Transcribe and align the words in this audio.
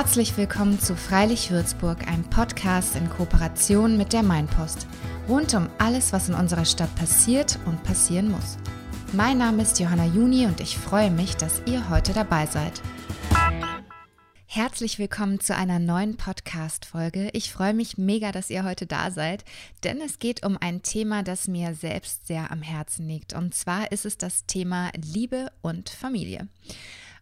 Herzlich 0.00 0.36
willkommen 0.36 0.78
zu 0.78 0.94
Freilich 0.94 1.50
Würzburg, 1.50 2.06
einem 2.06 2.22
Podcast 2.22 2.94
in 2.94 3.10
Kooperation 3.10 3.96
mit 3.96 4.12
der 4.12 4.22
Mainpost. 4.22 4.86
Rund 5.28 5.52
um 5.54 5.68
alles, 5.78 6.12
was 6.12 6.28
in 6.28 6.36
unserer 6.36 6.66
Stadt 6.66 6.94
passiert 6.94 7.58
und 7.66 7.82
passieren 7.82 8.30
muss. 8.30 8.58
Mein 9.12 9.38
Name 9.38 9.60
ist 9.60 9.80
Johanna 9.80 10.06
Juni 10.06 10.46
und 10.46 10.60
ich 10.60 10.78
freue 10.78 11.10
mich, 11.10 11.34
dass 11.36 11.62
ihr 11.66 11.90
heute 11.90 12.12
dabei 12.12 12.46
seid. 12.46 12.80
Herzlich 14.46 15.00
willkommen 15.00 15.40
zu 15.40 15.56
einer 15.56 15.80
neuen 15.80 16.16
Podcast-Folge. 16.16 17.30
Ich 17.32 17.52
freue 17.52 17.74
mich 17.74 17.98
mega, 17.98 18.30
dass 18.30 18.50
ihr 18.50 18.62
heute 18.62 18.86
da 18.86 19.10
seid, 19.10 19.44
denn 19.82 20.00
es 20.00 20.20
geht 20.20 20.46
um 20.46 20.56
ein 20.60 20.82
Thema, 20.82 21.24
das 21.24 21.48
mir 21.48 21.74
selbst 21.74 22.28
sehr 22.28 22.52
am 22.52 22.62
Herzen 22.62 23.08
liegt. 23.08 23.32
Und 23.32 23.52
zwar 23.52 23.90
ist 23.90 24.06
es 24.06 24.16
das 24.16 24.46
Thema 24.46 24.92
Liebe 24.94 25.50
und 25.60 25.90
Familie. 25.90 26.46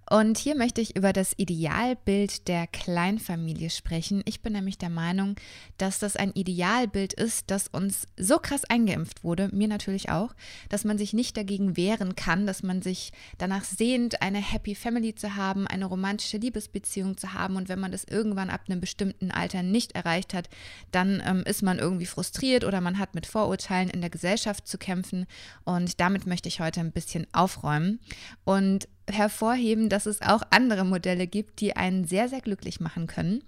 Und 0.08 0.38
hier 0.38 0.54
möchte 0.54 0.80
ich 0.80 0.94
über 0.94 1.12
das 1.12 1.34
Idealbild 1.36 2.46
der 2.46 2.68
Kleinfamilie 2.68 3.70
sprechen. 3.70 4.22
Ich 4.24 4.40
bin 4.40 4.52
nämlich 4.52 4.78
der 4.78 4.90
Meinung, 4.90 5.34
dass 5.78 5.98
das 5.98 6.14
ein 6.14 6.30
Idealbild 6.32 7.12
ist, 7.12 7.50
das 7.50 7.66
uns 7.66 8.06
so 8.16 8.38
krass 8.38 8.64
eingeimpft 8.64 9.24
wurde, 9.24 9.48
mir 9.52 9.66
natürlich 9.66 10.08
auch, 10.10 10.34
dass 10.68 10.84
man 10.84 10.96
sich 10.96 11.12
nicht 11.12 11.36
dagegen 11.36 11.76
wehren 11.76 12.14
kann, 12.14 12.46
dass 12.46 12.62
man 12.62 12.82
sich 12.82 13.12
danach 13.38 13.64
sehnt, 13.64 14.22
eine 14.22 14.38
Happy 14.38 14.76
Family 14.76 15.14
zu 15.14 15.34
haben, 15.34 15.66
eine 15.66 15.86
romantische 15.86 16.36
Liebesbeziehung 16.36 17.16
zu 17.16 17.32
haben. 17.32 17.56
Und 17.56 17.68
wenn 17.68 17.80
man 17.80 17.90
das 17.90 18.04
irgendwann 18.04 18.50
ab 18.50 18.62
einem 18.68 18.80
bestimmten 18.80 19.32
Alter 19.32 19.64
nicht 19.64 19.92
erreicht 19.92 20.34
hat, 20.34 20.48
dann 20.92 21.20
ähm, 21.26 21.42
ist 21.44 21.62
man 21.62 21.80
irgendwie 21.80 22.06
frustriert 22.06 22.62
oder 22.64 22.80
man 22.80 23.00
hat 23.00 23.16
mit 23.16 23.26
Vorurteilen 23.26 23.90
in 23.90 24.02
der 24.02 24.10
Gesellschaft 24.10 24.68
zu 24.68 24.78
kämpfen. 24.78 25.26
Und 25.64 26.00
damit 26.00 26.26
möchte 26.26 26.48
ich 26.48 26.60
heute 26.60 26.78
ein 26.78 26.92
bisschen 26.92 27.26
aufräumen. 27.32 27.98
Und 28.44 28.86
hervorheben, 29.10 29.88
dass 29.88 30.06
es 30.06 30.22
auch 30.22 30.42
andere 30.50 30.84
Modelle 30.84 31.26
gibt, 31.26 31.60
die 31.60 31.76
einen 31.76 32.04
sehr, 32.04 32.28
sehr 32.28 32.40
glücklich 32.40 32.80
machen 32.80 33.06
können 33.06 33.42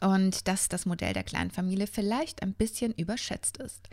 und 0.00 0.48
dass 0.48 0.68
das 0.68 0.86
Modell 0.86 1.12
der 1.12 1.24
kleinen 1.24 1.50
Familie 1.50 1.86
vielleicht 1.86 2.42
ein 2.42 2.54
bisschen 2.54 2.92
überschätzt 2.92 3.58
ist. 3.58 3.88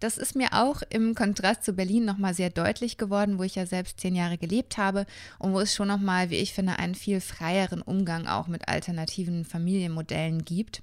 Das 0.00 0.18
ist 0.18 0.34
mir 0.34 0.48
auch 0.52 0.82
im 0.90 1.14
Kontrast 1.14 1.64
zu 1.64 1.72
Berlin 1.72 2.04
nochmal 2.04 2.34
sehr 2.34 2.50
deutlich 2.50 2.98
geworden, 2.98 3.38
wo 3.38 3.44
ich 3.44 3.54
ja 3.54 3.66
selbst 3.66 4.00
zehn 4.00 4.14
Jahre 4.14 4.38
gelebt 4.38 4.76
habe 4.76 5.06
und 5.38 5.52
wo 5.52 5.60
es 5.60 5.74
schon 5.74 5.88
nochmal, 5.88 6.30
wie 6.30 6.36
ich 6.36 6.52
finde, 6.52 6.78
einen 6.78 6.94
viel 6.94 7.20
freieren 7.20 7.82
Umgang 7.82 8.26
auch 8.26 8.48
mit 8.48 8.68
alternativen 8.68 9.44
Familienmodellen 9.44 10.44
gibt. 10.44 10.82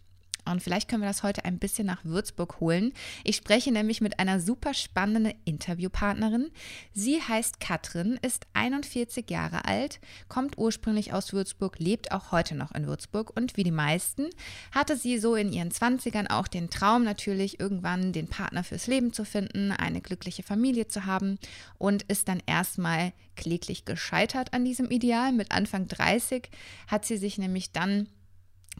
Und 0.52 0.64
vielleicht 0.64 0.90
können 0.90 1.02
wir 1.02 1.08
das 1.08 1.24
heute 1.24 1.46
ein 1.46 1.60
bisschen 1.60 1.88
nach 1.88 2.04
Würzburg 2.04 2.60
holen. 2.60 2.94
Ich 3.24 3.36
spreche 3.36 3.72
nämlich 3.72 4.02
mit 4.02 4.20
einer 4.20 4.40
super 4.40 4.74
spannenden 4.74 5.34
Interviewpartnerin. 5.46 6.50
Sie 6.94 7.22
heißt 7.22 7.60
Katrin, 7.60 8.20
ist 8.22 8.48
41 8.54 9.30
Jahre 9.30 9.66
alt, 9.66 10.00
kommt 10.28 10.58
ursprünglich 10.58 11.14
aus 11.14 11.34
Würzburg, 11.34 11.80
lebt 11.80 12.12
auch 12.12 12.32
heute 12.32 12.56
noch 12.56 12.74
in 12.74 12.88
Würzburg 12.88 13.36
und 13.36 13.58
wie 13.58 13.64
die 13.64 13.72
meisten 13.72 14.28
hatte 14.72 14.98
sie 14.98 15.18
so 15.20 15.36
in 15.36 15.52
ihren 15.52 15.72
20ern 15.72 16.30
auch 16.30 16.48
den 16.48 16.70
Traum 16.70 17.04
natürlich 17.04 17.60
irgendwann 17.60 18.14
den 18.14 18.28
Partner 18.28 18.64
fürs 18.64 18.88
Leben 18.88 19.14
zu 19.14 19.26
finden, 19.26 19.72
eine 19.72 20.02
glückliche 20.02 20.44
Familie 20.44 20.88
zu 20.88 21.06
haben 21.06 21.40
und 21.78 22.04
ist 22.04 22.28
dann 22.28 22.42
erstmal 22.46 23.14
kläglich 23.36 23.86
gescheitert 23.86 24.54
an 24.54 24.66
diesem 24.66 24.90
Ideal. 24.92 25.32
Mit 25.32 25.52
Anfang 25.52 25.88
30 25.88 26.50
hat 26.88 27.06
sie 27.06 27.18
sich 27.18 27.38
nämlich 27.38 27.72
dann 27.72 28.08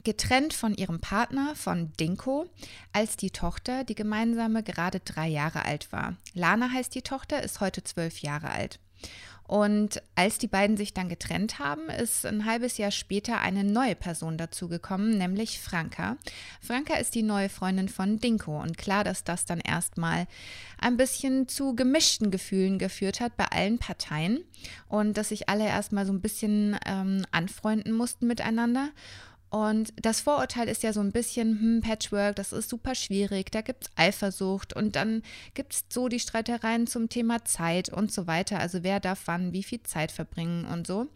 getrennt 0.04 0.54
von 0.54 0.74
ihrem 0.76 1.00
Partner, 1.00 1.56
von 1.56 1.92
Dinko, 2.00 2.48
als 2.94 3.18
die 3.18 3.32
Tochter, 3.32 3.84
die 3.84 3.96
gemeinsame, 3.96 4.64
gerade 4.64 5.00
drei 5.00 5.28
Jahre 5.28 5.66
alt 5.66 5.92
war. 5.92 6.16
Lana 6.34 6.70
heißt 6.72 6.96
die 6.96 7.02
Tochter, 7.02 7.44
ist 7.44 7.60
heute 7.60 7.84
zwölf 7.84 8.20
Jahre 8.20 8.50
alt. 8.50 8.80
Und 9.50 10.04
als 10.14 10.38
die 10.38 10.46
beiden 10.46 10.78
sich 10.78 10.94
dann 10.94 11.10
getrennt 11.10 11.58
haben, 11.58 11.90
ist 11.90 12.24
ein 12.24 12.46
halbes 12.46 12.78
Jahr 12.78 12.92
später 12.92 13.42
eine 13.42 13.64
neue 13.64 13.96
Person 13.96 14.38
dazugekommen, 14.38 15.18
nämlich 15.18 15.60
Franka. 15.60 16.18
Franka 16.62 16.98
ist 16.98 17.16
die 17.16 17.24
neue 17.24 17.50
Freundin 17.50 17.90
von 17.90 18.20
Dinko. 18.20 18.62
Und 18.62 18.78
klar, 18.78 19.04
dass 19.04 19.24
das 19.24 19.46
dann 19.46 19.60
erstmal 19.60 20.28
ein 20.78 20.98
bisschen 20.98 21.48
zu 21.48 21.76
gemischten 21.76 22.30
Gefühlen 22.30 22.78
geführt 22.78 23.22
hat 23.22 23.38
bei 23.38 23.46
allen 23.46 23.80
Parteien 23.80 24.44
und 24.88 25.18
dass 25.18 25.30
sich 25.30 25.50
alle 25.50 25.66
erstmal 25.66 26.06
so 26.06 26.14
ein 26.14 26.22
bisschen 26.22 26.78
ähm, 26.86 27.26
anfreunden 27.32 27.94
mussten 27.94 28.28
miteinander. 28.28 28.90
Und 29.50 29.94
das 29.96 30.22
Vorurteil 30.22 30.68
ist 30.68 30.84
ja 30.84 30.94
so 30.94 31.00
ein 31.00 31.12
bisschen, 31.12 31.60
hm, 31.60 31.82
Patchwork, 31.82 32.36
das 32.36 32.54
ist 32.54 32.70
super 32.70 32.94
schwierig, 32.94 33.52
da 33.52 33.62
gibt 33.62 33.86
es 33.86 33.90
Eifersucht 33.96 34.76
und 34.76 34.96
dann 34.96 35.24
gibt 35.56 35.74
es 35.74 35.86
so 35.90 36.08
die 36.08 36.20
Streitereien 36.20 36.86
zum 36.86 37.10
Thema 37.10 37.44
Zeit 37.46 37.90
und 37.90 38.12
so 38.12 38.28
weiter. 38.28 38.60
Also 38.60 38.84
wer 38.84 39.00
darf 39.00 39.22
wann 39.26 39.52
wie 39.52 39.64
viel 39.64 39.82
Zeit 39.82 40.12
verbringen 40.12 40.66
und 40.66 40.86
so. 40.86 41.08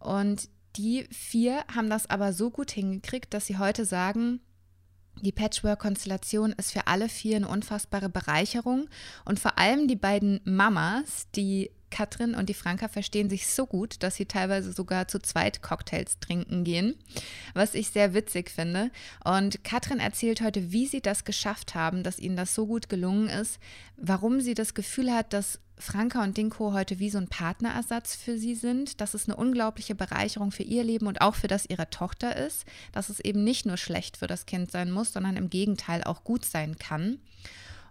Und 0.00 0.48
die 0.76 1.06
vier 1.12 1.64
haben 1.72 1.88
das 1.88 2.10
aber 2.10 2.32
so 2.32 2.50
gut 2.50 2.70
hingekriegt, 2.72 3.32
dass 3.32 3.46
sie 3.46 3.58
heute 3.58 3.84
sagen, 3.84 4.40
die 5.22 5.32
Patchwork-Konstellation 5.32 6.52
ist 6.52 6.72
für 6.72 6.86
alle 6.86 7.08
vier 7.08 7.36
eine 7.36 7.48
unfassbare 7.48 8.08
Bereicherung 8.08 8.88
und 9.24 9.40
vor 9.40 9.58
allem 9.58 9.88
die 9.88 9.96
beiden 9.96 10.40
Mamas, 10.44 11.28
die 11.34 11.70
Katrin 11.90 12.34
und 12.34 12.48
die 12.48 12.54
Franka 12.54 12.88
verstehen 12.88 13.30
sich 13.30 13.46
so 13.46 13.66
gut, 13.66 14.02
dass 14.02 14.16
sie 14.16 14.26
teilweise 14.26 14.72
sogar 14.72 15.08
zu 15.08 15.18
zweit 15.18 15.62
Cocktails 15.62 16.18
trinken 16.20 16.64
gehen, 16.64 16.94
was 17.54 17.74
ich 17.74 17.90
sehr 17.90 18.14
witzig 18.14 18.50
finde. 18.50 18.90
Und 19.24 19.64
Katrin 19.64 20.00
erzählt 20.00 20.40
heute, 20.40 20.72
wie 20.72 20.86
sie 20.86 21.00
das 21.00 21.24
geschafft 21.24 21.74
haben, 21.74 22.02
dass 22.02 22.18
ihnen 22.18 22.36
das 22.36 22.54
so 22.54 22.66
gut 22.66 22.88
gelungen 22.88 23.28
ist, 23.28 23.58
warum 23.96 24.40
sie 24.40 24.54
das 24.54 24.74
Gefühl 24.74 25.12
hat, 25.12 25.32
dass 25.32 25.60
Franka 25.80 26.22
und 26.22 26.36
Dinko 26.36 26.72
heute 26.72 26.98
wie 26.98 27.10
so 27.10 27.18
ein 27.18 27.28
Partnerersatz 27.28 28.16
für 28.16 28.36
sie 28.36 28.54
sind, 28.54 29.00
dass 29.00 29.14
es 29.14 29.28
eine 29.28 29.36
unglaubliche 29.36 29.94
Bereicherung 29.94 30.50
für 30.50 30.64
ihr 30.64 30.82
Leben 30.82 31.06
und 31.06 31.20
auch 31.20 31.36
für 31.36 31.46
das 31.46 31.66
ihrer 31.66 31.90
Tochter 31.90 32.36
ist, 32.36 32.64
dass 32.92 33.08
es 33.08 33.20
eben 33.20 33.44
nicht 33.44 33.64
nur 33.64 33.76
schlecht 33.76 34.16
für 34.16 34.26
das 34.26 34.46
Kind 34.46 34.70
sein 34.70 34.90
muss, 34.90 35.12
sondern 35.12 35.36
im 35.36 35.50
Gegenteil 35.50 36.02
auch 36.02 36.24
gut 36.24 36.44
sein 36.44 36.78
kann. 36.78 37.18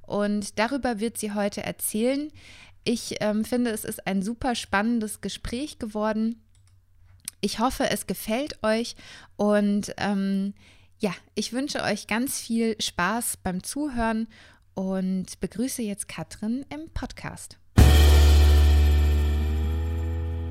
Und 0.08 0.58
darüber 0.58 1.00
wird 1.00 1.18
sie 1.18 1.34
heute 1.34 1.64
erzählen. 1.64 2.32
Ich 2.90 3.18
ähm, 3.20 3.44
finde, 3.44 3.72
es 3.72 3.84
ist 3.84 4.08
ein 4.08 4.22
super 4.22 4.56
spannendes 4.56 5.20
Gespräch 5.20 5.78
geworden. 5.78 6.42
Ich 7.42 7.60
hoffe, 7.60 7.90
es 7.90 8.08
gefällt 8.08 8.64
euch 8.64 8.96
und 9.36 9.94
ähm, 9.98 10.54
ja, 10.98 11.14
ich 11.36 11.52
wünsche 11.52 11.84
euch 11.84 12.08
ganz 12.08 12.40
viel 12.40 12.82
Spaß 12.82 13.40
beim 13.44 13.62
Zuhören 13.62 14.30
und 14.74 15.38
begrüße 15.42 15.82
jetzt 15.82 16.08
Katrin 16.08 16.66
im 16.70 16.90
Podcast. 16.94 17.58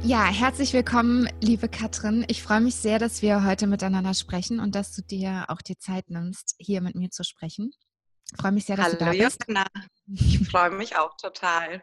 Ja, 0.03 0.27
herzlich 0.27 0.75
willkommen, 0.75 1.31
liebe 1.41 1.71
Katrin. 1.71 2.27
Ich 2.29 2.43
freue 2.43 2.61
mich 2.61 2.75
sehr, 2.75 2.99
dass 2.99 3.23
wir 3.23 3.45
heute 3.45 3.67
miteinander 3.67 4.13
sprechen 4.13 4.61
und 4.61 4.75
dass 4.75 4.95
du 4.95 5.01
dir 5.01 5.47
auch 5.49 5.63
die 5.63 5.79
Zeit 5.79 6.11
nimmst, 6.11 6.55
hier 6.59 6.83
mit 6.83 6.97
mir 6.97 7.09
zu 7.09 7.25
sprechen. 7.25 7.71
Ich 8.31 8.39
freue 8.39 8.53
mich 8.53 8.67
sehr, 8.67 8.77
dass 8.77 8.89
Hallo, 8.89 8.99
du 8.99 9.05
da 9.07 9.11
bist. 9.13 9.43
Johanna. 9.49 9.67
Ich 10.07 10.47
freue 10.51 10.71
mich 10.71 10.97
auch 10.97 11.17
total. 11.17 11.83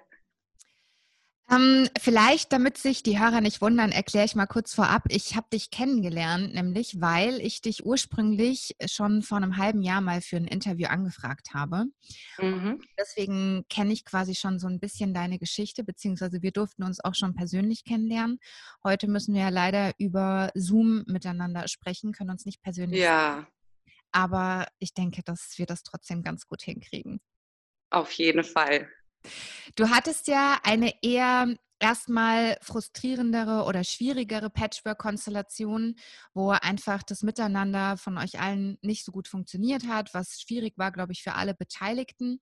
Ähm, 1.51 1.89
vielleicht, 1.99 2.53
damit 2.53 2.77
sich 2.77 3.03
die 3.03 3.19
Hörer 3.19 3.41
nicht 3.41 3.61
wundern, 3.61 3.91
erkläre 3.91 4.25
ich 4.25 4.35
mal 4.35 4.45
kurz 4.45 4.73
vorab. 4.73 5.03
Ich 5.09 5.35
habe 5.35 5.47
dich 5.51 5.71
kennengelernt, 5.71 6.53
nämlich 6.53 7.01
weil 7.01 7.41
ich 7.41 7.61
dich 7.61 7.85
ursprünglich 7.85 8.75
schon 8.85 9.21
vor 9.21 9.37
einem 9.37 9.57
halben 9.57 9.81
Jahr 9.81 10.01
mal 10.01 10.21
für 10.21 10.37
ein 10.37 10.47
Interview 10.47 10.87
angefragt 10.87 11.53
habe. 11.53 11.85
Mhm. 12.37 12.81
Deswegen 12.97 13.65
kenne 13.69 13.91
ich 13.91 14.05
quasi 14.05 14.35
schon 14.35 14.57
so 14.57 14.67
ein 14.67 14.79
bisschen 14.79 15.13
deine 15.13 15.37
Geschichte, 15.37 15.83
beziehungsweise 15.83 16.41
wir 16.41 16.51
durften 16.51 16.83
uns 16.83 17.03
auch 17.03 17.15
schon 17.15 17.35
persönlich 17.35 17.83
kennenlernen. 17.83 18.39
Heute 18.83 19.07
müssen 19.07 19.33
wir 19.33 19.41
ja 19.41 19.49
leider 19.49 19.91
über 19.97 20.49
Zoom 20.55 21.03
miteinander 21.07 21.67
sprechen, 21.67 22.13
können 22.13 22.29
uns 22.29 22.45
nicht 22.45 22.61
persönlich. 22.61 23.01
Ja. 23.01 23.35
Sehen. 23.35 23.47
Aber 24.13 24.67
ich 24.79 24.93
denke, 24.93 25.23
dass 25.23 25.57
wir 25.57 25.65
das 25.65 25.83
trotzdem 25.83 26.21
ganz 26.21 26.47
gut 26.47 26.61
hinkriegen. 26.61 27.19
Auf 27.89 28.11
jeden 28.13 28.43
Fall. 28.43 28.87
Du 29.75 29.89
hattest 29.89 30.27
ja 30.27 30.59
eine 30.63 30.93
eher 31.01 31.55
erstmal 31.79 32.57
frustrierendere 32.61 33.65
oder 33.65 33.83
schwierigere 33.83 34.49
Patchwork-Konstellation, 34.49 35.95
wo 36.33 36.51
einfach 36.51 37.03
das 37.03 37.23
Miteinander 37.23 37.97
von 37.97 38.17
euch 38.17 38.39
allen 38.39 38.77
nicht 38.81 39.03
so 39.03 39.11
gut 39.11 39.27
funktioniert 39.27 39.87
hat, 39.87 40.13
was 40.13 40.39
schwierig 40.39 40.77
war, 40.77 40.91
glaube 40.91 41.11
ich, 41.11 41.23
für 41.23 41.33
alle 41.33 41.53
Beteiligten. 41.53 42.39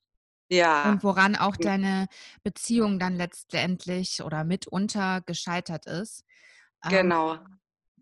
Ja. 0.50 0.92
Und 0.92 1.04
woran 1.04 1.36
auch 1.36 1.56
deine 1.56 2.08
Beziehung 2.44 3.00
dann 3.00 3.16
letztendlich 3.16 4.22
oder 4.22 4.44
mitunter 4.44 5.22
gescheitert 5.22 5.86
ist. 5.86 6.24
Ähm, 6.84 6.92
genau. 6.92 7.36
Ähm, 7.36 7.61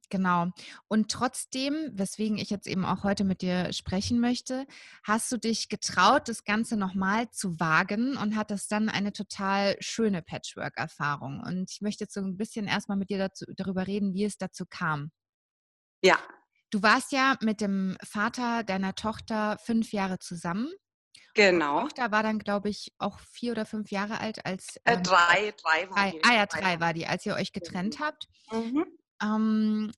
Genau. 0.10 0.48
Und 0.88 1.12
trotzdem, 1.12 1.92
weswegen 1.94 2.38
ich 2.38 2.50
jetzt 2.50 2.68
eben 2.68 2.84
auch 2.84 3.04
heute 3.04 3.24
mit 3.24 3.42
dir 3.42 3.72
sprechen 3.74 4.20
möchte, 4.20 4.66
hast 5.04 5.32
du 5.32 5.38
dich 5.38 5.70
getraut, 5.70 6.28
das 6.28 6.44
Ganze 6.44 6.78
nochmal 6.78 7.30
zu 7.32 7.60
wagen 7.60 8.18
und 8.18 8.36
hattest 8.36 8.72
dann 8.72 8.90
eine 8.90 9.14
total 9.14 9.76
schöne 9.80 10.22
Patchwork-Erfahrung. 10.22 11.42
Und 11.46 11.72
ich 11.72 11.82
möchte 11.82 12.06
jetzt 12.06 12.14
so 12.14 12.22
ein 12.22 12.38
bisschen 12.38 12.68
erstmal 12.68 12.98
mit 12.98 13.10
dir 13.10 13.20
dazu, 13.20 13.46
darüber 13.56 13.86
reden, 13.88 14.14
wie 14.14 14.26
es 14.26 14.38
dazu 14.38 14.66
kam. 14.68 15.12
Ja. 16.04 16.18
Du 16.72 16.82
warst 16.82 17.12
ja 17.12 17.36
mit 17.42 17.62
dem 17.62 17.98
Vater 18.04 18.64
deiner 18.64 18.96
Tochter 18.96 19.58
fünf 19.64 19.92
Jahre 19.92 20.20
zusammen. 20.20 20.72
Genau. 21.36 21.82
Die 21.82 21.88
Tochter 21.88 22.12
war 22.12 22.24
dann, 22.24 22.40
glaube 22.40 22.70
ich, 22.70 22.94
auch 22.98 23.20
vier 23.20 23.52
oder 23.52 23.66
fünf 23.66 23.92
Jahre 23.92 24.20
alt, 24.20 24.46
als. 24.46 24.78
Äh, 24.84 24.96
ähm, 24.96 25.04
drei, 25.04 25.54
drei 25.62 25.90
war 25.90 25.96
drei, 25.96 26.12
die. 26.12 26.24
Ah 26.24 26.34
ja, 26.34 26.46
drei 26.46 26.80
war 26.80 26.94
die, 26.94 27.08
als 27.08 27.26
ihr 27.26 27.36
euch 27.36 27.54
getrennt 27.54 28.00
habt. 28.00 28.28
Mhm. 28.52 28.86
Ähm, 29.22 29.92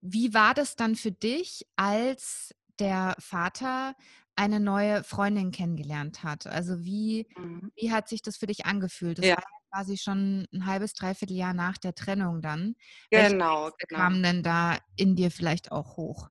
wie 0.00 0.34
war 0.34 0.54
das 0.54 0.76
dann 0.76 0.96
für 0.96 1.12
dich, 1.12 1.66
als 1.76 2.54
der 2.78 3.16
Vater 3.18 3.94
eine 4.36 4.60
neue 4.60 5.04
Freundin 5.04 5.50
kennengelernt 5.50 6.22
hat? 6.24 6.46
Also 6.46 6.84
wie, 6.84 7.28
Mhm. 7.36 7.70
wie 7.76 7.92
hat 7.92 8.08
sich 8.08 8.22
das 8.22 8.36
für 8.38 8.46
dich 8.46 8.64
angefühlt? 8.66 9.18
Das 9.18 9.28
Ja. 9.28 9.36
war 9.36 9.42
quasi 9.70 9.98
schon 9.98 10.46
ein 10.52 10.66
halbes, 10.66 10.94
dreiviertel 10.94 11.36
Jahr 11.36 11.54
nach 11.54 11.76
der 11.78 11.94
Trennung 11.94 12.40
dann. 12.42 12.76
Genau, 13.12 13.70
genau. 13.78 14.10
kamen 14.10 14.22
denn 14.22 14.42
da 14.42 14.78
in 14.96 15.14
dir 15.16 15.30
vielleicht 15.30 15.70
auch 15.72 15.96
hoch? 15.96 16.28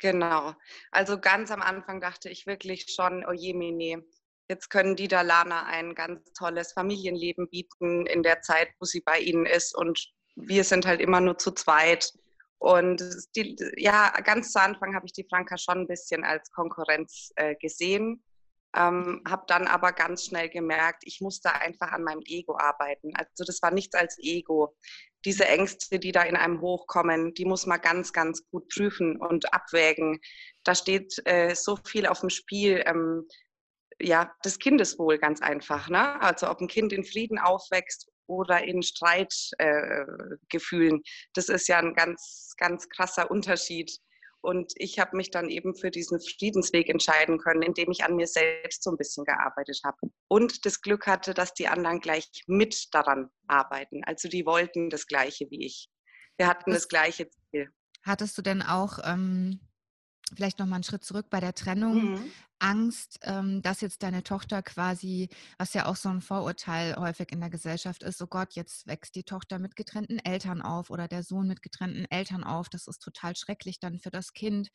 Genau. 0.00 0.54
Also, 0.92 1.18
ganz 1.20 1.50
am 1.50 1.60
Anfang 1.62 2.00
dachte 2.00 2.28
ich 2.30 2.46
wirklich 2.46 2.86
schon: 2.88 3.24
„Oh 3.26 3.32
jemine, 3.32 4.04
jetzt 4.48 4.70
können 4.70 4.94
die 4.96 5.08
der 5.08 5.24
Lana 5.24 5.66
ein 5.66 5.94
ganz 5.94 6.32
tolles 6.32 6.72
Familienleben 6.72 7.48
bieten 7.50 8.06
in 8.06 8.22
der 8.22 8.40
Zeit, 8.42 8.68
wo 8.78 8.84
sie 8.84 9.00
bei 9.00 9.18
ihnen 9.18 9.46
ist 9.46 9.74
und 9.76 10.12
wir 10.46 10.64
sind 10.64 10.86
halt 10.86 11.00
immer 11.00 11.20
nur 11.20 11.38
zu 11.38 11.52
zweit.“ 11.52 12.12
Und 12.58 13.02
die 13.36 13.56
ja, 13.76 14.10
ganz 14.24 14.52
zu 14.52 14.60
Anfang 14.60 14.94
habe 14.96 15.06
ich 15.06 15.12
die 15.12 15.26
Franka 15.28 15.58
schon 15.58 15.80
'n 15.82 15.88
bisschen 15.88 16.24
als 16.24 16.50
Konkurrenz, 16.52 17.32
äh, 17.36 17.54
gesehen, 17.56 18.24
ähm, 18.76 19.22
habe 19.28 19.44
dann 19.48 19.66
aber 19.68 19.92
ganz 19.92 20.24
schnell 20.26 20.48
gemerkt, 20.50 21.02
ich 21.06 21.20
muss 21.22 21.40
da 21.40 21.50
einfach 21.52 21.92
an 21.92 22.04
meinem 22.04 22.22
Ego 22.26 22.56
arbeiten. 22.58 23.12
Also, 23.16 23.44
das 23.46 23.62
war 23.62 23.70
nichts 23.72 23.94
als 23.96 24.18
Ego. 24.20 24.76
Diese 25.24 25.46
Ängste, 25.48 25.98
die 26.00 26.12
da 26.12 26.22
in 26.22 26.36
einem 26.36 26.60
hochkommen, 26.62 27.34
die 27.34 27.44
muss 27.46 27.66
man 27.66 27.80
ganz, 27.80 28.12
ganz 28.12 28.42
gut 28.50 28.68
prüfen 28.70 29.16
und 29.18 29.52
abwägen. 29.54 30.20
Da 30.64 30.74
steht, 30.76 31.20
äh, 31.26 31.54
so 31.56 31.76
viel 31.86 32.06
aufm 32.06 32.30
Spiel, 32.30 32.82
ähm, 32.86 33.26
ja, 34.00 34.32
das 34.44 34.58
Kindeswohl 34.60 35.18
ganz 35.18 35.42
einfach, 35.42 35.88
ne? 35.90 36.20
Also, 36.22 36.50
ob 36.50 36.60
'n 36.62 36.68
Kind 36.68 36.92
in 36.94 37.04
Frieden 37.04 37.38
aufwächst 37.40 38.08
oder 38.28 38.64
in 38.64 38.82
Streit 38.82 39.34
äh. 39.58 40.04
Das 41.34 41.48
ist 41.50 41.68
ja 41.68 41.80
'n 41.80 41.94
ganz, 41.94 42.54
ganz 42.58 42.88
krasser 42.90 43.30
Unterschied. 43.30 43.92
Und 44.42 44.72
ich 44.76 45.00
habe 45.00 45.16
mich 45.16 45.30
dann 45.32 45.50
eben 45.50 45.74
für 45.76 45.90
diesen 45.90 46.20
Friedensweg 46.20 46.88
entscheiden 46.90 47.38
können, 47.38 47.62
indem 47.62 47.90
ich 47.90 48.04
an 48.04 48.16
mir 48.16 48.28
selbst 48.28 48.84
so 48.84 48.90
'n 48.90 48.96
bisschen 48.98 49.24
gearbeitet 49.24 49.80
habe 49.84 49.98
und 50.28 50.64
das 50.66 50.80
Glück 50.82 51.06
hatte, 51.08 51.34
dass 51.34 51.54
die 51.54 51.68
anderen 51.68 52.00
gleich 52.00 52.30
mit 52.46 52.88
daran 52.94 53.30
arbeiten. 53.48 54.02
Also, 54.04 54.28
die 54.28 54.46
wollten 54.46 54.90
das 54.90 55.06
Gleiche 55.08 55.46
wie 55.50 55.66
ich. 55.66 55.88
Wir 56.38 56.46
hatten 56.48 56.72
das 56.72 56.88
Das 56.88 56.88
gleiche 56.88 57.28
Ziel. 57.50 57.70
Hattest 58.04 58.38
du 58.38 58.42
denn 58.42 58.62
auch, 58.62 58.98
ähm, 59.04 59.60
vielleicht 60.36 60.58
noch 60.58 60.66
mal 60.66 60.76
'n 60.76 60.82
Schritt 60.84 61.04
zurück 61.04 61.26
bei 61.30 61.40
der 61.40 61.54
Trennung, 61.54 62.10
Mhm. 62.10 62.32
Angst, 62.60 63.20
ähm, 63.22 63.62
dass 63.62 63.80
jetzt 63.80 64.02
deine 64.02 64.22
Tochter 64.24 64.62
quasi 64.62 65.28
was 65.58 65.74
ja 65.74 65.86
auch 65.86 65.96
so 65.96 66.08
'n 66.08 66.20
Vorurteil 66.20 66.96
häufig 66.96 67.30
in 67.32 67.40
der 67.40 67.50
Gesellschaft 67.50 68.02
ist: 68.02 68.20
„Oh 68.22 68.26
Gott, 68.26 68.54
jetzt 68.54 68.86
wächst 68.86 69.14
die 69.14 69.24
Tochter 69.24 69.58
mit 69.58 69.76
getrennten 69.76 70.18
Eltern 70.18 70.60
auf 70.62 70.90
oder 70.90 71.08
der 71.08 71.22
Sohn 71.22 71.46
mit 71.48 71.62
getrennten 71.62 72.04
Eltern 72.10 72.44
auf. 72.44 72.68
Das 72.68 72.86
ist 72.88 73.00
total 73.02 73.36
schrecklich 73.36 73.80
dann 73.80 73.98
für 74.00 74.10
das 74.10 74.32
Kind, 74.32 74.68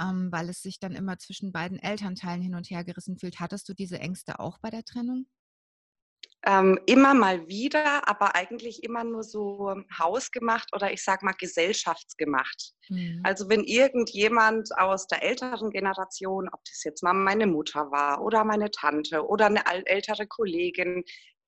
ähm, 0.00 0.28
weil 0.32 0.48
es 0.48 0.62
sich 0.62 0.80
dann 0.80 0.94
immer 0.94 1.18
zwischen 1.18 1.52
beiden 1.52 1.78
Elternteilen 1.78 2.42
hin 2.42 2.54
und 2.56 2.70
her 2.70 2.84
gerissen 2.84 3.16
fühlt.“ 3.18 3.40
Hattest 3.40 3.68
du 3.68 3.74
diese 3.74 4.00
Ängste 4.00 4.40
auch 4.40 4.58
bei 4.58 4.70
der 4.70 4.84
Trennung? 4.84 5.26
Ähm, 6.44 6.78
immer 6.86 7.14
mal 7.14 7.48
wieder, 7.48 8.06
aber 8.08 8.36
eigentlich 8.36 8.84
immer 8.84 9.02
nur 9.02 9.24
so 9.24 9.74
hausgemacht 9.98 10.68
oder 10.74 10.92
ich 10.92 11.02
sage 11.02 11.24
mal 11.24 11.32
gesellschaftsgemacht. 11.32 12.74
Mhm. 12.90 13.22
Also, 13.24 13.48
wenn 13.48 13.64
irgendjemand 13.64 14.68
aus 14.78 15.08
der 15.08 15.24
älteren 15.24 15.70
Generation, 15.70 16.48
ob 16.52 16.60
das 16.64 16.84
jetzt 16.84 17.02
mal 17.02 17.12
meine 17.12 17.46
Mutter 17.48 17.90
war 17.90 18.22
oder 18.22 18.44
meine 18.44 18.70
Tante 18.70 19.26
oder 19.26 19.50
'ne 19.50 19.66
al 19.66 19.82
ältere 19.86 20.26
Kollegin, 20.28 21.02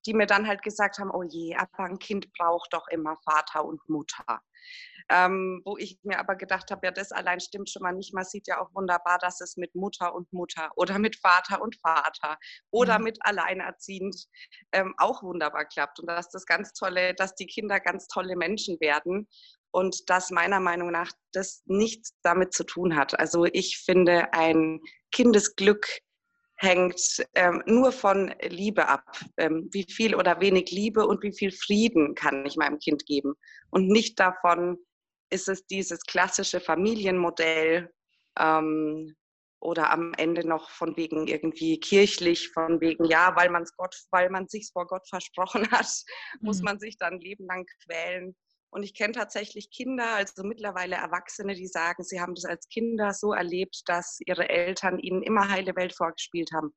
die 0.07 0.15
mir 0.15 0.27
dann 0.27 0.49
halt 0.49 0.63
gesagt 0.63 0.99
haben: 0.99 1.11
„Oh 1.13 1.23
je, 1.23 1.55
aber 1.57 1.85
'n 1.89 1.99
Kind 2.01 2.33
braucht 2.33 2.73
doch 2.73 2.89
immer 2.89 3.17
Vater 3.25 3.65
und 3.65 3.89
Mutter.“ 3.89 4.41
Ähm, 5.11 5.63
wo 5.65 5.77
ich 5.77 5.99
mir 6.05 6.19
aber 6.21 6.37
gedacht 6.37 6.71
habe: 6.71 6.87
„Ja, 6.87 6.93
das 6.93 7.13
allein 7.13 7.41
stimmt 7.41 7.71
schon 7.71 7.83
mal 7.83 7.93
nicht. 7.93 8.15
Man 8.15 8.25
sieht 8.25 8.47
ja 8.49 8.61
auch 8.61 8.71
wunderbar, 8.75 9.19
dass 9.19 9.41
es 9.41 9.57
mit 9.57 9.75
Mutter 9.75 10.15
und 10.15 10.33
Mutter 10.33 10.71
oder 10.77 10.99
mit 10.99 11.17
Vater 11.17 11.61
und 11.63 11.77
Vater 11.83 12.39
oder 12.71 12.99
Ja. 12.99 13.01
mit 13.01 13.19
alleinerziehend, 13.23 14.27
ähm, 14.73 14.95
auch 14.99 15.23
wunderbar 15.23 15.65
klappt 15.67 16.01
und 16.01 16.07
dass 16.07 16.31
das 16.31 16.47
ganz 16.47 16.73
tolle 16.73 17.15
dass 17.15 17.35
die 17.35 17.47
Kinder 17.47 17.81
ganz 17.81 18.07
tolle 18.09 18.37
Menschen 18.37 18.81
werden 18.81 19.29
und 19.73 20.09
dass 20.11 20.31
meiner 20.31 20.61
Meinung 20.61 20.91
nach 20.91 21.13
das 21.33 21.63
nichts 21.67 22.15
damit 22.23 22.53
zu 22.55 22.65
tun 22.65 22.97
hat. 22.97 23.19
Also, 23.19 23.45
ich 23.47 23.79
finde, 23.79 24.33
ein 24.33 24.81
Kindesglück 25.13 25.87
hängt, 26.57 27.25
ähm, 27.35 27.63
nur 27.67 27.93
von 27.93 28.35
Liebe 28.43 28.89
ab. 28.89 29.19
Ähm, 29.39 29.69
wie 29.73 29.87
viel 29.91 30.15
oder 30.15 30.41
wenig 30.41 30.71
Liebe 30.71 31.07
und 31.07 31.23
wie 31.23 31.33
viel 31.37 31.53
Frieden 31.53 32.15
kann 32.15 32.45
ich 32.47 32.57
meinem 32.57 32.79
Kind 32.79 33.07
geben? 33.07 33.35
Und 33.71 33.89
nicht 33.89 34.21
davon, 34.21 34.79
ist 35.31 35.49
es 35.49 35.67
dieses 35.67 36.01
klassische 36.03 36.61
Familienmodell, 36.61 37.91
ähm, 38.39 39.15
oder 39.61 39.91
am 39.91 40.15
Ende 40.17 40.47
noch 40.47 40.71
von 40.71 40.97
wegen 40.97 41.27
irgendwie 41.27 41.79
kirchlich, 41.79 42.51
von 42.51 42.81
wegen, 42.81 43.05
ja, 43.05 43.37
weil 43.37 43.51
man's 43.51 43.77
Gott 43.77 43.95
weil 44.11 44.31
man 44.31 44.49
sich's 44.49 44.71
vor 44.71 44.87
Gott 44.87 45.07
versprochen 45.09 45.63
hat, 45.71 45.91
muss 46.41 46.61
Mhm. 46.61 46.65
man 46.65 46.81
sich 46.81 46.97
dann 46.97 47.21
Leben 47.21 47.45
lang 47.47 47.67
quälen. 47.85 48.35
Und 48.73 48.85
ich 48.85 48.95
kenne 48.95 49.13
tatsächlich 49.13 49.71
Kinder, 49.71 50.15
also 50.15 50.45
mittlerweile 50.45 50.95
Erwachsene, 50.97 51.55
die 51.55 51.67
sagen, 51.67 52.05
sie 52.05 52.21
haben 52.21 52.35
das 52.35 52.45
als 52.45 52.69
Kinder 52.69 53.13
so 53.13 53.33
erlebt, 53.33 53.83
dass 53.87 54.19
ihre 54.25 54.49
Eltern 54.49 54.99
ihnen 54.99 55.23
immer 55.23 55.49
heile 55.51 55.75
Welt 55.77 55.93
vorgespielt 55.95 56.53
haben. 56.53 56.73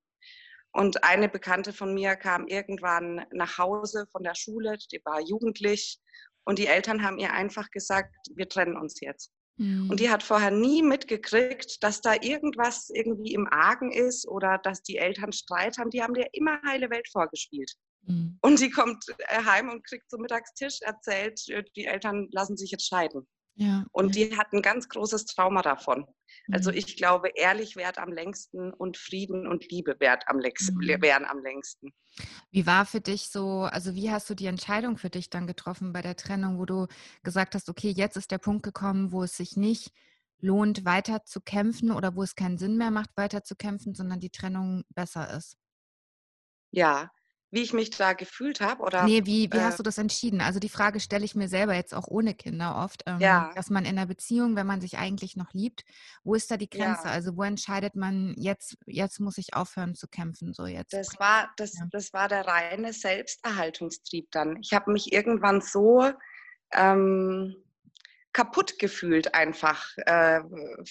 Und 0.76 1.04
eine 1.04 1.30
Bekannte 1.30 1.72
von 1.72 1.94
mir 1.94 2.16
kam 2.16 2.48
irgendwann 2.48 3.28
nach 3.32 3.60
Hause 3.60 4.08
von 4.12 4.24
der 4.24 4.34
Schule, 4.34 4.76
die 4.92 5.00
war 5.06 5.22
jugendlich 5.22 6.00
und 6.46 6.60
die 6.60 6.68
Eltern 6.68 7.04
haben 7.04 7.18
ihr 7.20 7.34
einfach 7.34 7.70
gesagt: 7.72 8.16
„Wir 8.36 8.48
trennen 8.50 8.78
uns 8.78 9.00
jetzt.“ 9.02 9.32
Und 9.58 9.92
Mhm. 9.92 9.98
die 9.98 10.10
hat 10.10 10.24
vorher 10.24 10.50
nie 10.50 10.82
mitgekriegt, 10.82 11.84
dass 11.84 12.02
da 12.02 12.16
irgendwas 12.20 12.90
irgendwie 12.90 13.34
im 13.34 13.48
Argen 13.52 13.92
ist 13.92 14.28
oder 14.28 14.58
dass 14.58 14.82
die 14.82 14.98
Eltern 14.98 15.32
Streit 15.32 15.78
haben. 15.78 15.92
Die 15.92 16.02
haben 16.02 16.16
der 16.16 16.34
immer 16.34 16.60
heile 16.66 16.90
Welt 16.90 17.08
vorgespielt. 17.12 17.72
Mhm. 18.08 18.40
Und 18.42 18.60
die 18.60 18.72
kommt, 18.72 19.06
äh, 19.28 19.44
heim 19.46 19.70
und 19.70 19.86
kriegt 19.86 20.10
zum 20.10 20.22
Mittagstisch 20.22 20.80
erzählt, 20.82 21.40
äh, 21.50 21.64
die 21.76 21.86
Eltern 21.86 22.30
lassen 22.32 22.58
sich 22.58 22.72
jetzt 22.72 22.88
scheiden. 22.88 23.28
Ja, 23.56 23.86
Und 23.92 24.16
ja. 24.16 24.16
die 24.16 24.36
hat 24.38 24.54
'n 24.54 24.62
ganz 24.62 24.90
großes 24.90 25.26
Trauma 25.26 25.62
davon. 25.62 26.08
Also, 26.50 26.70
Mhm. 26.70 26.72
ich 26.72 26.98
glaube, 26.98 27.30
ehrlich 27.36 27.76
währt 27.76 27.98
am 28.00 28.12
längsten 28.12 28.74
und 28.74 28.98
Frieden 28.98 29.48
und 29.48 29.70
Liebe 29.72 29.96
währt 30.00 30.24
am 30.28 30.40
Mhm. 30.60 31.04
währen 31.04 31.26
am 31.26 31.40
längsten. 31.44 31.94
Wie 32.52 32.66
war 32.68 32.86
für 32.86 33.02
dich 33.02 33.30
so 33.30 33.62
also, 33.64 33.96
wie 33.96 34.12
hast 34.12 34.30
du 34.30 34.36
die 34.36 34.46
Entscheidung 34.46 34.98
für 34.98 35.10
dich 35.10 35.30
dann 35.30 35.48
getroffen 35.48 35.92
bei 35.94 36.02
der 36.02 36.16
Trennung, 36.16 36.60
wo 36.60 36.66
du 36.66 36.88
gesagt 37.24 37.56
hast: 37.56 37.70
„Okay, 37.70 37.90
jetzt 37.90 38.16
ist 38.18 38.32
der 38.32 38.38
Punkt 38.38 38.64
gekommen, 38.64 39.12
wo 39.12 39.24
es 39.24 39.36
sich 39.38 39.58
nicht 39.58 39.92
lohnt, 40.40 40.86
weiter 40.86 41.24
zu 41.26 41.42
kämpfen 41.42 41.92
oder 41.92 42.16
wo 42.16 42.22
es 42.24 42.36
keinen 42.36 42.58
Sinn 42.58 42.78
mehr 42.78 42.92
macht, 42.92 43.12
weiter 43.18 43.44
zu 43.44 43.56
kämpfen, 43.56 43.96
sondern 43.96 44.20
die 44.20 44.30
Trennung 44.30 44.84
besser 44.94 45.36
ist?“ 45.36 45.58
Ja, 46.74 47.14
wie 47.54 47.64
ich 47.64 47.74
mich 47.74 47.92
da 47.92 48.14
gefühlt 48.14 48.62
habe 48.62 48.84
oder, 48.84 49.06
Ne, 49.06 49.26
wie 49.26 49.52
wie 49.52 49.64
äh 49.64 49.64
hast 49.64 49.80
du 49.80 49.84
das 49.84 49.98
entschieden? 49.98 50.40
Also, 50.40 50.60
die 50.60 50.70
Frage 50.70 51.00
stelle 51.00 51.26
ich 51.26 51.34
mir 51.36 51.48
selber 51.50 51.74
jetzt 51.74 51.94
auch 51.96 52.08
ohne 52.08 52.36
Kinder 52.36 52.76
oft, 52.78 53.04
ähm, 53.08 53.32
Ja. 53.32 53.56
dass 53.56 53.70
man 53.72 53.86
in 53.86 53.96
'ner 53.96 54.06
Beziehung, 54.06 54.56
wenn 54.56 54.68
man 54.68 54.82
sich 54.82 54.98
eigentlich 55.00 55.36
noch 55.36 55.52
liebt 55.54 55.84
wo 56.24 56.36
ist 56.36 56.52
da 56.52 56.58
die 56.58 56.70
Grenze? 56.70 57.10
Ja. 57.10 57.10
Also, 57.10 57.36
wo 57.36 57.42
entscheidet 57.44 57.96
man: 57.96 58.36
„Jetzt 58.38 58.78
jetzt 58.86 59.20
muss 59.20 59.38
ich 59.40 59.56
aufhören 59.56 59.96
zu 59.96 60.08
kämpfen, 60.08 60.54
so 60.54 60.68
jetzt 60.68 60.94
Das 60.94 61.20
war 61.20 61.52
das 61.58 61.80
mehr.“ 61.80 61.90
das 61.90 62.14
war 62.14 62.28
der 62.28 62.46
reine 62.48 62.94
Selbsterhaltungstrieb 62.94 64.30
dann. 64.32 64.58
Ich 64.62 64.74
habe 64.74 64.92
mich 64.92 65.12
irgendwann 65.12 65.62
so, 65.62 66.12
ähm, 66.72 67.56
kaputt 68.34 68.80
gefühlt 68.80 69.34
einfach, 69.36 69.88
äh, 69.98 70.42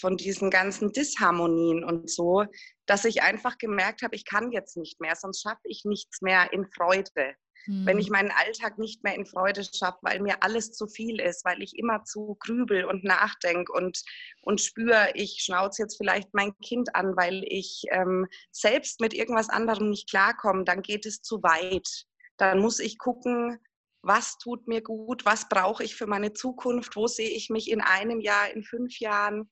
von 0.00 0.16
diesen 0.16 0.50
ganzen 0.50 0.92
Disharmonien 0.92 1.84
und 1.84 2.08
so, 2.10 2.44
dass 2.86 3.04
ich 3.04 3.22
einfach 3.22 3.58
gemerkt 3.58 4.02
habe, 4.02 4.14
ich 4.16 4.24
kann 4.24 4.52
jetzt 4.52 4.76
nicht 4.76 5.00
mehr, 5.00 5.16
sonst 5.16 5.42
schaffe 5.42 5.62
ich 5.64 5.84
nichts 5.84 6.22
mehr 6.22 6.52
in 6.52 6.66
Freude. 6.74 7.34
Wenn 7.66 7.94
Mhm. 7.96 8.00
ich 8.00 8.10
meinen 8.10 8.32
Alltag 8.32 8.78
nicht 8.78 9.04
mehr 9.04 9.14
in 9.14 9.24
Freude 9.24 9.62
schaffe, 9.62 9.98
weil 10.02 10.18
mir 10.18 10.42
alles 10.42 10.72
zu 10.72 10.88
viel 10.88 11.20
ist, 11.20 11.44
weil 11.44 11.62
ich 11.62 11.78
immerzu 11.78 12.36
grübele 12.40 12.88
und 12.88 13.04
nachdenke 13.04 13.72
und 13.72 14.02
und 14.42 14.60
spüre, 14.60 15.10
ich 15.14 15.38
schnauze 15.44 15.82
jetzt 15.82 15.96
vielleicht 15.96 16.34
mein 16.34 16.52
Kind 16.58 16.96
an, 16.96 17.14
weil 17.16 17.44
ich, 17.46 17.84
ähm, 17.90 18.26
selbst 18.50 19.00
mit 19.00 19.14
irgendwas 19.14 19.48
anderem 19.48 19.90
nicht 19.90 20.10
klarkomme, 20.10 20.64
dann 20.64 20.82
geht 20.82 21.06
es 21.06 21.22
zu 21.22 21.40
weit. 21.44 21.88
Dann 22.36 22.58
muss 22.58 22.80
ich 22.80 22.98
gucken, 22.98 23.60
was 24.02 24.38
tut 24.38 24.66
mir 24.68 24.82
gut, 24.82 25.24
was 25.24 25.48
brauche 25.48 25.84
ich 25.84 25.94
für 25.94 26.06
meine 26.06 26.32
Zukunft, 26.32 26.96
wo 26.96 27.06
sehe 27.06 27.30
ich 27.30 27.50
mich 27.50 27.70
in 27.70 27.80
1 27.80 28.20
Jahr, 28.20 28.50
in 28.50 28.64
5 28.64 28.98
Jahren, 28.98 29.50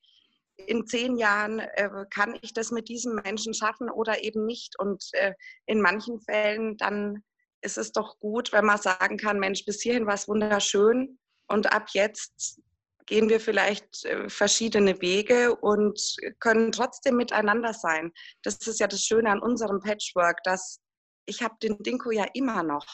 in 0.66 0.86
10 0.86 1.16
Jahren, 1.16 1.60
äh, 1.60 1.88
kann 2.10 2.38
ich 2.42 2.52
das 2.52 2.70
mit 2.70 2.88
diesem 2.88 3.14
Menschen 3.16 3.54
schaffen 3.54 3.90
oder 3.90 4.22
eben 4.24 4.44
nicht? 4.46 4.78
Und, 4.78 5.04
äh, 5.12 5.32
in 5.66 5.80
manchen 5.80 6.20
Fällen, 6.20 6.76
dann 6.76 7.22
ist 7.62 7.78
es 7.78 7.92
doch 7.92 8.18
gut, 8.20 8.52
wenn 8.52 8.64
man 8.66 8.78
sagen 8.78 9.16
kann: 9.16 9.38
„Mensch, 9.38 9.64
bis 9.64 9.82
hierhin 9.82 10.06
war's 10.06 10.28
wunderschön 10.28 11.18
und 11.48 11.72
ab 11.72 11.88
jetzt 11.92 12.60
gehen 13.06 13.28
wir 13.28 13.40
vielleicht, 13.40 14.04
äh, 14.04 14.28
verschiedene 14.28 15.00
Wege 15.00 15.56
und 15.56 16.00
können 16.40 16.72
trotzdem 16.72 17.16
miteinander 17.16 17.72
sein.“ 17.74 18.12
Das 18.42 18.56
ist 18.66 18.80
ja 18.80 18.86
das 18.86 19.02
Schöne 19.04 19.30
an 19.30 19.40
unserem 19.40 19.80
Patchwork, 19.80 20.42
dass 20.44 20.80
ich 21.26 21.42
habe 21.42 21.54
den 21.62 21.78
Dinko 21.82 22.10
ja 22.10 22.26
immer 22.34 22.62
noch. 22.62 22.86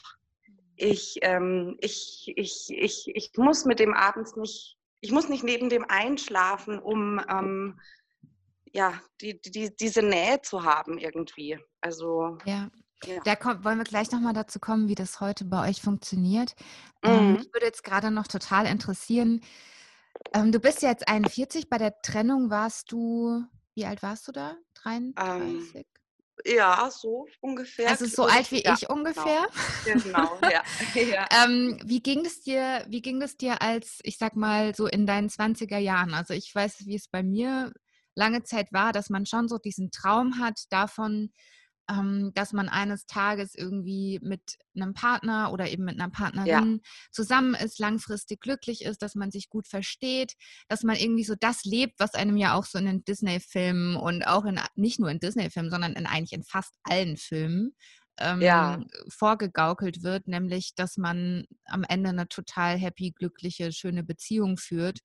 Ich, 0.76 1.18
ähm 1.22 1.76
ich 1.80 2.32
ich 2.36 2.68
ich 2.70 3.06
ich 3.14 3.32
muss 3.36 3.64
mit 3.64 3.80
dem 3.80 3.94
abends 3.94 4.36
nicht 4.36 4.76
ich 5.00 5.12
muss 5.12 5.28
nicht 5.28 5.44
neben 5.44 5.68
dem 5.68 5.84
einschlafen, 5.88 6.78
um 6.78 7.20
ähm, 7.28 7.80
ja, 8.72 9.00
die, 9.20 9.40
die, 9.40 9.74
diese 9.74 10.02
Nähe 10.02 10.40
zu 10.42 10.64
haben 10.64 10.98
irgendwie. 10.98 11.58
Also 11.80 12.38
ja. 12.44 12.68
Ja. 13.04 13.20
Da 13.24 13.36
kommt, 13.36 13.64
wollen 13.64 13.78
wir 13.78 13.84
gleich 13.84 14.10
nochmal 14.10 14.32
dazu 14.32 14.58
kommen, 14.58 14.88
wie 14.88 14.94
das 14.94 15.20
heute 15.20 15.44
bei 15.44 15.68
euch 15.68 15.82
funktioniert. 15.82 16.54
Ähm, 17.02 17.28
mhm. 17.28 17.32
mich 17.34 17.52
würde 17.52 17.66
jetzt 17.66 17.84
gerade 17.84 18.10
noch 18.10 18.26
total 18.26 18.66
interessieren. 18.66 19.42
Ähm, 20.32 20.50
du 20.50 20.58
bist 20.58 20.82
ja 20.82 20.88
jetzt 20.88 21.06
41, 21.06 21.68
bei 21.68 21.76
der 21.78 22.00
Trennung 22.00 22.48
warst 22.50 22.90
du, 22.90 23.44
wie 23.74 23.84
alt 23.84 24.02
warst 24.02 24.26
du 24.28 24.32
da? 24.32 24.56
33? 24.74 25.74
Ähm, 25.74 25.84
ja, 26.44 26.90
so 26.90 27.26
ungefähr. 27.40 27.88
Also 27.88 28.06
so 28.06 28.24
alt 28.24 28.50
wie 28.50 28.62
ja, 28.62 28.74
ich 28.74 28.80
genau. 28.80 28.94
ungefähr. 28.94 29.46
Genau, 29.84 30.36
genau 30.38 30.38
ja. 30.42 30.62
ja. 30.94 31.26
ähm, 31.44 31.80
wie 31.84 32.02
ging 32.02 32.24
es 32.24 32.42
dir, 32.42 32.84
wie 32.88 33.02
ging 33.02 33.22
es 33.22 33.36
dir 33.36 33.62
als, 33.62 34.00
ich 34.02 34.18
sag 34.18 34.36
mal, 34.36 34.74
so 34.74 34.86
in 34.86 35.06
deinen 35.06 35.28
20er 35.28 35.78
Jahren? 35.78 36.14
Also 36.14 36.34
ich 36.34 36.54
weiß, 36.54 36.86
wie 36.86 36.96
es 36.96 37.08
bei 37.08 37.22
mir 37.22 37.72
lange 38.14 38.42
Zeit 38.42 38.72
war, 38.72 38.92
dass 38.92 39.10
man 39.10 39.26
schon 39.26 39.48
so 39.48 39.58
diesen 39.58 39.90
Traum 39.90 40.40
hat 40.40 40.64
davon, 40.70 41.32
ähm, 41.88 42.32
dass 42.34 42.52
man 42.52 42.68
eines 42.68 43.06
Tages 43.06 43.54
irgendwie 43.54 44.18
mit 44.22 44.58
einem 44.74 44.94
Partner 44.94 45.52
oder 45.52 45.68
eben 45.68 45.84
mit 45.84 46.00
einer 46.00 46.10
Partnerin 46.10 46.80
ja. 46.82 46.90
zusammen 47.10 47.54
ist, 47.54 47.78
langfristig 47.78 48.40
glücklich 48.40 48.84
ist, 48.84 49.02
dass 49.02 49.14
man 49.14 49.30
sich 49.30 49.48
gut 49.48 49.66
versteht, 49.66 50.34
dass 50.68 50.82
man 50.82 50.96
irgendwie 50.96 51.24
so 51.24 51.34
das 51.38 51.64
lebt, 51.64 51.98
was 51.98 52.14
einem 52.14 52.36
ja 52.36 52.54
auch 52.54 52.64
so 52.64 52.78
in 52.78 52.86
den 52.86 53.04
Disney-Filmen 53.04 53.96
und 53.96 54.26
auch 54.26 54.44
in 54.44 54.60
nicht 54.74 54.98
nur 54.98 55.10
in 55.10 55.20
Disney-Filmen, 55.20 55.70
sondern 55.70 55.92
in 55.94 56.06
eigentlich 56.06 56.32
in 56.32 56.44
fast 56.44 56.74
allen 56.82 57.16
Filmen 57.16 57.74
ähm, 58.18 58.40
ja. 58.40 58.80
vorgegaukelt 59.08 60.02
wird, 60.02 60.28
nämlich 60.28 60.74
dass 60.74 60.96
man 60.96 61.44
am 61.66 61.84
Ende 61.84 62.10
eine 62.10 62.28
total 62.28 62.78
happy, 62.78 63.12
glückliche, 63.12 63.72
schöne 63.72 64.02
Beziehung 64.04 64.56
führt. 64.56 65.00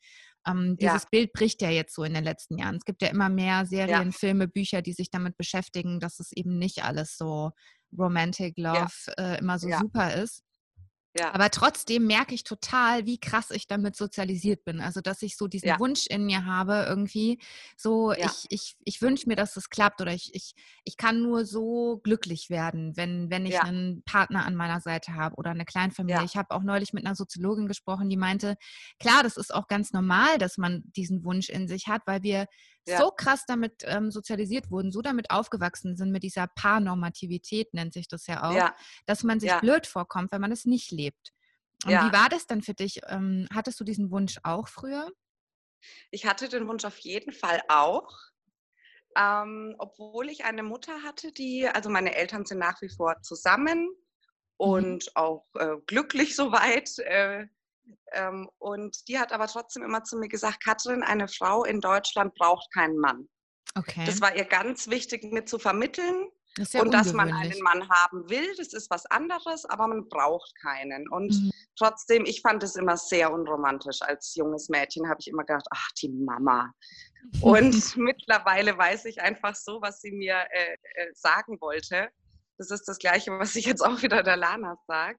Ähm, 0.48 0.78
dieses 0.78 1.04
ja. 1.04 1.08
Bild 1.12 1.34
bricht 1.34 1.62
ja 1.62 1.70
jetzt 1.70 1.94
so 1.94 2.04
in 2.04 2.14
den 2.14 2.24
letzten 2.24 2.58
Jahren. 2.58 2.78
Es 2.78 2.86
gibt 2.86 3.02
ja 3.02 3.10
immer 3.10 3.30
mehr 3.30 3.66
Serien, 3.66 4.12
ja. 4.12 4.12
Filme, 4.12 4.48
Bücher, 4.48 4.82
die 4.82 4.94
sich 4.94 5.10
damit 5.10 5.38
beschäftigen, 5.38 6.00
dass 6.00 6.20
es 6.20 6.32
eben 6.32 6.58
nicht 6.58 6.84
alles 6.84 7.18
so 7.18 7.52
Romantic 7.98 8.58
Love 8.58 8.92
äh, 9.18 9.40
immer 9.40 9.60
so 9.60 9.70
super 9.70 10.14
ist. 10.16 10.44
Ja. 11.18 11.34
Aber 11.34 11.50
trotzdem 11.50 12.08
merke 12.08 12.34
ich 12.34 12.46
total, 12.46 13.06
wie 13.06 13.20
krass 13.20 13.52
ich 13.52 13.68
damit 13.68 13.98
sozialisiert 13.98 14.64
bin. 14.64 14.80
Also, 14.80 15.02
dass 15.02 15.22
ich 15.22 15.36
so 15.36 15.48
diesen 15.48 15.68
ja. 15.68 15.80
Wunsch 15.80 16.08
in 16.08 16.26
mir 16.26 16.46
habe, 16.46 16.86
irgendwie 16.88 17.40
so, 17.76 18.14
ja. 18.14 18.28
ich, 18.28 18.46
ich, 18.50 18.76
ich 18.86 19.02
wünsche 19.02 19.28
mir, 19.28 19.36
dass 19.36 19.58
es 19.58 19.70
klappt 19.70 20.00
oder 20.00 20.14
ich, 20.14 20.34
ich, 20.34 20.54
ich 20.86 20.96
kann 20.96 21.22
nur 21.22 21.46
so 21.46 22.00
glücklich 22.04 22.50
werden, 22.50 22.96
wenn, 22.96 23.30
wenn 23.30 23.46
ich 23.46 23.62
einen 23.62 24.04
Partner 24.04 24.46
an 24.46 24.56
meiner 24.56 24.80
Seite 24.80 25.14
habe 25.16 25.36
oder 25.36 25.52
eine 25.52 25.66
Kleinfamilie. 25.66 26.24
Ich 26.24 26.38
habe 26.38 26.52
auch 26.52 26.64
neulich 26.64 26.94
mit 26.94 27.06
einer 27.06 27.16
Soziologin 27.16 27.68
gesprochen, 27.68 28.10
die 28.10 28.18
meinte, 28.18 28.56
klar, 28.98 29.22
das 29.24 29.36
ist 29.36 29.54
auch 29.54 29.68
ganz 29.68 29.92
normal, 29.92 30.38
dass 30.38 30.58
man 30.58 30.84
diesen 30.96 31.26
Wunsch 31.26 31.50
in 31.50 31.68
sich 31.68 31.88
hat, 31.88 32.04
weil 32.06 32.24
wir 32.24 32.46
ja. 32.88 32.98
so 32.98 33.12
krass 33.12 33.46
damit 33.48 33.84
ähm, 33.86 34.12
sozialisiert 34.12 34.72
wurden, 34.72 34.92
so 34.92 35.02
damit 35.02 35.32
aufgewachsen 35.32 35.96
sind, 35.96 36.12
mit 36.12 36.24
dieser 36.24 36.48
Paarnormativität 36.48 37.74
nennt 37.74 37.94
sich 37.94 38.08
das 38.08 38.28
ja 38.28 38.44
auch, 38.44 38.56
ja. 38.56 38.76
dass 39.06 39.24
man 39.24 39.40
sich 39.40 39.50
ja. 39.50 39.60
blöd 39.60 39.88
vorkommt, 39.88 40.32
wenn 40.32 40.42
man 40.42 40.52
es 40.52 40.66
nicht 40.66 40.92
lebt. 40.92 41.32
Und 41.86 41.92
wie 41.92 42.14
war 42.14 42.30
das 42.30 42.46
dann 42.46 42.62
für 42.62 42.76
dich? 42.76 43.02
Ähm, 43.08 43.48
hattest 43.54 43.80
du 43.80 43.84
diesen 43.84 44.12
Wunsch 44.12 44.38
auch 44.44 44.68
früher? 44.68 45.12
Ich 46.12 46.28
hatte 46.28 46.48
den 46.48 46.68
Wunsch 46.68 46.86
auf 46.86 47.00
jeden 47.00 47.32
Fall 47.32 47.62
auch. 47.70 48.16
Ähm, 49.18 49.76
obwohl 49.78 50.30
ich 50.30 50.46
eine 50.46 50.64
Mutter 50.64 51.04
hatte, 51.04 51.32
die, 51.32 51.68
also 51.68 51.90
meine 51.90 52.16
Eltern 52.16 52.46
sind 52.46 52.60
nach 52.60 52.82
wie 52.82 52.90
vor 52.90 53.22
zusammen 53.22 53.80
mhm. 53.80 53.96
und 54.58 55.16
auch 55.16 55.46
äh, 55.56 55.76
glücklich 55.88 56.36
soweit. 56.36 56.98
Äh, 57.00 57.48
ähm, 58.14 58.50
und 58.58 59.08
die 59.08 59.20
hat 59.20 59.32
aber 59.32 59.48
trotzdem 59.48 59.84
immer 59.84 60.04
zu 60.04 60.18
mir 60.18 60.28
gesagt, 60.28 60.64
Katrin, 60.64 61.04
eine 61.04 61.28
Frau 61.28 61.64
in 61.64 61.82
Deutschland 61.82 62.34
braucht 62.36 62.72
keinen 62.74 62.98
Mann. 62.98 63.28
Okay. 63.76 64.04
Das 64.06 64.22
war 64.22 64.36
ihr 64.36 64.46
ganz 64.46 64.90
wichtig, 64.90 65.24
mir 65.24 65.46
zu 65.46 65.60
vermitteln. 65.60 66.30
Das 66.56 66.74
ja 66.74 66.82
und 66.82 66.94
dass 66.94 67.14
man 67.14 67.32
einen 67.32 67.62
Mann 67.62 67.88
haben 67.90 68.30
will, 68.30 68.54
das 68.58 68.74
ist 68.74 68.90
was 68.90 69.06
anderes, 69.06 69.64
aber 69.64 69.88
man 69.88 70.10
braucht 70.10 70.52
keinen. 70.62 71.08
Und 71.08 71.32
mhm. 71.32 71.52
trotzdem, 71.78 72.26
ich 72.26 72.42
fand 72.42 72.62
es 72.64 72.76
immer 72.76 72.98
sehr 72.98 73.32
unromantisch. 73.32 74.02
Als 74.02 74.36
junges 74.36 74.68
Mädchen 74.68 75.08
habe 75.08 75.18
ich 75.22 75.30
immer 75.30 75.46
gedacht, 75.46 75.68
ach, 75.70 75.90
die 76.02 76.10
Mama. 76.10 76.74
Und 77.40 77.74
mittlerweile 77.96 78.78
weiß 78.78 79.06
ich 79.06 79.22
einfach 79.22 79.56
so, 79.56 79.82
was 79.82 80.02
sie 80.02 80.12
mir 80.12 80.36
äh, 80.52 80.74
äh, 80.74 81.08
sagen 81.14 81.62
wollte. 81.62 82.10
Das 82.58 82.70
ist 82.70 82.86
das 82.86 82.98
Gleiche, 82.98 83.32
was 83.32 83.56
ich 83.56 83.66
jetzt 83.66 83.82
auch 83.82 84.02
wieder 84.02 84.22
der 84.22 84.36
Lana 84.36 84.78
sage 84.88 85.18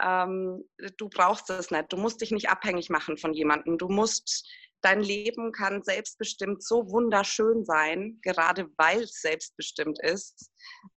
ähm, 0.00 0.64
du 0.96 1.08
brauchst 1.08 1.50
es 1.50 1.70
nicht. 1.70 1.92
Du 1.92 1.96
musst 1.96 2.20
dich 2.20 2.30
nicht 2.30 2.48
abhängig 2.48 2.90
machen 2.90 3.16
von 3.16 3.32
jemandem. 3.32 3.78
Du 3.78 3.88
musst, 3.88 4.46
dein 4.80 5.00
Leben 5.02 5.52
kann 5.52 5.82
selbstbestimmt 5.82 6.62
so 6.62 6.90
wunderschön 6.90 7.64
sein, 7.64 8.18
gerade 8.22 8.68
weil 8.76 9.02
es 9.02 9.20
selbstbestimmt 9.20 9.98
ist. 10.02 10.50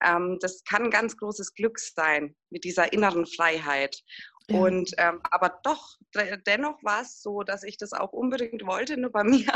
Ähm, 0.04 0.38
das 0.42 0.64
kann 0.64 0.84
ein 0.84 0.92
ganz 0.92 1.18
großes 1.18 1.54
Glück 1.54 1.80
sein 1.80 2.36
mit 2.50 2.64
dieser 2.64 2.94
inneren 2.94 3.26
Freiheit. 3.26 3.98
Ja. 4.48 4.60
Und 4.60 4.92
ähm, 4.98 5.22
aber 5.24 5.60
doch, 5.64 5.98
dennoch 6.46 6.84
war 6.84 7.02
es 7.02 7.22
so, 7.22 7.44
dass 7.44 7.64
ich 7.64 7.78
das 7.78 7.94
auch 7.94 8.12
unbedingt 8.12 8.66
wollte. 8.66 8.98
Nur 8.98 9.12
bei 9.12 9.24
mir 9.24 9.52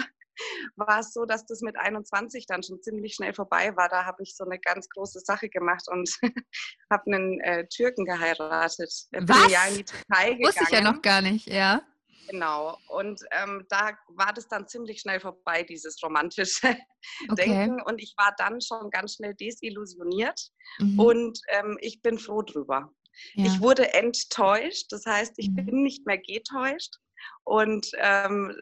war 0.75 0.99
es 0.99 1.13
so, 1.13 1.25
dass 1.25 1.45
das 1.45 1.61
mit 1.61 1.77
21 1.77 2.45
dann 2.47 2.63
schon 2.63 2.81
ziemlich 2.81 3.15
schnell 3.15 3.33
vorbei 3.33 3.75
war. 3.75 3.89
Da 3.89 4.05
habe 4.05 4.23
ich 4.23 4.35
so 4.35 4.43
eine 4.45 4.59
ganz 4.59 4.89
große 4.89 5.19
Sache 5.19 5.49
gemacht 5.49 5.85
und 5.87 6.09
habe 6.91 7.03
einen 7.07 7.39
äh, 7.41 7.67
Türken 7.67 8.05
geheiratet. 8.05 8.91
Bin 9.11 9.27
Was? 9.27 9.51
Ja 9.51 9.65
in 9.67 9.77
die 9.77 9.85
Türkei 9.85 10.33
gegangen. 10.33 10.43
Wusste 10.43 10.63
ich 10.63 10.69
ja 10.69 10.81
noch 10.81 11.01
gar 11.01 11.21
nicht, 11.21 11.47
ja. 11.47 11.81
Genau. 12.27 12.77
Und 12.87 13.21
ähm, 13.31 13.65
da 13.69 13.97
war 14.09 14.33
das 14.33 14.47
dann 14.47 14.67
ziemlich 14.67 15.01
schnell 15.01 15.19
vorbei, 15.19 15.63
dieses 15.63 16.01
romantische 16.03 16.67
okay. 17.29 17.45
Denken. 17.45 17.81
Und 17.81 18.01
ich 18.01 18.13
war 18.17 18.33
dann 18.37 18.61
schon 18.61 18.89
ganz 18.89 19.15
schnell 19.15 19.35
desillusioniert. 19.35 20.39
Mhm. 20.79 20.99
Und 20.99 21.39
ähm, 21.49 21.77
ich 21.81 22.01
bin 22.01 22.17
froh 22.17 22.41
drüber. 22.41 22.91
Ja. 23.33 23.45
Ich 23.45 23.61
wurde 23.61 23.93
enttäuscht. 23.93 24.87
Das 24.89 25.05
heißt, 25.05 25.33
ich 25.37 25.49
mhm. 25.49 25.55
bin 25.55 25.83
nicht 25.83 26.05
mehr 26.05 26.17
getäuscht. 26.17 26.95
Und 27.43 27.87
ähm, 27.97 28.55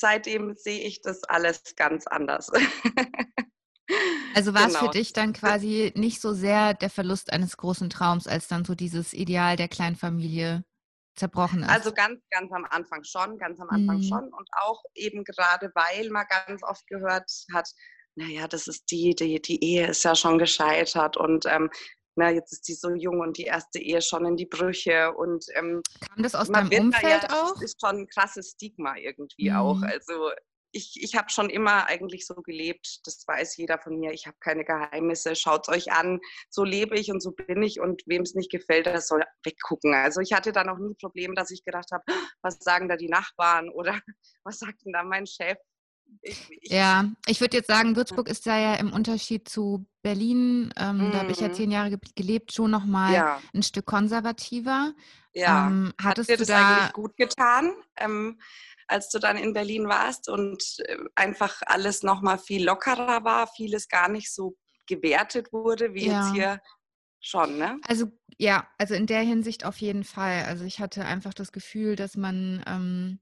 seitdem 0.00 0.54
sehe 0.56 0.80
ich 0.80 1.02
das 1.02 1.22
alles 1.24 1.62
ganz 1.76 2.06
anders. 2.06 2.50
Also 4.36 4.54
war 4.54 4.68
es 4.68 4.74
genau. 4.74 4.86
für 4.86 4.90
dich 4.92 5.12
dann 5.12 5.32
quasi 5.32 5.92
nicht 5.96 6.20
so 6.20 6.32
sehr 6.32 6.74
der 6.74 6.90
Verlust 6.90 7.32
eines 7.32 7.56
großen 7.56 7.90
Traums, 7.90 8.28
als 8.28 8.46
dann 8.46 8.64
so 8.64 8.76
dieses 8.76 9.12
Ideal 9.12 9.56
der 9.56 9.66
Kleinfamilie 9.66 10.64
zerbrochen 11.16 11.64
ist? 11.64 11.68
Also 11.68 11.92
ganz, 11.92 12.20
ganz 12.30 12.52
am 12.52 12.64
Anfang 12.64 13.02
schon, 13.02 13.38
ganz 13.38 13.58
am 13.60 13.68
Anfang 13.68 13.96
mhm. 13.96 14.02
schon. 14.04 14.24
Und 14.32 14.48
auch 14.52 14.82
eben 14.94 15.24
gerade, 15.24 15.72
weil 15.74 16.08
man 16.10 16.24
ganz 16.46 16.62
oft 16.62 16.86
gehört 16.86 17.28
hat, 17.52 17.68
naja, 18.14 18.46
das 18.48 18.68
ist 18.68 18.90
die, 18.90 19.14
die, 19.14 19.40
die 19.42 19.62
Ehe 19.64 19.88
ist 19.88 20.04
ja 20.04 20.14
schon 20.14 20.38
gescheitert 20.38 21.16
und 21.16 21.46
ähm, 21.46 21.70
na, 22.20 22.30
jetzt 22.30 22.52
ist 22.52 22.68
die 22.68 22.74
so 22.74 22.90
jung 22.94 23.20
und 23.20 23.38
die 23.38 23.44
erste 23.44 23.78
Ehe 23.78 24.02
schon 24.02 24.26
in 24.26 24.36
die 24.36 24.46
Brüche. 24.46 25.12
Und, 25.14 25.46
ähm, 25.54 25.82
Kam 26.06 26.22
das 26.22 26.34
aus 26.34 26.48
deinem 26.48 26.70
Umfeld 26.86 27.22
ja, 27.22 27.42
auch? 27.42 27.54
Das 27.54 27.62
ist 27.62 27.80
schon 27.80 27.96
ein 28.00 28.08
krasses 28.08 28.50
Stigma 28.50 28.96
irgendwie 28.96 29.50
mhm. 29.50 29.56
auch. 29.56 29.82
Also 29.82 30.30
ich, 30.72 31.02
ich 31.02 31.16
habe 31.16 31.30
schon 31.30 31.50
immer 31.50 31.86
eigentlich 31.88 32.26
so 32.26 32.34
gelebt, 32.34 33.00
das 33.04 33.26
weiß 33.26 33.56
jeder 33.56 33.78
von 33.78 33.98
mir, 33.98 34.12
ich 34.12 34.26
habe 34.26 34.36
keine 34.40 34.64
Geheimnisse, 34.64 35.34
schaut 35.34 35.66
es 35.66 35.74
euch 35.74 35.92
an, 35.92 36.20
so 36.48 36.62
lebe 36.62 36.96
ich 36.96 37.10
und 37.10 37.20
so 37.20 37.32
bin 37.32 37.62
ich 37.62 37.80
und 37.80 38.02
wem 38.06 38.22
es 38.22 38.34
nicht 38.34 38.52
gefällt, 38.52 38.86
der 38.86 39.00
soll 39.00 39.24
weggucken. 39.44 39.94
Also 39.94 40.20
ich 40.20 40.32
hatte 40.32 40.52
da 40.52 40.62
noch 40.62 40.78
nie 40.78 40.94
Probleme, 40.94 41.34
dass 41.34 41.50
ich 41.50 41.64
gedacht 41.64 41.90
habe, 41.90 42.04
was 42.42 42.58
sagen 42.60 42.88
da 42.88 42.96
die 42.96 43.08
Nachbarn 43.08 43.68
oder 43.70 43.98
was 44.44 44.58
sagt 44.58 44.84
denn 44.84 44.92
da 44.92 45.02
mein 45.02 45.26
Chef? 45.26 45.58
Ich, 46.22 46.50
ich, 46.50 46.70
ja, 46.70 47.06
ich 47.26 47.40
würde 47.40 47.56
jetzt 47.56 47.68
sagen, 47.68 47.96
Würzburg 47.96 48.28
ist 48.28 48.46
da 48.46 48.58
ja 48.58 48.74
im 48.74 48.92
Unterschied 48.92 49.48
zu 49.48 49.86
Berlin, 50.02 50.72
ähm, 50.76 51.08
mm. 51.08 51.12
da 51.12 51.18
habe 51.20 51.32
ich 51.32 51.40
ja 51.40 51.48
mhm. 51.48 51.54
zehn 51.54 51.70
Jahre 51.70 51.98
gelebt, 52.14 52.52
schon 52.52 52.70
nochmal 52.70 53.14
ja. 53.14 53.40
ein 53.54 53.62
Stück 53.62 53.86
konservativer. 53.86 54.92
Ja, 55.32 55.66
ähm, 55.66 55.92
hattest 56.00 56.30
Hat 56.30 56.34
dir 56.34 56.38
das 56.38 56.48
da 56.48 56.76
eigentlich 56.76 56.92
gut 56.92 57.16
getan, 57.16 57.72
ähm, 57.96 58.38
als 58.86 59.08
du 59.08 59.18
dann 59.18 59.36
in 59.36 59.52
Berlin 59.52 59.88
warst 59.88 60.28
und 60.28 60.62
äh, 60.80 60.96
einfach 61.14 61.62
alles 61.66 62.02
nochmal 62.02 62.38
viel 62.38 62.64
lockerer 62.64 63.24
war, 63.24 63.46
vieles 63.46 63.88
gar 63.88 64.08
nicht 64.08 64.32
so 64.32 64.56
gewertet 64.86 65.52
wurde, 65.52 65.94
wie 65.94 66.06
ja. 66.06 66.20
jetzt 66.20 66.34
hier 66.34 66.60
schon, 67.20 67.58
ne? 67.58 67.78
Also 67.86 68.06
ja, 68.38 68.66
also 68.78 68.94
in 68.94 69.06
der 69.06 69.20
Hinsicht 69.20 69.64
auf 69.64 69.76
jeden 69.76 70.04
Fall. 70.04 70.44
Also 70.46 70.64
ich 70.64 70.80
hatte 70.80 71.04
einfach 71.04 71.34
das 71.34 71.52
Gefühl, 71.52 71.94
dass 71.94 72.16
man 72.16 72.62
ähm, 72.66 73.20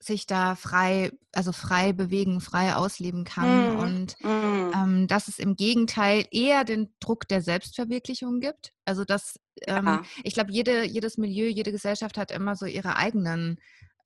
sich 0.00 0.26
da 0.26 0.54
frei, 0.54 1.10
also 1.32 1.52
frei 1.52 1.92
bewegen, 1.92 2.40
frei 2.40 2.74
ausleben 2.74 3.24
kann 3.24 3.74
mm. 3.74 3.78
und 3.78 4.16
mm. 4.22 4.58
Ähm, 4.74 5.06
dass 5.08 5.28
es 5.28 5.38
im 5.38 5.56
Gegenteil 5.56 6.24
eher 6.30 6.64
den 6.64 6.92
Druck 7.00 7.26
der 7.26 7.42
Selbstverwirklichung 7.42 8.40
gibt. 8.40 8.72
Also 8.84 9.04
dass 9.04 9.40
ähm, 9.66 9.86
ja. 9.86 10.02
ich 10.22 10.34
glaube, 10.34 10.52
jede, 10.52 10.84
jedes 10.84 11.18
Milieu, 11.18 11.48
jede 11.48 11.72
Gesellschaft 11.72 12.18
hat 12.18 12.30
immer 12.30 12.54
so 12.54 12.66
ihre 12.66 12.96
eigenen 12.96 13.58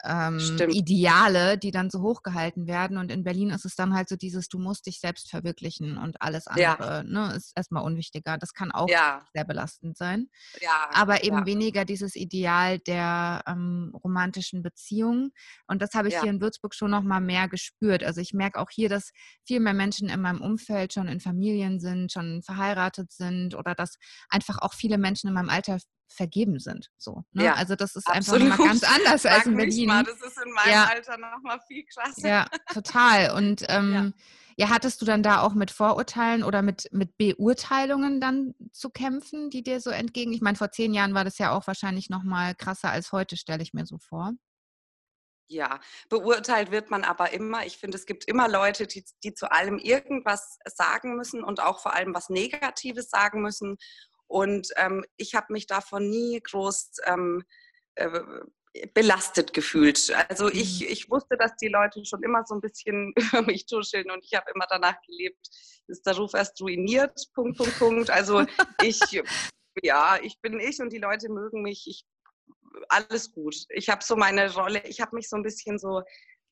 ähm, 0.05 0.39
Ideale, 0.71 1.59
die 1.59 1.71
dann 1.71 1.91
so 1.91 2.01
hochgehalten 2.01 2.67
werden. 2.67 2.97
Und 2.97 3.11
in 3.11 3.25
Berlin 3.25 3.51
ist 3.51 3.65
es 3.65 3.77
dann 3.77 3.95
halt 3.95 4.09
so 4.09 4.17
dieses, 4.17 4.49
du 4.49 4.59
musst 4.59 4.87
dich 4.87 5.01
selbst 5.01 5.31
verwirklichen 5.31 5.97
und 5.97 6.21
alles 6.21 6.47
andere 6.47 6.97
ja. 6.97 7.03
ne, 7.03 7.35
ist 7.37 7.53
erstmal 7.57 7.85
unwichtiger. 7.85 8.39
Das 8.39 8.53
kann 8.53 8.73
auch 8.73 8.89
ja. 8.89 9.25
sehr 9.33 9.45
belastend 9.45 9.97
sein. 9.97 10.29
Ja. 10.61 10.91
Aber 10.93 11.25
eben 11.25 11.47
weniger 11.47 11.85
dieses 11.85 12.17
Ideal 12.17 12.79
der 12.81 13.43
ähm, 13.47 13.93
romantischen 14.03 14.63
Beziehung. 14.63 15.31
Und 15.67 15.83
das 15.83 15.95
habe 15.95 16.09
ich 16.09 16.19
hier 16.19 16.31
in 16.31 16.41
Würzburg 16.41 16.75
schon 16.75 16.91
noch 16.91 17.03
mal 17.03 17.21
mehr 17.21 17.49
gespürt. 17.49 18.03
Also 18.03 18.21
ich 18.21 18.33
merke 18.33 18.59
auch 18.59 18.71
hier, 18.71 18.89
dass 18.89 19.13
viel 19.47 19.61
mehr 19.61 19.75
Menschen 19.75 20.09
in 20.09 20.21
meinem 20.21 20.41
Umfeld 20.41 20.93
schon 20.93 21.09
in 21.09 21.21
Familien 21.21 21.79
sind, 21.81 22.13
schon 22.13 22.43
verheiratet 22.43 23.13
sind 23.13 23.55
oder 23.55 23.75
dass 23.75 23.97
einfach 24.29 24.59
auch 24.59 24.75
viele 24.75 24.99
Menschen 24.99 25.29
in 25.29 25.35
meinem 25.35 25.49
Alter 25.49 25.79
vergeben 26.13 26.59
sind. 26.59 26.91
So, 26.99 27.25
ne? 27.33 27.45
ja, 27.45 27.55
also 27.55 27.77
das 27.77 27.97
ist 27.97 28.07
absolut. 28.07 28.43
einfach 28.43 28.59
mal 28.59 28.69
ganz 28.69 28.85
anders 28.85 29.27
als 29.27 29.47
in 29.47 29.57
Berlin. 29.57 29.89
Mal, 29.89 30.05
das 30.05 30.21
ist 30.21 30.39
in 30.45 30.53
meinem 30.53 30.73
ja. 30.73 30.85
Alter 30.85 31.19
noch 31.19 31.43
mal 31.43 31.61
viel 31.67 31.85
krasser. 31.85 32.29
Ja, 32.29 32.47
total. 32.73 33.33
Und 33.37 33.65
ähm, 33.69 34.15
ja. 34.57 34.67
ja. 34.67 34.71
hattest 34.71 35.01
du 35.01 35.07
dann 35.07 35.23
da 35.23 35.43
auch 35.43 35.55
mit 35.55 35.71
Vorurteilen 35.71 36.45
oder 36.45 36.63
mit, 36.63 36.89
mit 36.93 37.17
Beurteilungen 37.17 38.21
dann 38.21 38.55
zu 38.73 38.91
kämpfen, 38.91 39.51
die 39.51 39.63
dir 39.63 39.81
so 39.81 39.91
entgegen? 39.91 40.33
Ich 40.33 40.41
meine, 40.41 40.57
vor 40.57 40.71
zehn 40.71 40.95
Jahren 40.95 41.15
war 41.15 41.25
das 41.25 41.39
ja 41.39 41.53
auch 41.53 41.67
wahrscheinlich 41.67 42.11
noch 42.11 42.23
mal 42.23 42.55
krasser 42.55 42.91
als 42.91 43.13
heute, 43.13 43.37
stelle 43.37 43.63
ich 43.63 43.73
mir 43.73 43.87
so 43.87 43.99
vor. 43.99 44.33
Ja, 45.53 45.81
beurteilt 46.09 46.71
wird 46.71 46.91
man 46.91 47.05
aber 47.05 47.33
immer. 47.33 47.67
Ich 47.67 47.77
finde, 47.77 47.99
es 47.99 48.07
gibt 48.07 48.25
immer 48.25 48.49
Leute, 48.49 48.87
die, 48.87 49.05
die 49.23 49.35
zu 49.35 49.53
allem 49.53 49.77
irgendwas 49.77 50.59
sagen 50.65 51.15
müssen 51.15 51.45
und 51.45 51.61
auch 51.61 51.81
vor 51.81 51.93
allem 51.93 52.15
was 52.15 52.31
Negatives 52.31 53.11
sagen 53.11 53.43
müssen. 53.43 53.77
Und 54.33 54.69
ähm, 54.77 55.05
ich 55.19 55.35
habe 55.35 55.53
mich 55.53 55.67
davon 55.67 56.09
nie 56.09 56.41
groß 56.43 57.03
ähm, 57.05 57.45
äh, 57.97 58.19
belastet 58.95 59.53
gefühlt. 59.53 60.11
Also 60.31 60.49
ich, 60.49 60.81
mhm. 60.81 60.87
ich 60.89 61.11
wusste, 61.11 61.37
dass 61.37 61.55
die 61.57 61.69
Leute 61.69 62.03
schon 62.07 62.23
immer 62.23 62.43
so 62.47 62.55
ein 62.55 62.63
bisschen 62.63 63.13
über 63.17 63.43
mich 63.43 63.67
tuscheln 63.67 64.11
und 64.11 64.25
ich 64.25 64.33
habe 64.35 64.51
immer 64.55 64.65
danach 64.71 64.99
gelebt, 65.03 65.51
ist 65.87 66.07
der 66.07 66.17
Ruf 66.17 66.33
erst 66.33 66.59
ruiniert, 66.63 67.29
Punkt, 67.35 67.59
Punkt, 67.59 67.79
Punkt. 67.79 68.09
Also 68.09 68.47
ich, 68.83 69.01
ja, 69.83 70.19
ich 70.23 70.41
bin 70.41 70.59
ich 70.59 70.81
und 70.81 70.95
die 70.95 70.99
Leute 70.99 71.29
mögen 71.29 71.61
mich. 71.61 71.87
Ich, 71.87 72.07
alles 72.89 73.33
gut. 73.33 73.55
Ich 73.69 73.91
habe 73.91 74.03
so 74.03 74.17
meine 74.17 74.51
Rolle, 74.55 74.83
ich 74.87 75.03
habe 75.03 75.15
mich 75.15 75.29
so 75.29 75.37
ein 75.37 75.43
bisschen 75.43 75.79
so, 75.79 76.05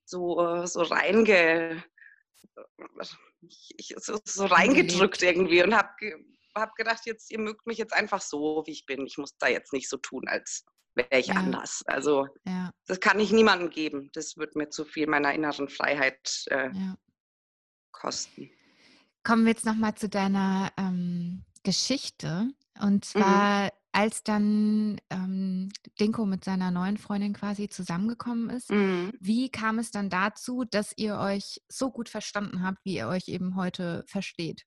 so, 0.05 0.67
so 0.67 0.83
reinge, 0.83 1.83
ich, 3.79 3.95
so, 3.97 4.19
so 4.23 4.45
reingedrückt 4.45 5.23
irgendwie 5.23 5.63
und 5.63 5.75
habe 5.75 5.89
habe 6.55 6.73
gedacht, 6.77 7.07
jetzt, 7.07 7.31
ihr 7.31 7.39
mögt 7.39 7.67
mich 7.67 7.79
jetzt 7.79 7.93
einfach 7.93 8.21
so, 8.21 8.63
wie 8.67 8.73
ich 8.73 8.87
bin. 8.87 9.07
Ich 9.07 9.19
muss 9.19 9.37
da 9.39 9.49
jetzt 9.49 9.73
nicht 9.73 9.89
so 9.89 9.97
tun, 9.97 10.29
als 10.29 10.65
wäre 10.95 11.21
ich 11.21 11.29
ja. 11.29 11.35
anders. 11.35 11.83
Also 11.87 12.29
ja. 12.45 12.71
das 12.87 13.01
kann 13.01 13.21
ich 13.21 13.33
niemandem 13.33 13.71
geben. 13.71 14.11
Das 14.13 14.37
wird 14.37 14.57
mir 14.57 14.71
zu 14.71 14.85
viel 14.85 15.07
meiner 15.07 15.33
inneren 15.33 15.69
Freiheit 15.69 16.45
äh, 16.51 16.71
ja. 16.73 16.97
kosten. 17.93 18.51
Kommen 19.23 19.45
wir 19.45 19.53
jetzt 19.53 19.67
nochmal 19.67 19.95
zu 19.95 20.09
deiner 20.09 20.73
ähm, 20.77 21.45
Geschichte. 21.63 22.49
Und 22.81 23.05
zwar, 23.05 23.65
mhm. 23.65 23.71
als 23.93 24.23
dann 24.23 25.01
ähm, 25.11 25.71
Dinko 26.01 26.25
mit 26.25 26.45
seiner 26.45 26.71
neuen 26.71 26.97
Freundin 26.97 27.35
quasi 27.35 27.69
zusammengekommen 27.69 28.49
ist, 28.49 28.71
mhm. 28.71 29.13
wie 29.21 29.51
kam 29.51 29.79
es 29.79 29.91
dann 29.91 30.09
dazu, 30.09 30.65
dass 30.65 30.95
ihr 30.97 31.19
euch 31.19 31.61
so 31.69 31.91
gut 31.91 32.09
verstanden 32.09 32.63
habt, 32.63 32.79
wie 32.85 32.97
ihr 32.97 33.09
euch 33.09 33.29
eben 33.29 33.57
heute 33.57 34.05
versteht? 34.07 34.65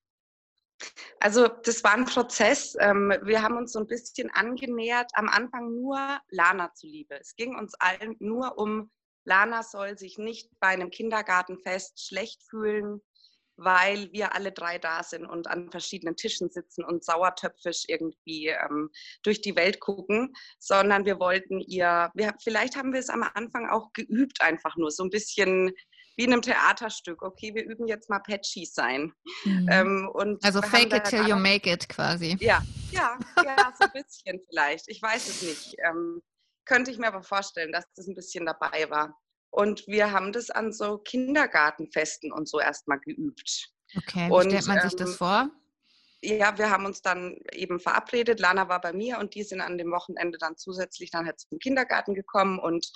Also 1.20 1.48
das 1.48 1.82
war 1.84 1.94
ein 1.94 2.04
Prozess. 2.04 2.76
Ähm, 2.80 3.14
wir 3.22 3.42
haben 3.42 3.56
uns 3.56 3.72
so 3.72 3.78
ein 3.78 3.86
bisschen 3.86 4.30
angenähert, 4.30 5.10
am 5.14 5.28
Anfang 5.28 5.74
nur 5.74 5.98
Lana 6.28 6.72
zuliebe. 6.74 7.18
Es 7.20 7.36
ging 7.36 7.56
uns 7.56 7.74
allen 7.78 8.16
nur 8.18 8.58
um, 8.58 8.90
Lana 9.24 9.62
soll 9.62 9.96
sich 9.96 10.18
nicht 10.18 10.50
bei 10.60 10.68
einem 10.68 10.90
Kindergartenfest 10.90 12.06
schlecht 12.06 12.42
fühlen, 12.42 13.00
weil 13.56 14.12
wir 14.12 14.34
alle 14.34 14.52
drei 14.52 14.78
da 14.78 15.02
sind 15.02 15.26
und 15.26 15.46
an 15.46 15.70
verschiedenen 15.70 16.16
Tischen 16.16 16.50
sitzen 16.50 16.84
und 16.84 17.04
sauertöpfisch 17.04 17.84
irgendwie 17.86 18.48
ähm, 18.48 18.90
durch 19.22 19.40
die 19.40 19.56
Welt 19.56 19.80
gucken, 19.80 20.34
sondern 20.58 21.04
wir 21.04 21.20
wollten 21.20 21.60
ihr, 21.60 22.10
wir, 22.14 22.34
vielleicht 22.42 22.76
haben 22.76 22.92
wir 22.92 23.00
es 23.00 23.10
am 23.10 23.22
Anfang 23.22 23.68
auch 23.70 23.92
geübt, 23.92 24.40
einfach 24.40 24.76
nur 24.76 24.90
so 24.90 25.04
ein 25.04 25.10
bisschen 25.10 25.72
wie 26.16 26.24
in 26.24 26.32
einem 26.32 26.42
Theaterstück. 26.42 27.22
Okay, 27.22 27.54
wir 27.54 27.64
üben 27.64 27.86
jetzt 27.86 28.08
mal 28.08 28.20
Patchy 28.20 28.66
sein. 28.66 29.12
Mhm. 29.44 29.68
Ähm, 29.70 30.10
und 30.12 30.44
also 30.44 30.62
fake 30.62 30.94
it 30.94 31.04
till 31.04 31.26
you 31.26 31.36
make 31.36 31.70
it 31.70 31.88
quasi. 31.88 32.36
Ja, 32.40 32.62
ja, 32.90 33.18
ja, 33.44 33.72
so 33.78 33.84
ein 33.84 33.92
bisschen 33.92 34.40
vielleicht. 34.48 34.88
Ich 34.88 35.02
weiß 35.02 35.28
es 35.28 35.42
nicht. 35.42 35.76
Ähm, 35.86 36.22
könnte 36.64 36.90
ich 36.90 36.98
mir 36.98 37.08
aber 37.08 37.22
vorstellen, 37.22 37.72
dass 37.72 37.84
das 37.94 38.06
ein 38.06 38.14
bisschen 38.14 38.46
dabei 38.46 38.88
war. 38.90 39.18
Und 39.50 39.86
wir 39.86 40.10
haben 40.10 40.32
das 40.32 40.50
an 40.50 40.72
so 40.72 40.98
Kindergartenfesten 40.98 42.32
und 42.32 42.48
so 42.48 42.58
erstmal 42.58 42.98
geübt. 43.00 43.70
Okay, 43.96 44.28
wie 44.28 44.32
und, 44.32 44.50
stellt 44.50 44.66
man 44.66 44.80
sich 44.80 44.96
das 44.96 45.10
ähm, 45.10 45.16
vor? 45.16 45.50
Ja, 46.22 46.56
wir 46.56 46.70
haben 46.70 46.86
uns 46.86 47.02
dann 47.02 47.36
eben 47.52 47.78
verabredet. 47.78 48.40
Lana 48.40 48.68
war 48.68 48.80
bei 48.80 48.92
mir 48.92 49.18
und 49.18 49.34
die 49.34 49.42
sind 49.42 49.60
an 49.60 49.78
dem 49.78 49.92
Wochenende 49.92 50.38
dann 50.38 50.56
zusätzlich 50.56 51.10
dann 51.10 51.26
halt 51.26 51.38
zum 51.38 51.58
Kindergarten 51.58 52.14
gekommen 52.14 52.58
und 52.58 52.90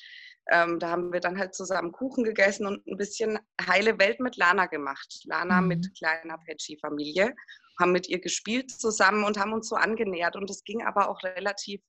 ähm, 0.50 0.78
da 0.78 0.90
haben 0.90 1.12
wir 1.12 1.20
dann 1.20 1.38
halt 1.38 1.54
zusammen 1.54 1.92
Kuchen 1.92 2.24
gegessen 2.24 2.66
und 2.66 2.86
ein 2.86 2.96
bisschen 2.96 3.38
heile 3.66 3.98
Welt 3.98 4.20
mit 4.20 4.36
Lana 4.36 4.66
gemacht. 4.66 5.20
Lana 5.24 5.60
mhm. 5.60 5.68
mit 5.68 5.96
kleiner 5.96 6.38
Petschi-Familie, 6.38 7.34
haben 7.78 7.92
mit 7.92 8.08
ihr 8.08 8.20
gespielt 8.20 8.70
zusammen 8.70 9.24
und 9.24 9.38
haben 9.38 9.52
uns 9.52 9.68
so 9.68 9.76
angenähert. 9.76 10.36
Und 10.36 10.50
es 10.50 10.64
ging 10.64 10.82
aber 10.82 11.08
auch 11.10 11.22
relativ 11.22 11.80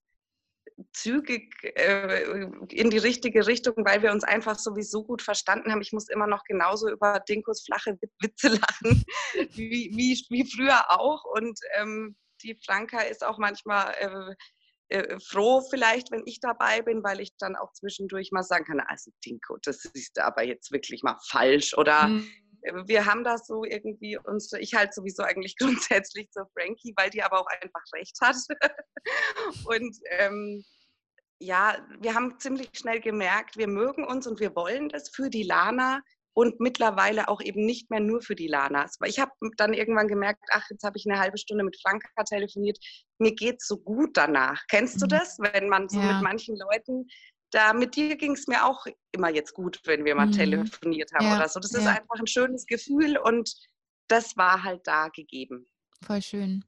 zügig 0.93 1.53
äh, 1.63 2.43
in 2.69 2.89
die 2.89 2.97
richtige 2.97 3.47
Richtung, 3.47 3.75
weil 3.85 4.01
wir 4.01 4.11
uns 4.11 4.23
einfach 4.23 4.57
sowieso 4.57 5.03
gut 5.03 5.21
verstanden 5.21 5.71
haben. 5.71 5.81
Ich 5.81 5.93
muss 5.93 6.09
immer 6.09 6.27
noch 6.27 6.43
genauso 6.43 6.89
über 6.89 7.19
Dinkos 7.27 7.63
flache 7.65 7.97
Witze 8.21 8.47
lachen, 8.49 9.03
wie, 9.51 9.91
wie, 9.93 10.25
wie 10.29 10.51
früher 10.51 10.91
auch. 10.91 11.23
Und 11.25 11.59
ähm, 11.75 12.15
die 12.43 12.57
Franka 12.65 13.01
ist 13.01 13.25
auch 13.25 13.37
manchmal 13.37 13.93
äh, 13.99 14.35
äh, 14.89 15.19
froh 15.19 15.61
vielleicht, 15.69 16.11
wenn 16.11 16.23
ich 16.25 16.39
dabei 16.39 16.81
bin, 16.81 17.03
weil 17.03 17.19
ich 17.19 17.31
dann 17.37 17.55
auch 17.55 17.71
zwischendurch 17.73 18.31
mal 18.31 18.43
sagen 18.43 18.65
kann, 18.65 18.79
also 18.79 19.11
Dinko, 19.25 19.57
das 19.61 19.85
ist 19.85 20.19
aber 20.19 20.43
jetzt 20.43 20.71
wirklich 20.71 21.03
mal 21.03 21.17
falsch 21.27 21.75
oder 21.77 22.07
mhm. 22.07 22.27
wir 22.85 23.05
haben 23.05 23.23
das 23.23 23.45
so 23.45 23.63
irgendwie 23.63 24.17
uns, 24.17 24.51
ich 24.53 24.73
halt 24.73 24.93
sowieso 24.93 25.23
eigentlich 25.23 25.57
grundsätzlich 25.59 26.31
zur 26.31 26.49
Frankie, 26.57 26.93
weil 26.97 27.09
die 27.09 27.21
aber 27.21 27.39
auch 27.39 27.47
einfach 27.61 27.83
recht 27.93 28.17
hat. 28.21 28.35
und 29.65 29.95
ähm, 30.09 30.65
ja, 31.39 31.77
wir 31.99 32.15
haben 32.15 32.39
ziemlich 32.39 32.69
schnell 32.73 32.99
gemerkt, 32.99 33.57
wir 33.57 33.67
mögen 33.67 34.03
uns 34.05 34.27
und 34.27 34.39
wir 34.39 34.55
wollen 34.55 34.89
das 34.89 35.09
für 35.09 35.29
die 35.29 35.43
Lana 35.43 36.01
und 36.39 36.61
mittlerweile 36.61 37.27
auch 37.27 37.41
eben 37.41 37.65
nicht 37.65 37.89
mehr 37.89 37.99
nur 37.99 38.21
für 38.21 38.33
die 38.33 38.47
Lanas. 38.47 38.95
Weil 39.01 39.09
ich 39.09 39.19
habe 39.19 39.31
dann 39.57 39.73
irgendwann 39.73 40.07
gemerkt, 40.07 40.41
ach, 40.51 40.65
jetzt 40.69 40.85
habe 40.85 40.97
ich 40.97 41.05
eine 41.05 41.19
halbe 41.19 41.37
Stunde 41.37 41.65
mit 41.65 41.77
Franka 41.81 42.07
telefoniert, 42.23 42.77
mir 43.17 43.35
geht 43.35 43.57
es 43.59 43.67
so 43.67 43.77
gut 43.77 44.15
danach. 44.15 44.63
Kennst 44.69 45.01
du 45.01 45.05
mhm. 45.05 45.09
das, 45.09 45.37
wenn 45.39 45.67
man 45.67 45.89
so 45.89 45.99
ja. 45.99 46.13
mit 46.13 46.23
manchen 46.23 46.55
Leuten, 46.55 47.07
da 47.51 47.73
mit 47.73 47.97
dir 47.97 48.15
ging 48.15 48.33
es 48.35 48.47
mir 48.47 48.65
auch 48.65 48.85
immer 49.11 49.29
jetzt 49.29 49.53
gut, 49.53 49.81
wenn 49.83 50.05
wir 50.05 50.15
mal 50.15 50.27
mhm. 50.27 50.31
telefoniert 50.31 51.11
haben 51.13 51.25
ja. 51.25 51.35
oder 51.35 51.49
so. 51.49 51.59
Das 51.59 51.73
ja. 51.73 51.79
ist 51.79 51.87
einfach 51.87 52.17
ein 52.17 52.27
schönes 52.27 52.65
Gefühl 52.65 53.17
und 53.17 53.53
das 54.07 54.37
war 54.37 54.63
halt 54.63 54.87
da 54.87 55.09
gegeben. 55.09 55.65
Voll 56.05 56.21
schön. 56.21 56.63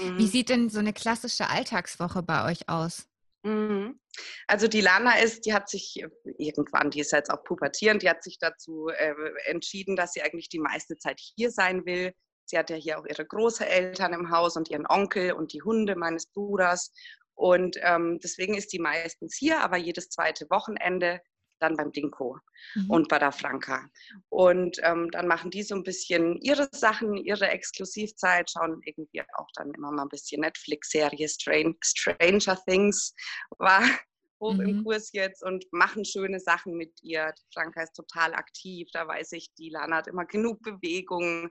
Mhm. 0.00 0.16
Wie 0.16 0.28
sieht 0.28 0.48
denn 0.48 0.68
so 0.68 0.78
eine 0.78 0.92
klassische 0.92 1.50
Alltagswoche 1.50 2.22
bei 2.22 2.48
euch 2.48 2.68
aus? 2.68 3.08
Mhm. 3.48 4.00
Also 4.46 4.68
die 4.68 4.80
Lana 4.80 5.18
ist, 5.18 5.46
die 5.46 5.54
hat 5.54 5.68
sich 5.68 6.04
irgendwann, 6.38 6.90
die 6.90 7.00
ist 7.00 7.12
jetzt 7.12 7.30
auch 7.30 7.42
pubertierend, 7.44 8.02
die 8.02 8.10
hat 8.10 8.22
sich 8.22 8.38
dazu 8.38 8.88
äh, 8.88 9.14
entschieden, 9.46 9.96
dass 9.96 10.12
sie 10.12 10.22
eigentlich 10.22 10.48
die 10.48 10.58
meiste 10.58 10.96
Zeit 10.96 11.20
hier 11.20 11.50
sein 11.50 11.86
will. 11.86 12.12
Sie 12.44 12.58
hat 12.58 12.70
ja 12.70 12.76
hier 12.76 12.98
auch 12.98 13.06
ihre 13.06 13.26
Großeltern 13.26 14.12
im 14.12 14.30
Haus 14.30 14.56
und 14.56 14.70
ihren 14.70 14.86
Onkel 14.86 15.32
und 15.32 15.52
die 15.52 15.62
Hunde 15.62 15.96
meines 15.96 16.26
Bruders. 16.26 16.92
Und 17.34 17.76
ähm, 17.82 18.18
deswegen 18.22 18.54
ist 18.54 18.72
die 18.72 18.80
meistens 18.80 19.36
hier, 19.36 19.60
aber 19.60 19.76
jedes 19.76 20.08
zweite 20.08 20.46
Wochenende 20.50 21.20
dann 21.60 21.76
beim 21.76 21.92
Dinko 21.92 22.38
mhm. 22.74 22.90
und 22.90 23.08
bei 23.08 23.18
der 23.18 23.32
Franka. 23.32 23.88
Und 24.28 24.78
ähm, 24.82 25.10
dann 25.10 25.26
machen 25.26 25.50
die 25.50 25.62
so 25.62 25.74
ein 25.74 25.82
bisschen 25.82 26.36
ihre 26.40 26.68
Sachen, 26.72 27.16
ihre 27.16 27.48
Exklusivzeit, 27.48 28.50
schauen 28.50 28.80
irgendwie 28.84 29.22
auch 29.36 29.48
dann 29.54 29.72
immer 29.74 29.92
mal 29.92 30.02
ein 30.02 30.08
bisschen 30.08 30.40
Netflix-Serie 30.40 31.28
Stranger 31.28 32.58
Things 32.66 33.14
war 33.58 33.82
hoch 34.40 34.54
mhm. 34.54 34.60
im 34.60 34.84
Kurs 34.84 35.12
jetzt 35.12 35.42
und 35.42 35.64
machen 35.72 36.04
schöne 36.04 36.40
Sachen 36.40 36.74
mit 36.74 36.92
ihr. 37.02 37.32
Die 37.38 37.52
Franka 37.52 37.82
ist 37.82 37.94
total 37.94 38.34
aktiv, 38.34 38.88
da 38.92 39.06
weiß 39.06 39.32
ich, 39.32 39.52
die 39.54 39.70
Lana 39.70 39.96
hat 39.96 40.06
immer 40.06 40.26
genug 40.26 40.62
Bewegung, 40.62 41.50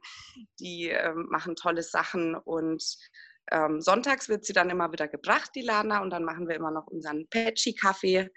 die 0.59 0.89
ähm, 0.89 1.27
machen 1.29 1.55
tolle 1.55 1.83
Sachen 1.83 2.35
und 2.35 2.83
ähm, 3.51 3.81
sonntags 3.81 4.27
wird 4.27 4.45
sie 4.45 4.53
dann 4.53 4.69
immer 4.69 4.91
wieder 4.91 5.07
gebracht, 5.07 5.51
die 5.55 5.61
Lana, 5.61 6.01
und 6.01 6.09
dann 6.09 6.23
machen 6.23 6.47
wir 6.47 6.55
immer 6.55 6.71
noch 6.71 6.87
unseren 6.87 7.27
Patchy-Kaffee 7.29 8.29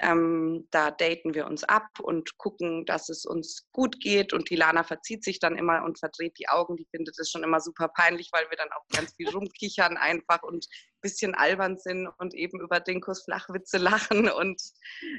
Ähm, 0.00 0.66
da 0.70 0.90
daten 0.90 1.34
wir 1.34 1.46
uns 1.46 1.62
ab 1.64 1.88
und 2.00 2.38
gucken, 2.38 2.86
dass 2.86 3.08
es 3.08 3.26
uns 3.26 3.68
gut 3.72 4.00
geht. 4.00 4.32
Und 4.32 4.48
die 4.48 4.56
Lana 4.56 4.82
verzieht 4.82 5.24
sich 5.24 5.38
dann 5.40 5.56
immer 5.56 5.84
und 5.84 5.98
verdreht 5.98 6.38
die 6.38 6.48
Augen. 6.48 6.76
Die 6.76 6.86
findet 6.90 7.18
es 7.18 7.30
schon 7.30 7.44
immer 7.44 7.60
super 7.60 7.88
peinlich, 7.88 8.30
weil 8.32 8.48
wir 8.48 8.56
dann 8.56 8.70
auch 8.72 8.86
ganz 8.96 9.14
viel 9.14 9.28
rumkichern 9.28 9.96
einfach 9.96 10.42
und 10.42 10.66
ein 10.66 11.00
bisschen 11.02 11.34
albern 11.34 11.76
sind 11.76 12.08
und 12.18 12.34
eben 12.34 12.60
über 12.60 12.80
Dinkos 12.80 13.24
Flachwitze 13.24 13.78
lachen. 13.78 14.30
Und 14.30 14.62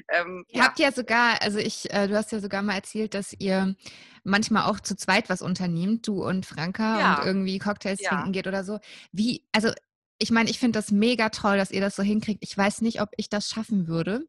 ähm, 0.08 0.44
ihr 0.48 0.58
ja. 0.58 0.64
habt 0.66 0.78
ja 0.78 0.90
sogar, 0.90 1.40
also 1.42 1.58
ich, 1.58 1.92
äh, 1.92 2.08
du 2.08 2.16
hast 2.16 2.32
ja 2.32 2.40
sogar 2.40 2.62
mal 2.62 2.74
erzählt, 2.74 3.14
dass 3.14 3.32
ihr 3.38 3.76
manchmal 4.24 4.64
auch 4.64 4.80
zu 4.80 4.96
zweit 4.96 5.28
was 5.28 5.42
unternehmt, 5.42 6.06
du 6.06 6.24
und 6.24 6.44
Franka 6.46 6.98
ja. 6.98 7.18
und 7.18 7.26
irgendwie 7.26 7.58
Cocktails 7.58 8.00
ja. 8.00 8.10
trinken 8.10 8.32
geht 8.32 8.46
oder 8.46 8.64
so. 8.64 8.80
Wie, 9.12 9.44
also 9.52 9.70
ich 10.22 10.30
meine, 10.30 10.48
ich 10.48 10.58
finde 10.60 10.78
das 10.78 10.92
mega 10.92 11.30
toll, 11.30 11.56
dass 11.56 11.72
ihr 11.72 11.80
das 11.80 11.96
so 11.96 12.02
hinkriegt. 12.02 12.44
Ich 12.44 12.56
weiß 12.56 12.80
nicht, 12.80 13.00
ob 13.00 13.10
ich 13.16 13.28
das 13.28 13.48
schaffen 13.48 13.88
würde. 13.88 14.24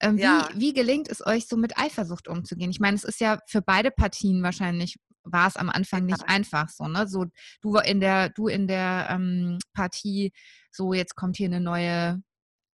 Ähm, 0.00 0.16
ja. 0.16 0.48
wie, 0.54 0.60
wie 0.60 0.72
gelingt 0.72 1.08
es 1.08 1.24
euch, 1.24 1.46
so 1.46 1.56
mit 1.56 1.78
Eifersucht 1.78 2.28
umzugehen? 2.28 2.70
Ich 2.70 2.80
meine, 2.80 2.96
es 2.96 3.04
ist 3.04 3.20
ja 3.20 3.38
für 3.46 3.60
beide 3.60 3.90
Partien 3.90 4.42
wahrscheinlich 4.42 4.96
war 5.22 5.46
es 5.48 5.56
am 5.56 5.70
Anfang 5.70 6.04
nicht 6.04 6.26
einfach 6.28 6.68
so, 6.68 6.86
ne? 6.86 7.06
So 7.06 7.26
du 7.62 7.76
in 7.76 8.00
der, 8.00 8.30
du 8.30 8.48
in 8.48 8.66
der 8.66 9.08
ähm, 9.10 9.58
Partie, 9.74 10.32
so 10.70 10.92
jetzt 10.92 11.14
kommt 11.14 11.36
hier 11.36 11.48
eine 11.48 11.60
neue 11.60 12.22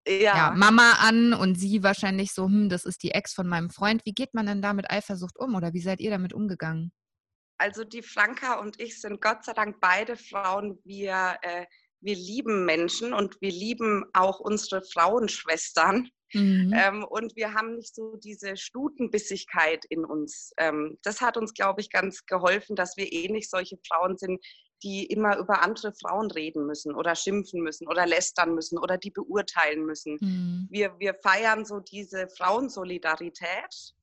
ja. 0.07 0.35
ja. 0.35 0.53
Mama 0.55 0.93
an 1.01 1.33
und 1.33 1.55
sie 1.55 1.83
wahrscheinlich 1.83 2.33
so, 2.33 2.45
hm, 2.45 2.69
das 2.69 2.85
ist 2.85 3.03
die 3.03 3.11
Ex 3.11 3.33
von 3.33 3.47
meinem 3.47 3.69
Freund. 3.69 4.05
Wie 4.05 4.13
geht 4.13 4.33
man 4.33 4.45
denn 4.45 4.61
da 4.61 4.73
mit 4.73 4.89
Eifersucht 4.91 5.37
um 5.39 5.55
oder 5.55 5.73
wie 5.73 5.81
seid 5.81 5.99
ihr 5.99 6.11
damit 6.11 6.33
umgegangen? 6.33 6.91
Also 7.59 7.83
die 7.83 8.01
Franka 8.01 8.59
und 8.59 8.79
ich 8.79 9.01
sind 9.01 9.21
Gott 9.21 9.43
sei 9.43 9.53
Dank 9.53 9.79
beide 9.79 10.15
Frauen. 10.15 10.79
Wir 10.85 11.37
äh, 11.41 11.65
wir 12.01 12.15
lieben 12.15 12.65
Menschen 12.65 13.13
und 13.13 13.39
wir 13.41 13.51
lieben 13.51 14.05
auch 14.13 14.39
unsere 14.39 14.81
Frauenschwestern. 14.81 16.09
Mhm. 16.33 16.73
Ähm, 16.75 17.03
und 17.03 17.35
wir 17.35 17.53
haben 17.53 17.75
nicht 17.75 17.95
so 17.95 18.15
diese 18.17 18.55
Stutenbissigkeit 18.55 19.83
in 19.89 20.05
uns. 20.05 20.51
Ähm, 20.57 20.97
das 21.01 21.21
hat 21.21 21.37
uns, 21.37 21.53
glaube 21.53 21.81
ich, 21.81 21.89
ganz 21.89 22.25
geholfen, 22.25 22.75
dass 22.75 22.97
wir 22.97 23.11
eh 23.11 23.29
nicht 23.29 23.49
solche 23.49 23.77
Frauen 23.87 24.17
sind, 24.17 24.39
die 24.83 25.05
immer 25.05 25.37
über 25.37 25.61
andere 25.61 25.93
Frauen 25.93 26.31
reden 26.31 26.65
müssen 26.65 26.93
oder 26.95 27.15
schimpfen 27.15 27.61
müssen 27.61 27.87
oder 27.87 28.05
lästern 28.05 28.53
müssen 28.53 28.77
oder 28.77 28.97
die 28.97 29.11
beurteilen 29.11 29.85
müssen. 29.85 30.17
Mhm. 30.21 30.67
Wir, 30.69 30.95
wir 30.99 31.15
feiern 31.15 31.65
so 31.65 31.79
diese 31.79 32.27
Frauensolidarität. 32.37 33.93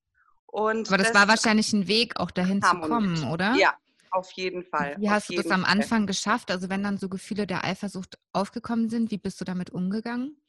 Und 0.46 0.88
Aber 0.88 0.98
das, 0.98 1.12
das 1.12 1.14
war 1.14 1.28
wahrscheinlich 1.28 1.72
ein 1.72 1.88
Weg, 1.88 2.18
auch 2.18 2.30
dahin 2.30 2.62
zu 2.62 2.76
kommen, 2.80 3.24
oder? 3.32 3.54
Ja, 3.54 3.74
auf 4.16 4.32
jeden 4.32 4.64
Fall. 4.64 4.96
Wie 4.98 5.10
hast 5.10 5.28
du 5.28 5.34
das 5.34 5.50
am 5.50 5.62
Fall. 5.62 5.72
Anfang 5.72 6.06
geschafft? 6.06 6.50
Also 6.50 6.68
wenn 6.68 6.82
dann 6.82 6.98
so 6.98 7.08
Gefühle 7.08 7.46
der 7.46 7.64
Eifersucht 7.64 8.18
aufgekommen 8.32 8.88
sind, 8.88 9.10
wie 9.10 9.18
bist 9.18 9.40
du 9.40 9.44
damit 9.44 9.70
umgegangen? 9.70 10.40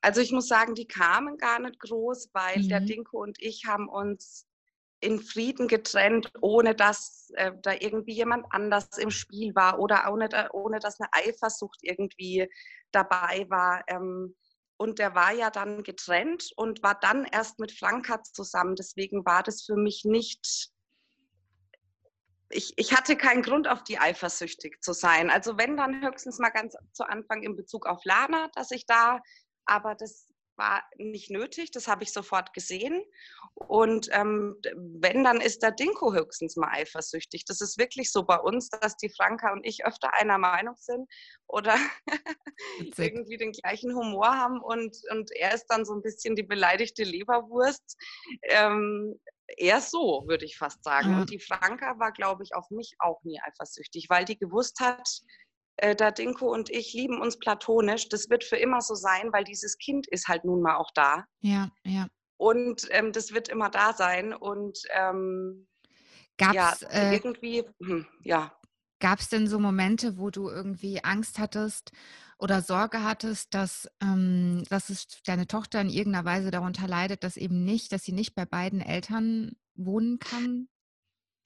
Also 0.00 0.20
ich 0.20 0.32
muss 0.32 0.48
sagen, 0.48 0.74
die 0.74 0.86
kamen 0.86 1.38
gar 1.38 1.60
nicht 1.60 1.80
groß, 1.80 2.30
weil 2.34 2.58
mhm. 2.58 2.68
der 2.68 2.80
Dinko 2.80 3.22
und 3.22 3.40
ich 3.40 3.64
haben 3.66 3.88
uns 3.88 4.46
in 5.00 5.20
Frieden 5.20 5.68
getrennt, 5.68 6.30
ohne 6.40 6.74
dass 6.74 7.30
äh, 7.34 7.52
da 7.62 7.72
irgendwie 7.72 8.14
jemand 8.14 8.46
anders 8.50 8.98
im 8.98 9.10
Spiel 9.10 9.54
war 9.54 9.78
oder 9.78 10.10
ohne, 10.10 10.28
ohne 10.52 10.78
dass 10.78 11.00
eine 11.00 11.08
Eifersucht 11.12 11.78
irgendwie 11.82 12.48
dabei 12.92 13.46
war. 13.48 13.82
Ähm, 13.86 14.34
und 14.76 14.98
der 14.98 15.14
war 15.14 15.32
ja 15.32 15.50
dann 15.50 15.82
getrennt 15.82 16.50
und 16.56 16.82
war 16.82 16.98
dann 17.00 17.24
erst 17.24 17.60
mit 17.60 17.72
Franka 17.72 18.22
zusammen. 18.22 18.76
Deswegen 18.76 19.24
war 19.24 19.42
das 19.42 19.62
für 19.62 19.76
mich 19.76 20.04
nicht 20.04 20.73
ich, 22.50 22.72
ich 22.76 22.92
hatte 22.92 23.16
keinen 23.16 23.42
Grund, 23.42 23.68
auf 23.68 23.82
die 23.84 23.98
eifersüchtig 23.98 24.80
zu 24.80 24.92
sein. 24.92 25.30
Also 25.30 25.58
wenn 25.58 25.76
dann 25.76 26.04
höchstens 26.04 26.38
mal 26.38 26.50
ganz 26.50 26.76
zu 26.92 27.04
Anfang 27.04 27.42
in 27.42 27.56
Bezug 27.56 27.86
auf 27.86 28.04
Lana, 28.04 28.48
dass 28.54 28.70
ich 28.70 28.86
da, 28.86 29.20
aber 29.64 29.94
das 29.94 30.28
war 30.56 30.82
nicht 30.96 31.30
nötig, 31.30 31.70
das 31.70 31.88
habe 31.88 32.04
ich 32.04 32.12
sofort 32.12 32.52
gesehen. 32.52 33.02
Und 33.54 34.08
ähm, 34.12 34.56
wenn, 34.76 35.24
dann 35.24 35.40
ist 35.40 35.62
der 35.62 35.70
Dinko 35.70 36.12
höchstens 36.12 36.56
mal 36.56 36.70
eifersüchtig. 36.72 37.44
Das 37.44 37.60
ist 37.60 37.78
wirklich 37.78 38.10
so 38.10 38.24
bei 38.24 38.38
uns, 38.38 38.68
dass 38.68 38.96
die 38.96 39.10
Franka 39.10 39.52
und 39.52 39.64
ich 39.64 39.84
öfter 39.84 40.14
einer 40.14 40.38
Meinung 40.38 40.74
sind 40.76 41.08
oder 41.46 41.76
irgendwie 42.96 43.36
den 43.36 43.52
gleichen 43.52 43.94
Humor 43.94 44.36
haben 44.36 44.60
und, 44.60 44.96
und 45.10 45.30
er 45.32 45.54
ist 45.54 45.66
dann 45.68 45.84
so 45.84 45.94
ein 45.94 46.02
bisschen 46.02 46.36
die 46.36 46.42
beleidigte 46.42 47.04
Leberwurst. 47.04 47.96
Ähm, 48.42 49.20
eher 49.56 49.80
so, 49.80 50.24
würde 50.26 50.44
ich 50.44 50.56
fast 50.56 50.82
sagen. 50.84 51.12
Ja. 51.12 51.18
Und 51.18 51.30
die 51.30 51.40
Franka 51.40 51.98
war, 51.98 52.12
glaube 52.12 52.42
ich, 52.42 52.54
auf 52.54 52.70
mich 52.70 52.94
auch 52.98 53.22
nie 53.22 53.40
eifersüchtig, 53.42 54.06
weil 54.08 54.24
die 54.24 54.38
gewusst 54.38 54.80
hat, 54.80 55.08
äh, 55.76 55.94
der 55.96 56.12
Dinko 56.12 56.52
und 56.52 56.70
ich 56.70 56.92
lieben 56.92 57.20
uns 57.20 57.38
platonisch. 57.38 58.08
Das 58.08 58.30
wird 58.30 58.44
für 58.44 58.56
immer 58.56 58.80
so 58.80 58.94
sein, 58.94 59.32
weil 59.32 59.44
dieses 59.44 59.78
Kind 59.78 60.06
ist 60.06 60.28
halt 60.28 60.44
nun 60.44 60.62
mal 60.62 60.76
auch 60.76 60.90
da. 60.94 61.24
Ja, 61.40 61.70
ja. 61.84 62.06
Und 62.36 62.86
ähm, 62.90 63.12
das 63.12 63.32
wird 63.32 63.48
immer 63.48 63.70
da 63.70 63.92
sein. 63.92 64.32
Und 64.32 64.78
ähm, 64.90 65.66
Gab's, 66.36 66.54
ja, 66.54 66.74
äh, 66.90 67.14
irgendwie, 67.14 67.64
hm, 67.82 68.06
ja. 68.22 68.56
Gab 69.04 69.20
es 69.20 69.28
denn 69.28 69.46
so 69.46 69.58
Momente, 69.58 70.16
wo 70.16 70.30
du 70.30 70.48
irgendwie 70.48 71.04
Angst 71.04 71.38
hattest 71.38 71.92
oder 72.38 72.62
Sorge 72.62 73.02
hattest, 73.02 73.52
dass, 73.52 73.86
ähm, 74.00 74.64
dass 74.70 74.88
es 74.88 75.20
deine 75.26 75.46
Tochter 75.46 75.82
in 75.82 75.90
irgendeiner 75.90 76.24
Weise 76.24 76.50
darunter 76.50 76.88
leidet, 76.88 77.22
dass 77.22 77.36
eben 77.36 77.66
nicht, 77.66 77.92
dass 77.92 78.04
sie 78.04 78.12
nicht 78.12 78.34
bei 78.34 78.46
beiden 78.46 78.80
Eltern 78.80 79.56
wohnen 79.74 80.20
kann? 80.20 80.68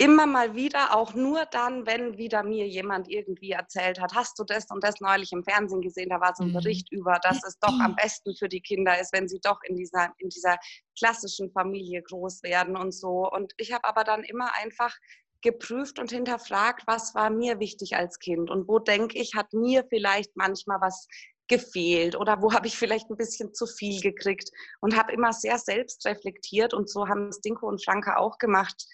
Immer 0.01 0.27
mal 0.27 0.55
wieder, 0.55 0.94
auch 0.94 1.14
nur 1.14 1.47
dann, 1.47 1.85
wenn 1.85 2.16
wieder 2.16 2.44
mir 2.44 2.68
jemand 2.68 3.09
irgendwie 3.11 3.51
erzählt 3.51 4.01
hat, 4.01 4.14
hast 4.14 4.38
du 4.38 4.44
das 4.44 4.66
und 4.71 4.85
das 4.85 5.01
neulich 5.01 5.33
im 5.33 5.42
Fernsehen 5.42 5.81
gesehen, 5.81 6.11
da 6.11 6.21
war 6.21 6.37
so 6.37 6.44
ein 6.44 6.51
mhm. 6.51 6.59
Bericht 6.59 6.92
über, 6.92 7.18
dass 7.25 7.42
es 7.42 7.59
doch 7.59 7.75
am 7.81 7.97
besten 7.97 8.37
für 8.37 8.49
die 8.49 8.61
Kinder 8.61 9.01
ist, 9.01 9.12
wenn 9.12 9.27
sie 9.27 9.40
doch 9.42 9.59
in 9.64 9.75
dieser, 9.75 10.12
in 10.18 10.29
dieser 10.29 10.59
klassischen 10.97 11.51
Familie 11.51 12.05
groß 12.05 12.44
werden 12.44 12.77
und 12.77 12.92
so. 12.92 13.29
Und 13.29 13.53
ich 13.57 13.73
habe 13.73 13.88
aber 13.88 14.05
dann 14.05 14.23
immer 14.23 14.55
einfach 14.55 14.97
geprüft 15.42 15.98
und 15.98 16.11
hinterfragt, 16.11 16.83
was 16.87 17.14
war 17.14 17.31
mir 17.31 17.61
wichtig 17.61 17.96
als 17.96 18.18
Kind 18.18 18.51
und 18.51 18.68
wo 18.68 18.79
denke 18.79 19.18
ich, 19.18 19.35
hat 19.35 19.53
mir 19.53 19.85
vielleicht 19.88 20.37
manchmal 20.37 20.81
was 20.81 21.07
gefehlt 21.48 22.14
oder 22.14 22.42
wo 22.42 22.53
habe 22.53 22.66
ich 22.66 22.77
vielleicht 22.77 23.11
ein 23.11 23.16
bisschen 23.16 23.55
zu 23.55 23.66
viel 23.66 24.01
gekriegt 24.01 24.51
und 24.81 24.96
habe 24.96 25.12
immer 25.12 25.33
sehr 25.33 25.59
selbst 25.59 26.05
reflektiert 26.07 26.74
und 26.74 26.90
so 26.90 27.09
haben 27.09 27.29
es 27.29 27.40
Dinko 27.40 27.66
und 27.66 27.83
Franka 27.83 28.16
auch 28.16 28.38
gemacht. 28.38 28.87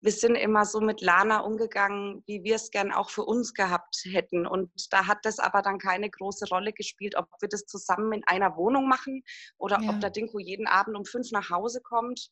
Wir 0.00 0.12
sind 0.12 0.36
immer 0.36 0.64
so 0.64 0.80
mit 0.80 1.00
Lana 1.00 1.40
umgegangen, 1.40 2.22
wie 2.26 2.44
wir 2.44 2.54
es 2.54 2.70
gern 2.70 2.92
auch 2.92 3.10
für 3.10 3.24
uns 3.24 3.52
gehabt 3.52 3.96
hätten. 4.04 4.46
Und 4.46 4.70
da 4.92 5.08
hat 5.08 5.18
das 5.24 5.40
aber 5.40 5.60
dann 5.60 5.78
keine 5.78 6.08
große 6.08 6.48
Rolle 6.48 6.72
gespielt, 6.72 7.16
ob 7.16 7.26
wir 7.40 7.48
das 7.48 7.66
zusammen 7.66 8.12
in 8.12 8.22
einer 8.26 8.56
Wohnung 8.56 8.88
machen 8.88 9.24
oder 9.58 9.80
ja. 9.82 9.90
ob 9.90 10.00
der 10.00 10.10
Dinko 10.10 10.38
jeden 10.38 10.68
Abend 10.68 10.96
um 10.96 11.04
fünf 11.04 11.32
nach 11.32 11.50
Hause 11.50 11.80
kommt 11.82 12.30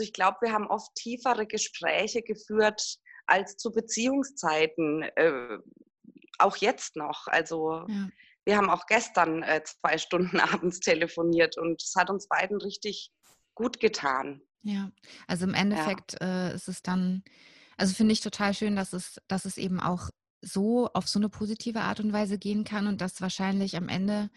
also 0.00 0.08
ich 0.08 0.14
glaube, 0.14 0.38
wir 0.40 0.52
haben 0.52 0.66
oft 0.66 0.94
tiefere 0.94 1.46
Gespräche 1.46 2.22
geführt 2.22 2.96
als 3.26 3.58
zu 3.58 3.70
Beziehungszeiten, 3.70 5.02
äh, 5.02 5.58
auch 6.38 6.56
jetzt 6.56 6.96
noch. 6.96 7.26
Also 7.26 7.84
ja. 7.86 8.08
wir 8.46 8.56
haben 8.56 8.70
auch 8.70 8.86
gestern 8.86 9.42
äh, 9.42 9.62
zwei 9.62 9.98
Stunden 9.98 10.40
abends 10.40 10.80
telefoniert 10.80 11.58
und 11.58 11.82
es 11.82 11.92
hat 11.96 12.08
uns 12.08 12.28
beiden 12.28 12.56
richtig 12.62 13.12
gut 13.54 13.78
getan. 13.78 14.40
Ja, 14.62 14.90
also 15.26 15.44
im 15.44 15.52
Endeffekt 15.52 16.16
ja. 16.18 16.48
äh, 16.48 16.54
ist 16.54 16.68
es 16.68 16.82
dann, 16.82 17.22
also 17.76 17.94
finde 17.94 18.14
ich 18.14 18.20
total 18.20 18.54
schön, 18.54 18.76
dass 18.76 18.94
es, 18.94 19.20
dass 19.28 19.44
es 19.44 19.58
eben 19.58 19.80
auch 19.80 20.08
so 20.40 20.88
auf 20.94 21.08
so 21.08 21.18
eine 21.18 21.28
positive 21.28 21.82
Art 21.82 22.00
und 22.00 22.14
Weise 22.14 22.38
gehen 22.38 22.64
kann 22.64 22.86
und 22.86 23.02
dass 23.02 23.20
wahrscheinlich 23.20 23.76
am 23.76 23.90
Ende 23.90 24.30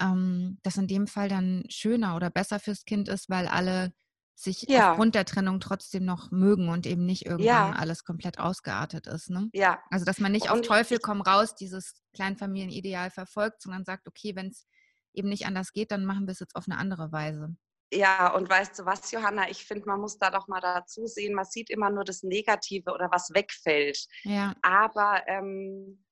ähm, 0.00 0.56
das 0.62 0.78
in 0.78 0.86
dem 0.86 1.06
Fall 1.06 1.28
dann 1.28 1.64
schöner 1.68 2.16
oder 2.16 2.30
besser 2.30 2.58
fürs 2.58 2.86
Kind 2.86 3.08
ist, 3.08 3.28
weil 3.28 3.46
alle 3.46 3.92
sich 4.34 4.62
ja. 4.62 4.90
aufgrund 4.90 5.14
der 5.14 5.24
Trennung 5.24 5.60
trotzdem 5.60 6.04
noch 6.04 6.30
mögen 6.30 6.68
und 6.68 6.86
eben 6.86 7.04
nicht 7.04 7.26
irgendwann 7.26 7.46
ja. 7.46 7.72
alles 7.72 8.04
komplett 8.04 8.38
ausgeartet 8.38 9.06
ist. 9.06 9.30
Ne? 9.30 9.48
Ja. 9.52 9.82
Also 9.90 10.04
dass 10.04 10.18
man 10.18 10.32
nicht 10.32 10.50
und 10.50 10.60
auf 10.60 10.66
Teufel 10.66 10.98
komm 10.98 11.20
raus 11.20 11.54
dieses 11.54 12.02
Kleinfamilienideal 12.14 13.10
verfolgt, 13.10 13.62
sondern 13.62 13.84
sagt, 13.84 14.08
okay, 14.08 14.34
wenn 14.34 14.48
es 14.48 14.66
eben 15.12 15.28
nicht 15.28 15.46
anders 15.46 15.72
geht, 15.72 15.90
dann 15.90 16.04
machen 16.04 16.26
wir 16.26 16.32
es 16.32 16.40
jetzt 16.40 16.56
auf 16.56 16.64
eine 16.66 16.78
andere 16.78 17.12
Weise. 17.12 17.54
Ja, 17.92 18.34
und 18.34 18.48
weißt 18.48 18.78
du 18.78 18.86
was, 18.86 19.10
Johanna? 19.10 19.50
Ich 19.50 19.66
finde, 19.66 19.86
man 19.86 20.00
muss 20.00 20.18
da 20.18 20.30
doch 20.30 20.48
mal 20.48 20.60
dazu 20.60 21.06
sehen, 21.06 21.34
man 21.34 21.44
sieht 21.44 21.68
immer 21.68 21.90
nur 21.90 22.04
das 22.04 22.22
Negative 22.22 22.90
oder 22.90 23.10
was 23.12 23.30
wegfällt. 23.34 24.06
Ja. 24.22 24.54
Aber 24.62 25.22
ähm, 25.26 26.02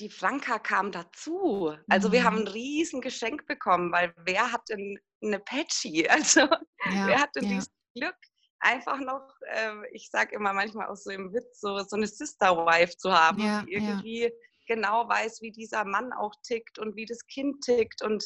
die 0.00 0.10
Franka 0.10 0.58
kam 0.58 0.90
dazu. 0.90 1.76
Also 1.88 2.08
mhm. 2.08 2.12
wir 2.12 2.24
haben 2.24 2.36
mhm. 2.36 2.42
ein 2.42 2.48
riesen 2.48 3.00
Geschenk 3.00 3.46
bekommen, 3.46 3.92
weil 3.92 4.12
wer 4.24 4.50
hat 4.50 4.68
denn 4.68 4.98
eine 5.22 5.38
Patchy? 5.38 6.08
Also 6.10 6.40
ja, 6.40 7.06
wer 7.06 7.20
hat 7.20 7.30
denn 7.36 7.44
ja. 7.44 7.50
dieses 7.50 7.70
Glück, 7.94 8.16
einfach 8.60 8.98
noch, 8.98 9.28
äh, 9.52 9.74
ich 9.92 10.10
sage 10.10 10.34
immer 10.34 10.52
manchmal 10.52 10.88
auch 10.88 10.96
so 10.96 11.10
im 11.10 11.32
Witz, 11.32 11.60
so, 11.60 11.78
so 11.78 11.96
eine 11.96 12.06
Sister-Wife 12.06 12.96
zu 12.96 13.12
haben, 13.12 13.42
ja, 13.42 13.62
die 13.62 13.72
irgendwie 13.72 14.32
genau 14.66 15.08
weiß, 15.08 15.40
wie 15.42 15.50
dieser 15.50 15.84
Mann 15.84 16.12
auch 16.12 16.34
tickt 16.42 16.78
und 16.78 16.96
wie 16.96 17.06
das 17.06 17.26
Kind 17.26 17.62
tickt. 17.64 18.02
Und 18.02 18.24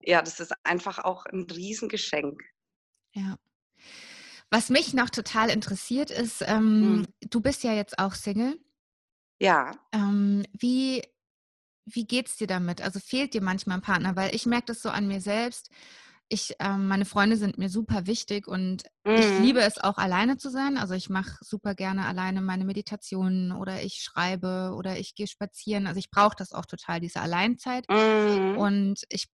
ja, 0.00 0.22
das 0.22 0.40
ist 0.40 0.52
einfach 0.62 0.98
auch 0.98 1.26
ein 1.26 1.46
Riesengeschenk. 1.50 2.40
Ja. 3.12 3.36
Was 4.50 4.68
mich 4.68 4.92
noch 4.92 5.10
total 5.10 5.50
interessiert 5.50 6.10
ist, 6.10 6.42
ähm, 6.46 6.98
mhm. 6.98 7.06
du 7.20 7.40
bist 7.40 7.64
ja 7.64 7.72
jetzt 7.72 7.98
auch 7.98 8.14
Single. 8.14 8.60
Ja. 9.42 9.72
Ähm, 9.92 10.44
wie 10.52 11.02
wie 11.84 12.06
geht's 12.06 12.36
dir 12.36 12.46
damit? 12.46 12.80
Also 12.80 13.00
fehlt 13.00 13.34
dir 13.34 13.42
manchmal 13.42 13.78
ein 13.78 13.82
Partner? 13.82 14.14
Weil 14.16 14.34
ich 14.34 14.46
merke 14.46 14.66
das 14.66 14.82
so 14.82 14.88
an 14.90 15.08
mir 15.08 15.20
selbst. 15.20 15.70
ich, 16.28 16.54
ähm, 16.60 16.88
meine 16.88 17.04
Freunde 17.04 17.36
sind 17.36 17.58
mir 17.58 17.68
super 17.68 18.06
wichtig 18.06 18.48
und 18.48 18.84
mhm. 19.04 19.14
ich 19.14 19.38
liebe 19.40 19.60
es 19.60 19.78
auch 19.78 19.98
alleine 19.98 20.38
zu 20.38 20.50
sein. 20.50 20.78
Also 20.78 20.94
ich 20.94 21.10
mache 21.10 21.36
super 21.42 21.74
gerne 21.74 22.06
alleine 22.06 22.40
meine 22.40 22.64
Meditationen 22.64 23.52
oder 23.52 23.82
ich 23.82 23.96
schreibe 24.02 24.74
oder 24.76 24.98
ich 24.98 25.14
gehe 25.14 25.26
spazieren. 25.26 25.86
Also 25.86 25.98
ich 25.98 26.10
brauche 26.10 26.36
das 26.36 26.52
auch 26.52 26.66
total, 26.66 27.00
diese 27.00 27.20
Alleinzeit. 27.20 27.86
Mhm. 27.90 28.56
Und 28.58 29.02
ich 29.10 29.28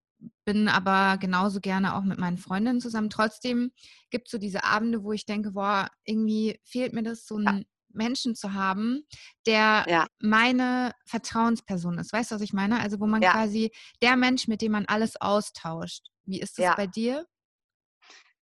bin 0.45 0.67
aber 0.67 1.17
genauso 1.19 1.61
gerne 1.61 1.95
auch 1.95 2.03
mit 2.03 2.19
meinen 2.19 2.37
Freundinnen 2.37 2.81
zusammen. 2.81 3.09
Trotzdem 3.09 3.71
gibt 4.09 4.27
es 4.27 4.31
so 4.31 4.37
diese 4.37 4.65
Abende, 4.65 5.03
wo 5.03 5.13
ich 5.13 5.25
denke, 5.25 5.51
boah, 5.51 5.89
irgendwie 6.03 6.59
fehlt 6.65 6.93
mir 6.93 7.03
das, 7.03 7.25
so 7.25 7.37
einen 7.37 7.59
ja. 7.59 7.63
Menschen 7.89 8.35
zu 8.35 8.53
haben, 8.53 9.03
der 9.45 9.85
ja. 9.87 10.07
meine 10.19 10.93
Vertrauensperson 11.05 11.97
ist. 11.97 12.13
Weißt 12.13 12.31
du, 12.31 12.35
was 12.35 12.41
ich 12.41 12.53
meine? 12.53 12.79
Also 12.79 12.99
wo 12.99 13.07
man 13.07 13.21
ja. 13.21 13.31
quasi 13.31 13.71
der 14.01 14.15
Mensch, 14.15 14.47
mit 14.47 14.61
dem 14.61 14.71
man 14.71 14.85
alles 14.85 15.19
austauscht. 15.19 16.07
Wie 16.25 16.39
ist 16.39 16.59
das 16.59 16.75
bei 16.75 16.87
dir? 16.87 17.25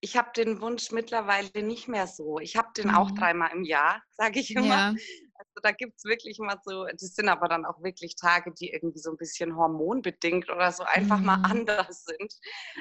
Ich 0.00 0.16
habe 0.16 0.30
den 0.36 0.60
Wunsch 0.60 0.92
mittlerweile 0.92 1.62
nicht 1.62 1.88
mehr 1.88 2.06
so. 2.06 2.38
Ich 2.38 2.56
habe 2.56 2.68
den 2.76 2.88
mhm. 2.88 2.94
auch 2.94 3.10
dreimal 3.10 3.50
im 3.52 3.64
Jahr, 3.64 4.00
sage 4.10 4.38
ich 4.38 4.54
immer. 4.54 4.94
Also 5.38 5.60
da 5.62 5.70
gibt 5.70 5.96
es 5.96 6.04
wirklich 6.04 6.38
mal 6.38 6.58
so, 6.64 6.84
das 6.86 7.14
sind 7.14 7.28
aber 7.28 7.48
dann 7.48 7.64
auch 7.64 7.80
wirklich 7.82 8.16
Tage, 8.16 8.52
die 8.52 8.70
irgendwie 8.70 8.98
so 8.98 9.10
ein 9.10 9.16
bisschen 9.16 9.54
hormonbedingt 9.56 10.50
oder 10.50 10.72
so 10.72 10.82
einfach 10.82 11.18
mhm. 11.18 11.26
mal 11.26 11.42
anders 11.44 12.04
sind. 12.04 12.34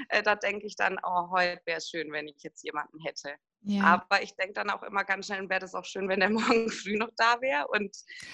Äh, 0.10 0.24
da 0.24 0.36
denke 0.36 0.66
ich 0.66 0.76
dann, 0.76 0.98
oh, 1.04 1.30
heute 1.30 1.62
wäre 1.66 1.78
es 1.78 1.90
schön, 1.90 2.12
wenn 2.12 2.28
ich 2.28 2.42
jetzt 2.42 2.64
jemanden 2.64 3.00
hätte. 3.00 3.36
Ja. 3.62 3.84
Aber 3.84 4.24
ich 4.24 4.36
denke 4.36 4.54
dann 4.54 4.70
auch 4.70 4.82
immer 4.84 5.04
ganz 5.04 5.28
schnell, 5.28 5.48
wäre 5.50 5.60
das 5.60 5.76
auch 5.76 5.86
schön, 5.86 6.10
wenn 6.10 6.20
der 6.20 6.30
morgen 6.32 6.70
früh 6.70 6.98
noch 6.98 7.12
da 7.16 7.40
wäre. 7.42 7.68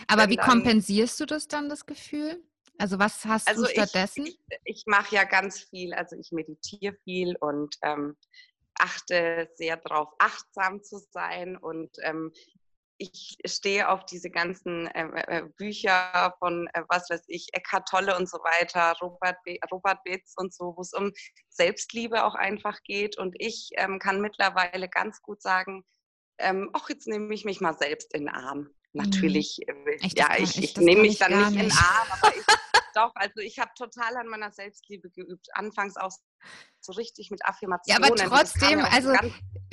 Aber 0.08 0.30
wie 0.30 0.36
dann, 0.36 0.50
kompensierst 0.50 1.20
du 1.20 1.26
das 1.26 1.48
dann, 1.48 1.70
das 1.70 1.86
Gefühl? 1.86 2.42
Also 2.78 2.98
was 2.98 3.24
hast 3.26 3.48
also 3.48 3.64
du 3.64 3.70
stattdessen? 3.70 4.26
Ich, 4.26 4.40
ich, 4.50 4.60
ich 4.64 4.84
mache 4.88 5.16
ja 5.16 5.26
ganz 5.26 5.60
viel, 5.60 5.94
also 5.94 6.16
ich 6.16 6.32
meditiere 6.32 6.96
viel 7.04 7.36
und 7.38 7.76
ähm, 7.84 8.16
achte 8.76 9.50
sehr 9.56 9.78
darauf, 9.78 10.10
achtsam 10.20 10.82
zu 10.84 10.98
sein 10.98 11.58
und 11.58 11.92
ähm, 12.02 12.32
ich 12.98 13.38
stehe 13.46 13.90
auf 13.90 14.06
diese 14.06 14.30
ganzen 14.30 14.88
äh, 14.88 15.08
äh, 15.28 15.44
Bücher 15.58 16.36
von, 16.40 16.68
äh, 16.74 16.84
was 16.90 17.10
weiß 17.10 17.24
ich, 17.28 17.48
Eckhart 17.54 17.88
Tolle 17.88 18.16
und 18.18 18.30
so 18.30 18.38
weiter, 18.40 18.94
Robert, 19.02 19.38
Be 19.44 19.58
Robert 19.72 20.04
Betz 20.04 20.34
und 20.38 20.54
so, 20.54 20.74
wo 20.76 20.82
es 20.82 20.94
um 20.94 21.12
Selbstliebe 21.50 22.24
auch 22.24 22.36
einfach 22.36 22.82
geht. 22.84 23.18
Und 23.18 23.36
ich 23.40 23.72
ähm, 23.78 24.00
kann 24.00 24.22
mittlerweile 24.22 24.90
ganz 24.90 25.22
gut 25.22 25.42
sagen, 25.42 25.84
ähm, 26.40 26.70
ach, 26.74 26.90
jetzt 26.90 27.08
nehme 27.08 27.34
ich 27.34 27.46
mich 27.46 27.62
mal 27.62 27.78
selbst 27.78 28.14
in 28.14 28.26
den 28.26 28.30
Arm. 28.30 28.60
Mhm. 28.60 28.70
Natürlich, 28.94 29.60
äh, 29.68 29.96
Echt, 30.02 30.18
ja, 30.18 30.36
ich, 30.38 30.58
ich, 30.58 30.64
ich 30.64 30.78
nehme 30.78 31.02
mich 31.02 31.18
dann 31.18 31.32
nicht, 31.32 31.52
nicht 31.52 31.64
in 31.64 31.70
den 31.70 31.78
Arm, 31.78 32.08
aber 32.12 32.36
ich, 32.36 32.44
doch, 32.96 33.12
also 33.16 33.40
ich 33.42 33.60
habe 33.60 33.72
total 33.78 34.18
an 34.18 34.28
meiner 34.28 34.52
Selbstliebe 34.52 35.10
geübt. 35.10 35.48
Anfangs 35.54 35.98
auch 35.98 36.12
so 36.80 36.94
richtig 36.94 37.32
mit 37.32 37.46
Affirmationen. 37.46 38.04
Ja, 38.04 38.08
aber 38.08 38.16
trotzdem, 38.16 38.80
ja 38.80 38.90
also 38.92 39.14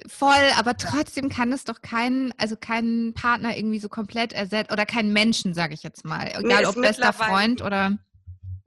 voll, 0.08 0.50
aber 0.56 0.76
trotzdem 0.76 1.28
kann 1.28 1.52
es 1.52 1.64
doch 1.64 1.82
keinen, 1.82 2.32
also 2.38 2.56
keinen 2.56 3.14
Partner 3.14 3.56
irgendwie 3.56 3.80
so 3.80 3.88
komplett 3.88 4.32
ersetzen 4.32 4.72
oder 4.72 4.86
keinen 4.86 5.12
Menschen, 5.12 5.54
sage 5.54 5.74
ich 5.74 5.82
jetzt 5.82 6.04
mal. 6.04 6.32
Egal 6.34 6.64
ob 6.66 6.76
bester 6.76 7.12
Freund 7.12 7.62
oder 7.62 7.98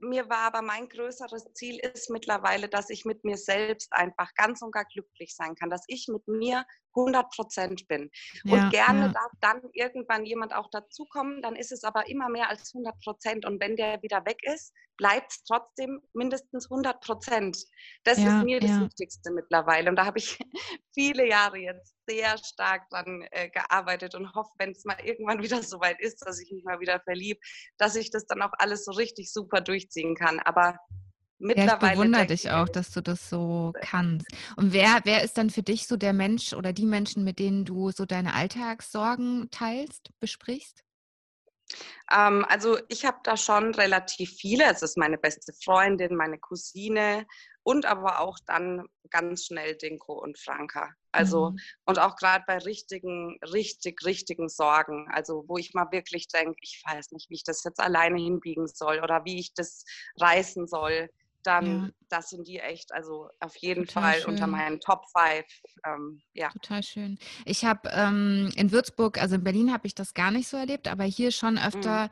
mir 0.04 0.28
war 0.28 0.40
aber 0.40 0.62
mein 0.62 0.88
größeres 0.88 1.52
Ziel 1.54 1.78
ist 1.78 2.10
mittlerweile, 2.10 2.68
dass 2.68 2.90
ich 2.90 3.04
mit 3.04 3.24
mir 3.24 3.38
selbst 3.38 3.92
einfach 3.92 4.34
ganz 4.34 4.60
und 4.62 4.70
gar 4.70 4.84
glücklich 4.84 5.34
sein 5.34 5.54
kann, 5.54 5.70
dass 5.70 5.84
ich 5.88 6.08
mit 6.08 6.28
mir 6.28 6.64
100 6.94 7.30
Prozent 7.30 7.88
bin. 7.88 8.10
Ja, 8.44 8.54
und 8.54 8.70
gerne 8.70 9.06
ja. 9.06 9.08
darf 9.08 9.32
dann 9.40 9.62
irgendwann 9.72 10.24
jemand 10.24 10.54
auch 10.54 10.68
dazukommen, 10.70 11.42
dann 11.42 11.56
ist 11.56 11.72
es 11.72 11.84
aber 11.84 12.08
immer 12.08 12.28
mehr 12.28 12.48
als 12.48 12.74
100 12.74 12.98
Prozent. 13.00 13.46
Und 13.46 13.60
wenn 13.60 13.76
der 13.76 14.02
wieder 14.02 14.24
weg 14.24 14.38
ist, 14.42 14.72
bleibt 14.96 15.32
es 15.32 15.44
trotzdem 15.44 16.00
mindestens 16.12 16.70
100 16.70 17.00
Prozent. 17.00 17.58
Das 18.04 18.18
ja, 18.18 18.38
ist 18.38 18.44
mir 18.44 18.60
das 18.60 18.80
Wichtigste 18.80 19.32
mittlerweile. 19.32 19.90
Und 19.90 19.96
da 19.96 20.06
habe 20.06 20.18
ich 20.18 20.38
viele 20.94 21.28
Jahre 21.28 21.58
jetzt 21.58 21.94
sehr 22.06 22.36
stark 22.38 22.88
dran 22.90 23.26
äh, 23.30 23.48
gearbeitet 23.50 24.14
und 24.14 24.34
hoffe, 24.34 24.50
wenn 24.58 24.70
es 24.70 24.84
mal 24.84 24.98
irgendwann 25.02 25.42
wieder 25.42 25.62
so 25.62 25.80
weit 25.80 26.00
ist, 26.00 26.24
dass 26.26 26.40
ich 26.40 26.50
mich 26.52 26.64
mal 26.64 26.80
wieder 26.80 27.00
verliebe, 27.00 27.40
dass 27.78 27.96
ich 27.96 28.10
das 28.10 28.26
dann 28.26 28.42
auch 28.42 28.52
alles 28.58 28.84
so 28.84 28.92
richtig 28.92 29.32
super 29.32 29.60
durchziehen 29.60 30.14
kann. 30.14 30.38
Aber 30.40 30.78
Mittlerweile 31.44 31.68
ja, 31.68 31.88
ich 31.88 31.92
bewundere 31.92 32.26
dich 32.26 32.50
auch, 32.50 32.68
dass 32.70 32.90
du 32.90 33.02
das 33.02 33.28
so 33.28 33.74
kannst. 33.82 34.26
Und 34.56 34.72
wer, 34.72 35.00
wer 35.04 35.22
ist 35.22 35.36
dann 35.36 35.50
für 35.50 35.62
dich 35.62 35.86
so 35.86 35.98
der 35.98 36.14
Mensch 36.14 36.54
oder 36.54 36.72
die 36.72 36.86
Menschen, 36.86 37.22
mit 37.22 37.38
denen 37.38 37.66
du 37.66 37.90
so 37.90 38.06
deine 38.06 38.32
Alltagssorgen 38.32 39.50
teilst, 39.50 40.08
besprichst? 40.20 40.82
Ähm, 42.10 42.46
also 42.48 42.78
ich 42.88 43.04
habe 43.04 43.18
da 43.24 43.36
schon 43.36 43.74
relativ 43.74 44.30
viele. 44.32 44.64
Es 44.70 44.80
ist 44.80 44.96
meine 44.96 45.18
beste 45.18 45.52
Freundin, 45.52 46.16
meine 46.16 46.38
Cousine 46.38 47.26
und 47.62 47.84
aber 47.84 48.20
auch 48.20 48.38
dann 48.46 48.86
ganz 49.10 49.44
schnell 49.44 49.76
Dinko 49.76 50.14
und 50.14 50.38
Franka. 50.38 50.94
Also 51.12 51.50
mhm. 51.50 51.58
und 51.84 51.98
auch 51.98 52.16
gerade 52.16 52.44
bei 52.46 52.56
richtigen, 52.56 53.38
richtig, 53.52 54.02
richtigen 54.06 54.48
Sorgen. 54.48 55.08
Also 55.12 55.44
wo 55.46 55.58
ich 55.58 55.74
mal 55.74 55.92
wirklich 55.92 56.28
denke, 56.28 56.56
ich 56.62 56.82
weiß 56.86 57.12
nicht, 57.12 57.28
wie 57.28 57.34
ich 57.34 57.44
das 57.44 57.64
jetzt 57.64 57.80
alleine 57.80 58.18
hinbiegen 58.18 58.66
soll 58.66 59.00
oder 59.00 59.26
wie 59.26 59.38
ich 59.38 59.52
das 59.52 59.84
reißen 60.18 60.66
soll 60.66 61.10
dann 61.44 61.84
ja. 61.84 61.90
das 62.08 62.30
sind 62.30 62.48
die 62.48 62.58
echt, 62.58 62.92
also 62.92 63.28
auf 63.40 63.56
jeden 63.56 63.86
Total 63.86 64.02
Fall 64.02 64.20
schön. 64.22 64.30
unter 64.30 64.46
meinen 64.46 64.80
Top 64.80 65.04
5. 65.16 65.44
Ähm, 65.86 66.20
ja. 66.32 66.48
Total 66.50 66.82
schön. 66.82 67.18
Ich 67.44 67.64
habe 67.64 67.88
ähm, 67.92 68.50
in 68.56 68.72
Würzburg, 68.72 69.20
also 69.20 69.36
in 69.36 69.44
Berlin 69.44 69.72
habe 69.72 69.86
ich 69.86 69.94
das 69.94 70.14
gar 70.14 70.30
nicht 70.30 70.48
so 70.48 70.56
erlebt, 70.56 70.88
aber 70.88 71.04
hier 71.04 71.30
schon 71.30 71.58
öfter. 71.58 72.04
Mhm. 72.04 72.10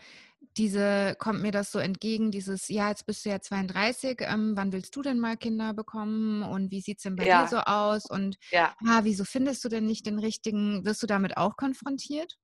Diese 0.56 1.16
kommt 1.18 1.40
mir 1.40 1.52
das 1.52 1.72
so 1.72 1.78
entgegen, 1.78 2.30
dieses, 2.30 2.68
ja, 2.68 2.88
jetzt 2.88 3.06
bist 3.06 3.24
du 3.24 3.30
ja 3.30 3.40
32, 3.40 4.18
ähm, 4.20 4.52
wann 4.54 4.72
willst 4.72 4.94
du 4.94 5.00
denn 5.00 5.18
mal 5.18 5.36
Kinder 5.36 5.72
bekommen 5.72 6.42
und 6.42 6.70
wie 6.70 6.80
sieht 6.80 6.98
es 6.98 7.04
denn 7.04 7.16
bei 7.16 7.24
ja. 7.24 7.42
dir 7.42 7.48
so 7.48 7.58
aus? 7.58 8.04
Und 8.10 8.36
ja. 8.50 8.74
ah, 8.86 9.00
wieso 9.04 9.24
findest 9.24 9.64
du 9.64 9.68
denn 9.68 9.86
nicht 9.86 10.04
den 10.04 10.18
richtigen? 10.18 10.84
Wirst 10.84 11.02
du 11.02 11.06
damit 11.06 11.36
auch 11.36 11.56
konfrontiert? 11.56 12.36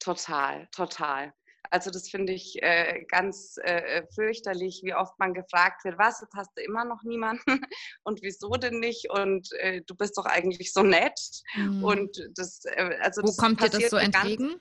Total, 0.00 0.66
total. 0.72 1.34
Also 1.70 1.90
das 1.90 2.08
finde 2.08 2.32
ich 2.32 2.60
äh, 2.62 3.04
ganz 3.08 3.56
äh, 3.62 4.02
fürchterlich, 4.14 4.82
wie 4.84 4.94
oft 4.94 5.18
man 5.18 5.34
gefragt 5.34 5.84
wird, 5.84 5.98
was, 5.98 6.20
jetzt 6.20 6.34
hast 6.34 6.50
du 6.56 6.62
immer 6.62 6.84
noch 6.84 7.02
niemanden 7.04 7.40
und 8.02 8.22
wieso 8.22 8.50
denn 8.50 8.80
nicht 8.80 9.08
und 9.10 9.52
äh, 9.52 9.82
du 9.86 9.94
bist 9.94 10.18
doch 10.18 10.26
eigentlich 10.26 10.72
so 10.72 10.82
nett. 10.82 11.18
Mhm. 11.54 11.84
Und 11.84 12.28
das, 12.34 12.64
äh, 12.64 12.98
also 13.00 13.22
Wo 13.22 13.26
das 13.28 13.36
kommt 13.36 13.62
dir 13.62 13.70
das 13.70 13.90
so 13.90 13.96
entgegen? 13.96 14.60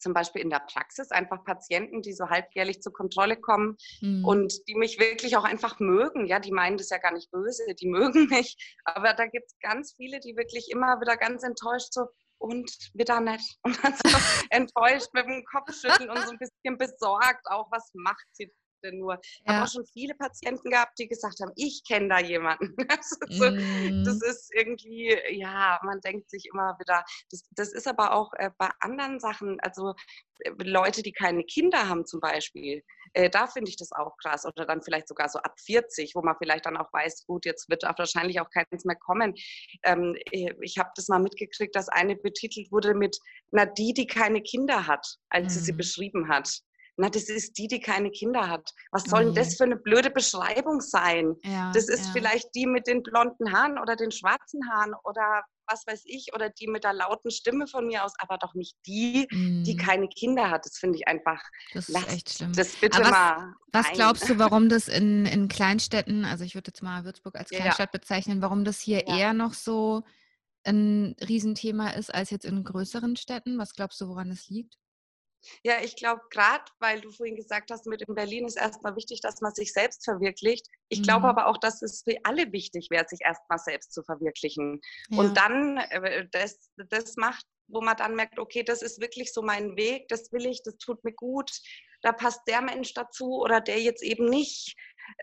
zum 0.00 0.14
Beispiel 0.14 0.42
in 0.42 0.50
der 0.50 0.60
Praxis 0.60 1.10
einfach 1.10 1.44
Patienten, 1.44 2.02
die 2.02 2.12
so 2.12 2.28
halbjährlich 2.28 2.82
zur 2.82 2.92
Kontrolle 2.92 3.36
kommen 3.36 3.76
mhm. 4.00 4.24
und 4.24 4.66
die 4.66 4.74
mich 4.74 4.98
wirklich 4.98 5.36
auch 5.36 5.44
einfach 5.44 5.78
mögen. 5.78 6.26
Ja, 6.26 6.40
die 6.40 6.52
meinen 6.52 6.78
das 6.78 6.90
ja 6.90 6.98
gar 6.98 7.12
nicht 7.12 7.30
böse, 7.30 7.62
die 7.78 7.88
mögen 7.88 8.26
mich. 8.28 8.56
Aber 8.84 9.12
da 9.14 9.26
gibt 9.26 9.46
es 9.46 9.58
ganz 9.60 9.92
viele, 9.96 10.20
die 10.20 10.36
wirklich 10.36 10.70
immer 10.70 11.00
wieder 11.00 11.16
ganz 11.16 11.42
enttäuscht 11.42 11.92
so, 11.92 12.06
und 12.40 12.72
wieder 12.94 13.20
nicht. 13.20 13.58
Und 13.62 13.82
dann 13.84 13.94
so 13.94 14.18
enttäuscht 14.50 15.08
mit 15.12 15.26
dem 15.26 15.44
Kopfschütteln 15.44 16.10
und 16.10 16.18
so 16.24 16.30
ein 16.30 16.38
bisschen 16.38 16.78
besorgt 16.78 17.46
auch, 17.46 17.70
was 17.70 17.90
macht 17.94 18.26
sie 18.32 18.52
denn 18.80 18.98
nur? 18.98 19.18
Ich 19.22 19.42
ja. 19.46 19.54
habe 19.54 19.64
auch 19.64 19.72
schon 19.72 19.84
viele 19.86 20.14
Patienten 20.14 20.70
gehabt, 20.70 20.98
die 20.98 21.08
gesagt 21.08 21.40
haben, 21.40 21.52
ich 21.56 21.82
kenne 21.86 22.08
da 22.08 22.20
jemanden. 22.20 22.74
Das 22.90 23.12
ist, 23.12 23.38
so, 23.38 23.50
mm. 23.50 24.04
das 24.04 24.20
ist, 24.22 24.52
irgendwie, 24.54 25.16
ja, 25.30 25.80
man 25.84 26.00
denkt 26.00 26.28
sich 26.28 26.46
immer 26.52 26.76
wieder, 26.78 27.04
das, 27.30 27.42
das 27.52 27.72
ist 27.72 27.86
aber 27.86 28.12
auch 28.12 28.32
äh, 28.34 28.50
bei 28.58 28.68
anderen 28.80 29.20
Sachen, 29.20 29.58
also 29.60 29.94
äh, 30.40 30.50
Leute, 30.58 31.02
die 31.02 31.12
keine 31.12 31.44
Kinder 31.44 31.88
haben 31.88 32.04
zum 32.04 32.20
Beispiel, 32.20 32.82
äh, 33.12 33.30
da 33.30 33.46
finde 33.46 33.70
ich 33.70 33.76
das 33.76 33.92
auch 33.92 34.16
krass. 34.18 34.44
Oder 34.44 34.66
dann 34.66 34.82
vielleicht 34.82 35.08
sogar 35.08 35.28
so 35.28 35.38
ab 35.40 35.58
40, 35.60 36.14
wo 36.14 36.22
man 36.22 36.36
vielleicht 36.38 36.66
dann 36.66 36.76
auch 36.76 36.92
weiß, 36.92 37.26
gut, 37.26 37.44
jetzt 37.44 37.68
wird 37.68 37.84
auch 37.84 37.98
wahrscheinlich 37.98 38.40
auch 38.40 38.50
keins 38.50 38.84
mehr 38.84 38.96
kommen. 38.96 39.34
Ähm, 39.84 40.16
äh, 40.30 40.54
ich 40.60 40.78
habe 40.78 40.90
das 40.94 41.08
mal 41.08 41.20
mitgekriegt, 41.20 41.74
dass 41.74 41.88
eine 41.88 42.16
betitelt 42.16 42.70
wurde 42.70 42.94
mit, 42.94 43.18
na, 43.50 43.66
die, 43.66 43.92
die 43.94 44.06
keine 44.06 44.42
Kinder 44.42 44.86
hat, 44.86 45.16
als 45.28 45.54
mhm. 45.54 45.58
sie 45.58 45.64
sie 45.64 45.72
mhm. 45.72 45.76
beschrieben 45.76 46.28
hat. 46.28 46.60
Na, 47.00 47.08
das 47.08 47.30
ist 47.30 47.56
die, 47.56 47.66
die 47.66 47.80
keine 47.80 48.10
Kinder 48.10 48.48
hat. 48.48 48.70
Was 48.92 49.04
soll 49.04 49.24
denn 49.24 49.34
das 49.34 49.52
mhm. 49.52 49.56
für 49.56 49.64
eine 49.64 49.76
blöde 49.76 50.10
Beschreibung 50.10 50.82
sein? 50.82 51.34
Ja, 51.44 51.72
das 51.72 51.88
ist 51.88 52.06
ja. 52.06 52.12
vielleicht 52.12 52.54
die 52.54 52.66
mit 52.66 52.86
den 52.86 53.02
blonden 53.02 53.52
Haaren 53.52 53.78
oder 53.78 53.96
den 53.96 54.12
schwarzen 54.12 54.60
Haaren 54.70 54.92
oder 55.04 55.42
was 55.66 55.86
weiß 55.86 56.02
ich, 56.06 56.34
oder 56.34 56.50
die 56.50 56.66
mit 56.66 56.84
der 56.84 56.92
lauten 56.92 57.30
Stimme 57.30 57.66
von 57.66 57.86
mir 57.86 58.04
aus, 58.04 58.12
aber 58.18 58.38
doch 58.38 58.54
nicht 58.54 58.76
die, 58.86 59.26
mm. 59.30 59.62
die 59.62 59.74
mhm. 59.74 59.78
keine 59.78 60.08
Kinder 60.08 60.50
hat. 60.50 60.66
Das 60.66 60.76
finde 60.76 60.98
ich 60.98 61.08
einfach. 61.08 61.40
Das 61.72 61.88
ist 61.88 62.12
echt 62.12 62.30
schlimm. 62.34 62.52
Das 62.52 62.74
bitte 62.76 63.00
was, 63.00 63.10
mal. 63.10 63.54
Was 63.72 63.90
glaubst 63.92 64.28
du, 64.28 64.38
warum 64.38 64.68
das 64.68 64.88
in, 64.88 65.26
in 65.26 65.48
Kleinstädten, 65.48 66.24
also 66.24 66.44
ich 66.44 66.54
würde 66.54 66.70
jetzt 66.70 66.82
mal 66.82 67.04
Würzburg 67.04 67.36
als 67.36 67.50
Kleinstadt 67.50 67.94
ja. 67.94 67.98
bezeichnen, 67.98 68.42
warum 68.42 68.64
das 68.64 68.80
hier 68.80 69.06
eher 69.06 69.32
noch 69.32 69.54
so 69.54 70.02
ein 70.64 71.14
Riesenthema 71.26 71.90
ist 71.90 72.12
als 72.12 72.30
jetzt 72.30 72.44
in 72.44 72.64
größeren 72.64 73.16
Städten? 73.16 73.56
Was 73.58 73.74
glaubst 73.74 74.00
du, 74.00 74.08
woran 74.08 74.30
es 74.30 74.48
liegt? 74.48 74.76
Ja, 75.62 75.80
ich 75.82 75.96
glaube, 75.96 76.22
gerade 76.30 76.64
weil 76.78 77.00
du 77.00 77.10
vorhin 77.10 77.36
gesagt 77.36 77.70
hast, 77.70 77.86
mit 77.86 78.02
in 78.02 78.14
Berlin 78.14 78.46
ist 78.46 78.56
erstmal 78.56 78.96
wichtig, 78.96 79.20
dass 79.20 79.40
man 79.40 79.54
sich 79.54 79.72
selbst 79.72 80.04
verwirklicht. 80.04 80.66
Ich 80.88 81.02
glaube 81.02 81.20
mhm. 81.20 81.30
aber 81.30 81.46
auch, 81.46 81.58
dass 81.58 81.82
es 81.82 82.02
für 82.02 82.16
alle 82.24 82.52
wichtig 82.52 82.88
wäre, 82.90 83.06
sich 83.08 83.20
erstmal 83.22 83.58
selbst 83.58 83.92
zu 83.92 84.02
verwirklichen. 84.02 84.80
Ja. 85.10 85.18
Und 85.18 85.36
dann, 85.36 85.78
äh, 85.78 86.26
das, 86.30 86.70
das 86.76 87.16
macht, 87.16 87.44
wo 87.68 87.80
man 87.80 87.96
dann 87.96 88.16
merkt, 88.16 88.38
okay, 88.38 88.62
das 88.62 88.82
ist 88.82 89.00
wirklich 89.00 89.32
so 89.32 89.42
mein 89.42 89.76
Weg, 89.76 90.08
das 90.08 90.32
will 90.32 90.46
ich, 90.46 90.62
das 90.62 90.76
tut 90.78 91.02
mir 91.04 91.12
gut, 91.12 91.50
da 92.02 92.12
passt 92.12 92.40
der 92.48 92.62
Mensch 92.62 92.94
dazu 92.94 93.40
oder 93.40 93.60
der 93.60 93.80
jetzt 93.80 94.02
eben 94.02 94.26
nicht. 94.26 94.74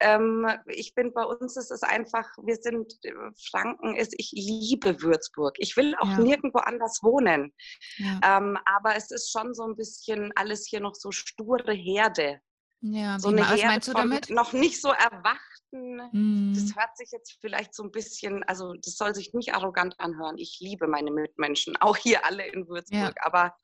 Ähm, 0.01 0.47
ich 0.67 0.93
bin 0.95 1.13
bei 1.13 1.23
uns 1.23 1.57
ist 1.57 1.71
es 1.71 1.83
einfach, 1.83 2.27
wir 2.43 2.55
sind, 2.55 2.93
äh, 3.03 3.13
Franken 3.49 3.95
ist, 3.95 4.13
ich 4.17 4.31
liebe 4.33 5.01
Würzburg. 5.01 5.55
Ich 5.57 5.75
will 5.77 5.95
auch 5.99 6.09
ja. 6.09 6.19
nirgendwo 6.19 6.59
anders 6.59 6.99
wohnen. 7.01 7.53
Ja. 7.97 8.19
Ähm, 8.37 8.57
aber 8.65 8.95
es 8.95 9.11
ist 9.11 9.31
schon 9.31 9.53
so 9.53 9.63
ein 9.63 9.75
bisschen 9.75 10.31
alles 10.35 10.67
hier 10.67 10.79
noch 10.79 10.95
so 10.95 11.11
sture 11.11 11.73
Herde. 11.73 12.39
Ja, 12.81 13.17
so 13.19 13.29
eine 13.29 13.41
was 13.41 13.49
Herde 13.49 13.65
meinst 13.65 13.87
du 13.87 13.93
damit? 13.93 14.29
Noch 14.29 14.53
nicht 14.53 14.79
so 14.81 14.89
erwachten. 14.89 16.01
Mm. 16.11 16.53
Das 16.53 16.75
hört 16.75 16.95
sich 16.95 17.09
jetzt 17.11 17.37
vielleicht 17.41 17.73
so 17.73 17.83
ein 17.83 17.91
bisschen, 17.91 18.43
also 18.43 18.73
das 18.73 18.95
soll 18.95 19.15
sich 19.15 19.33
nicht 19.33 19.53
arrogant 19.55 19.99
anhören. 19.99 20.37
Ich 20.37 20.59
liebe 20.61 20.87
meine 20.87 21.11
Mitmenschen, 21.11 21.75
auch 21.77 21.97
hier 21.97 22.23
alle 22.25 22.45
in 22.45 22.67
Würzburg. 22.67 23.15
Ja. 23.15 23.25
Aber 23.25 23.55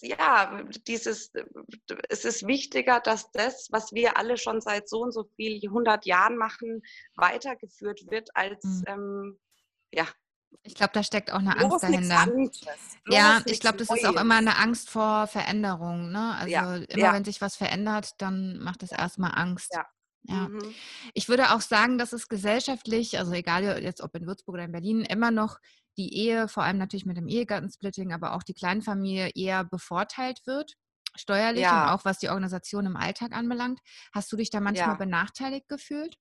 ja, 0.00 0.62
dieses, 0.86 1.32
es 2.08 2.24
ist 2.24 2.46
wichtiger, 2.46 3.00
dass 3.00 3.30
das, 3.32 3.68
was 3.70 3.92
wir 3.92 4.16
alle 4.16 4.36
schon 4.36 4.60
seit 4.60 4.88
so 4.88 5.02
und 5.02 5.12
so 5.12 5.24
vielen 5.36 5.60
hundert 5.70 6.06
Jahren 6.06 6.36
machen, 6.36 6.82
weitergeführt 7.14 8.10
wird, 8.10 8.34
als 8.34 8.64
mhm. 8.64 8.84
ähm, 8.86 9.38
ja. 9.92 10.06
Ich 10.62 10.74
glaube, 10.74 10.92
da 10.94 11.02
steckt 11.02 11.32
auch 11.32 11.38
eine 11.38 11.56
Angst 11.58 11.82
dahinter. 11.82 12.26
Ja, 13.08 13.42
ich 13.44 13.60
glaube, 13.60 13.78
das 13.78 13.90
ist 13.90 14.06
auch 14.06 14.20
immer 14.20 14.36
eine 14.36 14.56
Angst 14.56 14.88
vor 14.88 15.26
Veränderung. 15.26 16.10
Ne? 16.10 16.34
Also 16.36 16.50
ja. 16.50 16.76
immer 16.76 16.98
ja. 16.98 17.12
wenn 17.12 17.24
sich 17.24 17.40
was 17.40 17.56
verändert, 17.56 18.14
dann 18.18 18.58
macht 18.58 18.82
es 18.82 18.92
erstmal 18.92 19.32
Angst. 19.34 19.72
Ja. 19.74 19.86
Ja. 20.28 20.48
Mhm. 20.48 20.74
Ich 21.14 21.28
würde 21.28 21.52
auch 21.52 21.60
sagen, 21.60 21.98
dass 21.98 22.12
es 22.12 22.28
gesellschaftlich, 22.28 23.18
also 23.18 23.32
egal 23.32 23.82
jetzt 23.82 24.00
ob 24.00 24.14
in 24.16 24.26
Würzburg 24.26 24.54
oder 24.54 24.64
in 24.64 24.72
Berlin, 24.72 25.02
immer 25.02 25.30
noch 25.30 25.58
die 25.96 26.14
Ehe, 26.14 26.48
vor 26.48 26.62
allem 26.62 26.78
natürlich 26.78 27.06
mit 27.06 27.16
dem 27.16 27.28
Ehegattensplitting, 27.28 28.12
aber 28.12 28.34
auch 28.34 28.42
die 28.42 28.54
Kleinfamilie 28.54 29.30
eher 29.34 29.64
bevorteilt 29.64 30.46
wird, 30.46 30.74
steuerlich 31.14 31.62
ja. 31.62 31.84
und 31.84 31.90
auch 31.90 32.04
was 32.04 32.18
die 32.18 32.28
Organisation 32.28 32.86
im 32.86 32.96
Alltag 32.96 33.32
anbelangt. 33.32 33.80
Hast 34.12 34.30
du 34.32 34.36
dich 34.36 34.50
da 34.50 34.60
manchmal 34.60 34.90
ja. 34.90 34.94
benachteiligt 34.94 35.68
gefühlt? 35.68 36.16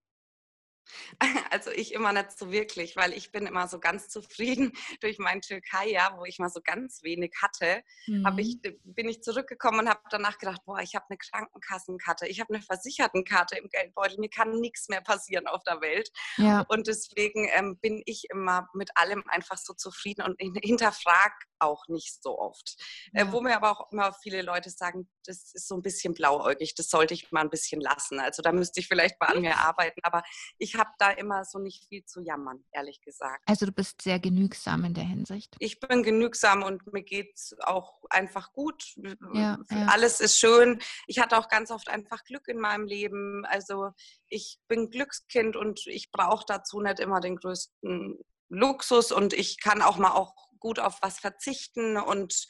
Also 1.52 1.72
ich 1.72 1.94
immer 1.94 2.12
nicht 2.12 2.38
so 2.38 2.52
wirklich, 2.52 2.96
weil 2.96 3.14
ich 3.14 3.32
bin 3.32 3.48
immer 3.48 3.68
so 3.68 3.80
ganz 3.80 4.10
zufrieden 4.10 4.72
durch 5.02 5.20
mein 5.20 5.42
Türkei-Jahr, 5.42 6.18
wo 6.18 6.26
ich 6.26 6.40
mal 6.40 6.50
so 6.50 6.60
ganz 6.62 7.04
wenig 7.04 7.34
hatte, 7.42 7.82
mhm. 8.08 8.38
ich, 8.38 8.64
äh, 8.64 8.76
bin 8.84 9.08
ich 9.08 9.22
zurückgekommen 9.22 9.82
und 9.82 9.90
habe 9.90 10.02
danach 10.10 10.38
gedacht, 10.38 10.62
boah, 10.66 10.80
ich 10.80 10.96
habe 10.96 11.06
eine 11.10 11.18
Krankenkassenkarte, 11.18 12.28
ich 12.28 12.40
habe 12.40 12.54
eine 12.54 12.62
Versichertenkarte 12.64 13.58
im 13.58 13.70
Geldbeutel, 13.70 14.20
mir 14.20 14.30
kann 14.30 14.60
nichts 14.60 14.90
mehr 14.90 15.02
passieren 15.02 15.48
auf 15.48 15.64
der 15.64 15.82
Welt. 15.82 16.10
Ja. 16.38 16.66
Und 16.68 16.88
deswegen 16.88 17.48
ähm, 17.54 17.78
bin 17.80 18.02
ich 18.06 18.26
immer 18.30 18.68
mit 18.74 18.92
allem 18.96 19.24
einfach 19.28 19.58
so 19.58 19.74
zufrieden 19.74 20.24
und 20.24 20.40
hinterfrage 20.40 21.36
auch 21.60 21.88
nicht 21.88 22.22
so 22.22 22.38
oft. 22.38 22.76
Äh, 23.14 23.20
ja. 23.20 23.26
Äh, 23.26 23.32
wo 23.32 23.42
mir 23.42 23.56
aber 23.56 23.72
auch 23.72 23.92
immer 23.92 24.14
viele 24.14 24.42
Leute 24.42 24.70
sagen, 24.70 25.10
das 25.26 25.54
ist 25.54 25.68
so 25.68 25.76
ein 25.76 25.82
bisschen 25.82 26.14
blauäugig, 26.14 26.76
das 26.76 26.90
sollte 26.90 27.14
ich 27.14 27.32
mal 27.32 27.42
ein 27.42 27.50
bisschen 27.50 27.82
lassen. 27.82 28.20
Also 28.20 28.42
da 28.42 28.52
müsste 28.52 28.80
ich 28.80 28.88
vielleicht 28.88 29.20
mal 29.20 29.28
an 29.28 29.42
mir 29.42 29.58
arbeiten, 29.58 30.00
aber 30.04 30.24
ich 30.58 30.75
habe 30.78 30.92
da 30.98 31.12
immer 31.12 31.46
so 31.46 31.60
nicht 31.60 31.86
viel 31.86 32.06
zu 32.06 32.22
jammern, 32.22 32.64
ehrlich 32.72 33.02
gesagt. 33.02 33.44
Also 33.46 33.66
du 33.66 33.72
bist 33.72 34.02
sehr 34.02 34.20
genügsam 34.20 34.86
in 34.86 34.94
der 34.94 35.04
Hinsicht. 35.04 35.56
Ich 35.60 35.80
bin 35.80 36.04
genügsam 36.04 36.64
und 36.64 36.92
mir 36.92 37.04
geht 37.04 37.36
es 37.36 37.56
auch 37.62 38.04
einfach 38.10 38.54
gut. 38.54 38.96
Ja, 39.34 39.58
ja. 39.70 39.88
Alles 39.88 40.20
ist 40.20 40.40
schön. 40.40 40.82
Ich 41.08 41.20
hatte 41.20 41.38
auch 41.38 41.50
ganz 41.50 41.72
oft 41.72 41.90
einfach 41.90 42.24
Glück 42.24 42.48
in 42.48 42.60
meinem 42.60 42.86
Leben. 42.86 43.46
Also 43.46 43.92
ich 44.28 44.60
bin 44.68 44.90
Glückskind 44.90 45.56
und 45.56 45.86
ich 45.88 46.12
brauche 46.12 46.46
dazu 46.48 46.80
nicht 46.82 47.00
immer 47.00 47.20
den 47.20 47.38
größten 47.38 48.20
Luxus 48.50 49.12
und 49.12 49.34
ich 49.34 49.60
kann 49.60 49.82
auch 49.82 49.98
mal 49.98 50.12
auch 50.12 50.34
gut 50.60 50.80
auf 50.80 50.98
was 51.02 51.20
verzichten 51.20 51.98
und 51.98 52.48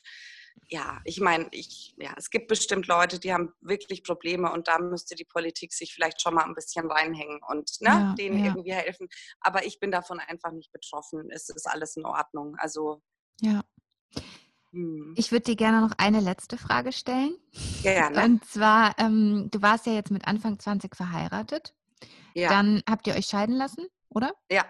ja, 0.68 1.00
ich 1.04 1.20
meine, 1.20 1.48
ich, 1.52 1.94
ja, 1.98 2.14
es 2.18 2.30
gibt 2.30 2.48
bestimmt 2.48 2.88
Leute, 2.88 3.20
die 3.20 3.34
haben 3.34 3.54
wirklich 3.62 4.04
Probleme 4.04 4.52
und 4.52 4.68
da 4.68 4.80
müsste 4.80 5.16
die 5.16 5.26
Politik 5.26 5.74
sich 5.74 5.94
vielleicht 5.94 6.22
schon 6.22 6.34
mal 6.34 6.46
ein 6.46 6.56
bisschen 6.56 6.90
reinhängen 6.90 7.40
und 7.48 7.70
ne, 7.82 7.90
ja, 7.90 8.16
denen 8.18 8.40
ja. 8.40 8.46
irgendwie 8.46 8.74
helfen. 8.74 9.08
Aber 9.42 9.66
ich 9.66 9.80
bin 9.80 9.92
davon 9.92 10.20
einfach 10.20 10.52
nicht 10.52 10.72
betroffen. 10.72 11.30
Es 11.30 11.50
ist 11.50 11.68
alles 11.68 11.96
in 11.98 12.06
Ordnung. 12.06 12.56
Also. 12.58 13.02
Ja. 13.42 13.62
Hm. 14.72 15.14
Ich 15.16 15.32
würde 15.32 15.44
dir 15.44 15.56
gerne 15.56 15.82
noch 15.82 15.94
eine 15.98 16.20
letzte 16.20 16.58
Frage 16.58 16.92
stellen. 16.92 17.38
Gerne. 17.84 18.24
Und 18.24 18.44
zwar, 18.46 18.98
ähm, 18.98 19.50
du 19.52 19.62
warst 19.62 19.86
ja 19.86 19.94
jetzt 19.94 20.12
mit 20.12 20.28
Anfang 20.28 20.60
20 20.60 20.96
verheiratet. 20.96 21.76
Ja. 22.34 22.50
Dann 22.50 22.82
habt 22.90 23.08
ihr 23.08 23.16
euch 23.16 23.28
scheiden 23.28 23.56
lassen, 23.56 23.88
oder? 24.10 24.34
Ja. 24.52 24.66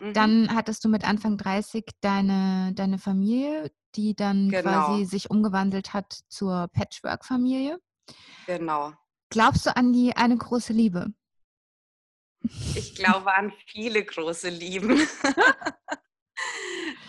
Mhm. 0.00 0.14
Dann 0.14 0.54
hattest 0.54 0.84
du 0.84 0.88
mit 0.88 1.06
Anfang 1.06 1.36
30 1.36 1.84
deine, 2.00 2.72
deine 2.74 2.98
Familie, 2.98 3.70
die 3.94 4.14
dann 4.14 4.50
genau. 4.50 4.62
quasi 4.62 5.04
sich 5.04 5.30
umgewandelt 5.30 5.92
hat 5.94 6.20
zur 6.28 6.68
Patchwork-Familie. 6.72 7.78
Genau. 8.46 8.92
Glaubst 9.30 9.66
du 9.66 9.76
an 9.76 9.92
die 9.92 10.16
eine 10.16 10.36
große 10.36 10.72
Liebe? 10.72 11.12
Ich 12.74 12.94
glaube 12.94 13.34
an 13.34 13.52
viele 13.66 14.04
große 14.04 14.48
Lieben. 14.48 15.06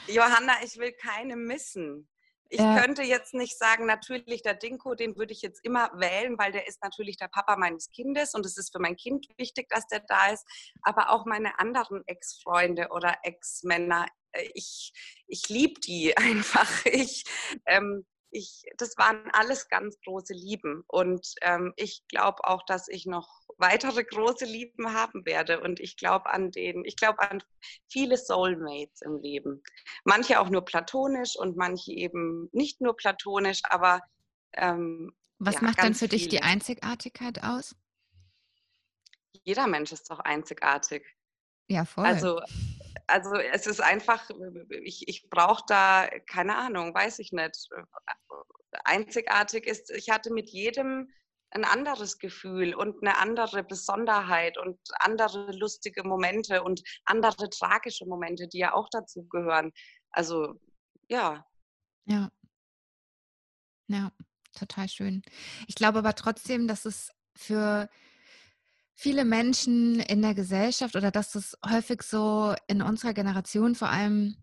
Johanna, 0.08 0.54
ich 0.64 0.78
will 0.78 0.92
keine 0.92 1.36
missen. 1.36 2.08
Ich 2.54 2.60
ja. 2.60 2.78
könnte 2.78 3.02
jetzt 3.02 3.34
nicht 3.34 3.58
sagen, 3.58 3.86
natürlich 3.86 4.42
der 4.42 4.56
Dinko, 4.56 4.94
den 4.94 5.16
würde 5.16 5.32
ich 5.32 5.42
jetzt 5.42 5.64
immer 5.64 5.90
wählen, 5.94 6.38
weil 6.38 6.52
der 6.52 6.68
ist 6.68 6.84
natürlich 6.84 7.16
der 7.16 7.30
Papa 7.30 7.56
meines 7.56 7.90
Kindes 7.92 8.34
und 8.34 8.46
es 8.46 8.58
ist 8.58 8.74
für 8.74 8.82
mein 8.82 8.98
Kind 8.98 9.26
wichtig, 9.38 9.70
dass 9.70 9.88
der 9.88 10.02
da 10.02 10.32
ist. 10.32 10.46
Aber 10.82 11.12
auch 11.12 11.26
meine 11.26 11.60
anderen 11.60 12.04
Ex-Freunde 12.08 12.90
oder 12.90 13.16
Ex-Männer, 13.24 14.06
ich, 14.54 14.94
ich 15.28 15.50
liebe 15.50 15.80
die 15.80 16.16
einfach. 16.18 16.86
Ich, 16.86 17.24
ähm, 17.66 18.06
ich, 18.32 18.64
das 18.78 18.98
waren 18.98 19.30
alles 19.34 19.68
ganz 19.68 20.00
große 20.06 20.34
Lieben. 20.34 20.84
Und 20.88 21.34
ähm, 21.42 21.74
ich 21.76 22.04
glaube 22.08 22.46
auch, 22.46 22.64
dass 22.66 22.88
ich 22.88 23.06
noch 23.06 23.30
weitere 23.58 24.04
große 24.04 24.46
Lieben 24.46 24.94
haben 24.94 25.26
werde. 25.26 25.60
Und 25.60 25.80
ich 25.80 25.98
glaube 25.98 26.30
an 26.30 26.52
den, 26.52 26.86
ich 26.86 26.96
glaube 26.96 27.20
an 27.20 27.44
viele 27.90 28.18
Soulmates 28.18 29.02
im 29.02 29.18
Leben. 29.18 29.62
Manche 30.04 30.40
auch 30.40 30.50
nur 30.50 30.64
platonisch 30.64 31.36
und 31.36 31.58
manche 31.58 31.92
eben 31.92 32.50
nicht 32.54 32.82
nur 32.82 32.96
platonisch, 32.96 33.62
aber 33.64 34.02
ähm, 34.54 35.14
was 35.40 35.56
ja, 35.56 35.62
macht 35.64 35.80
dann 35.80 35.94
für 35.94 36.08
viele. 36.08 36.10
dich 36.10 36.30
die 36.30 36.42
Einzigartigkeit 36.42 37.44
aus? 37.44 37.76
Jeder 39.44 39.68
Mensch 39.68 39.92
ist 39.92 40.10
doch 40.12 40.20
einzigartig. 40.20 41.04
Ja, 41.68 41.86
voll. 41.86 42.06
Also, 42.06 42.42
also 43.08 43.36
es 43.36 43.68
ist 43.68 43.82
einfach, 43.82 44.30
ich, 44.70 45.08
ich 45.08 45.30
brauche 45.30 45.64
da, 45.68 46.08
keine 46.28 46.58
Ahnung, 46.58 46.94
weiß 46.94 47.20
ich 47.20 47.32
nicht. 47.32 47.70
Einzigartig 48.84 49.68
ist, 49.68 49.92
ich 49.92 50.10
hatte 50.10 50.32
mit 50.32 50.50
jedem 50.50 51.10
ein 51.52 51.66
anderes 51.66 52.18
Gefühl 52.18 52.74
und 52.74 53.02
eine 53.02 53.18
andere 53.18 53.64
Besonderheit 53.64 54.58
und 54.58 54.80
andere 55.00 55.52
lustige 55.52 56.04
Momente 56.04 56.64
und 56.64 56.82
andere 57.04 57.50
tragische 57.50 58.06
Momente, 58.06 58.48
die 58.48 58.60
ja 58.60 58.74
auch 58.74 58.88
dazu 58.90 59.28
gehören. 59.28 59.72
Also 60.12 60.60
ja. 61.10 61.46
Ja. 62.06 62.32
Ja, 63.88 64.12
total 64.54 64.88
schön. 64.88 65.22
Ich 65.68 65.76
glaube 65.76 66.00
aber 66.00 66.16
trotzdem, 66.16 66.68
dass 66.68 66.86
es 66.86 67.12
für 67.36 67.90
viele 68.96 69.26
Menschen 69.26 70.00
in 70.00 70.22
der 70.22 70.34
Gesellschaft 70.34 70.96
oder 70.96 71.12
dass 71.12 71.36
es 71.36 71.58
häufig 71.68 72.04
so 72.04 72.54
in 72.68 72.82
unserer 72.82 73.14
Generation 73.14 73.76
vor 73.76 73.90
allem 73.90 74.36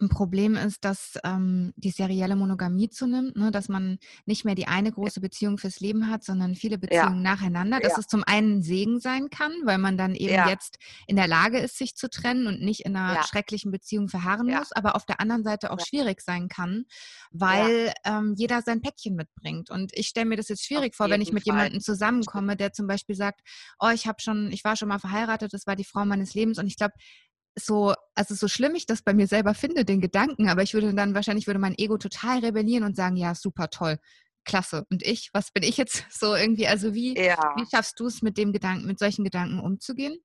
ein 0.00 0.08
Problem 0.08 0.56
ist, 0.56 0.84
dass 0.84 1.18
ähm, 1.24 1.72
die 1.76 1.90
serielle 1.90 2.36
Monogamie 2.36 2.88
zunimmt, 2.88 3.36
ne? 3.36 3.50
dass 3.50 3.68
man 3.68 3.98
nicht 4.26 4.44
mehr 4.44 4.54
die 4.54 4.66
eine 4.66 4.92
große 4.92 5.20
Beziehung 5.20 5.58
fürs 5.58 5.80
Leben 5.80 6.10
hat, 6.10 6.24
sondern 6.24 6.54
viele 6.54 6.78
Beziehungen 6.78 7.24
ja. 7.24 7.32
nacheinander. 7.32 7.80
Dass 7.80 7.92
ja. 7.92 7.98
es 7.98 8.06
zum 8.06 8.24
einen 8.24 8.58
ein 8.58 8.62
Segen 8.62 9.00
sein 9.00 9.30
kann, 9.30 9.52
weil 9.64 9.78
man 9.78 9.96
dann 9.96 10.14
eben 10.14 10.34
ja. 10.34 10.48
jetzt 10.48 10.78
in 11.06 11.16
der 11.16 11.28
Lage 11.28 11.58
ist, 11.58 11.78
sich 11.78 11.94
zu 11.94 12.08
trennen 12.08 12.46
und 12.46 12.60
nicht 12.60 12.80
in 12.80 12.96
einer 12.96 13.22
schrecklichen 13.24 13.70
Beziehung 13.70 14.08
verharren 14.08 14.46
muss, 14.46 14.72
aber 14.72 14.96
auf 14.96 15.06
der 15.06 15.20
anderen 15.20 15.44
Seite 15.44 15.70
auch 15.70 15.80
schwierig 15.80 16.20
sein 16.20 16.48
kann, 16.48 16.84
weil 17.30 17.92
ähm, 18.04 18.34
jeder 18.36 18.62
sein 18.62 18.80
Päckchen 18.82 19.14
mitbringt. 19.14 19.70
Und 19.70 19.92
ich 19.94 20.08
stelle 20.08 20.26
mir 20.26 20.36
das 20.36 20.48
jetzt 20.48 20.64
schwierig 20.64 20.92
auf 20.92 20.96
vor, 20.96 21.10
wenn 21.10 21.20
ich 21.20 21.32
mit 21.32 21.44
Fall. 21.44 21.54
jemandem 21.54 21.80
zusammenkomme, 21.80 22.56
der 22.56 22.72
zum 22.72 22.86
Beispiel 22.86 23.16
sagt, 23.16 23.40
oh, 23.78 23.90
ich 23.94 24.06
habe 24.06 24.20
schon, 24.20 24.50
ich 24.52 24.64
war 24.64 24.76
schon 24.76 24.88
mal 24.88 24.98
verheiratet, 24.98 25.52
das 25.52 25.66
war 25.66 25.76
die 25.76 25.84
Frau 25.84 26.04
meines 26.04 26.34
Lebens 26.34 26.58
und 26.58 26.66
ich 26.66 26.76
glaube, 26.76 26.94
so, 27.58 27.94
also 28.14 28.34
so 28.34 28.48
schlimm 28.48 28.74
ich 28.74 28.86
das 28.86 29.02
bei 29.02 29.14
mir 29.14 29.26
selber 29.26 29.54
finde, 29.54 29.84
den 29.84 30.00
Gedanken, 30.00 30.48
aber 30.48 30.62
ich 30.62 30.74
würde 30.74 30.94
dann 30.94 31.14
wahrscheinlich 31.14 31.46
würde 31.46 31.60
mein 31.60 31.76
Ego 31.76 31.98
total 31.98 32.38
rebellieren 32.38 32.84
und 32.84 32.96
sagen, 32.96 33.16
ja, 33.16 33.34
super 33.34 33.68
toll, 33.68 33.98
klasse. 34.44 34.86
Und 34.90 35.02
ich, 35.02 35.30
was 35.32 35.52
bin 35.52 35.62
ich 35.62 35.76
jetzt 35.76 36.04
so 36.10 36.34
irgendwie, 36.34 36.66
also 36.66 36.94
wie, 36.94 37.16
ja. 37.16 37.54
wie 37.56 37.66
schaffst 37.70 37.98
du 38.00 38.06
es 38.06 38.22
mit 38.22 38.38
dem 38.38 38.52
Gedanken, 38.52 38.86
mit 38.86 38.98
solchen 38.98 39.24
Gedanken 39.24 39.60
umzugehen? 39.60 40.18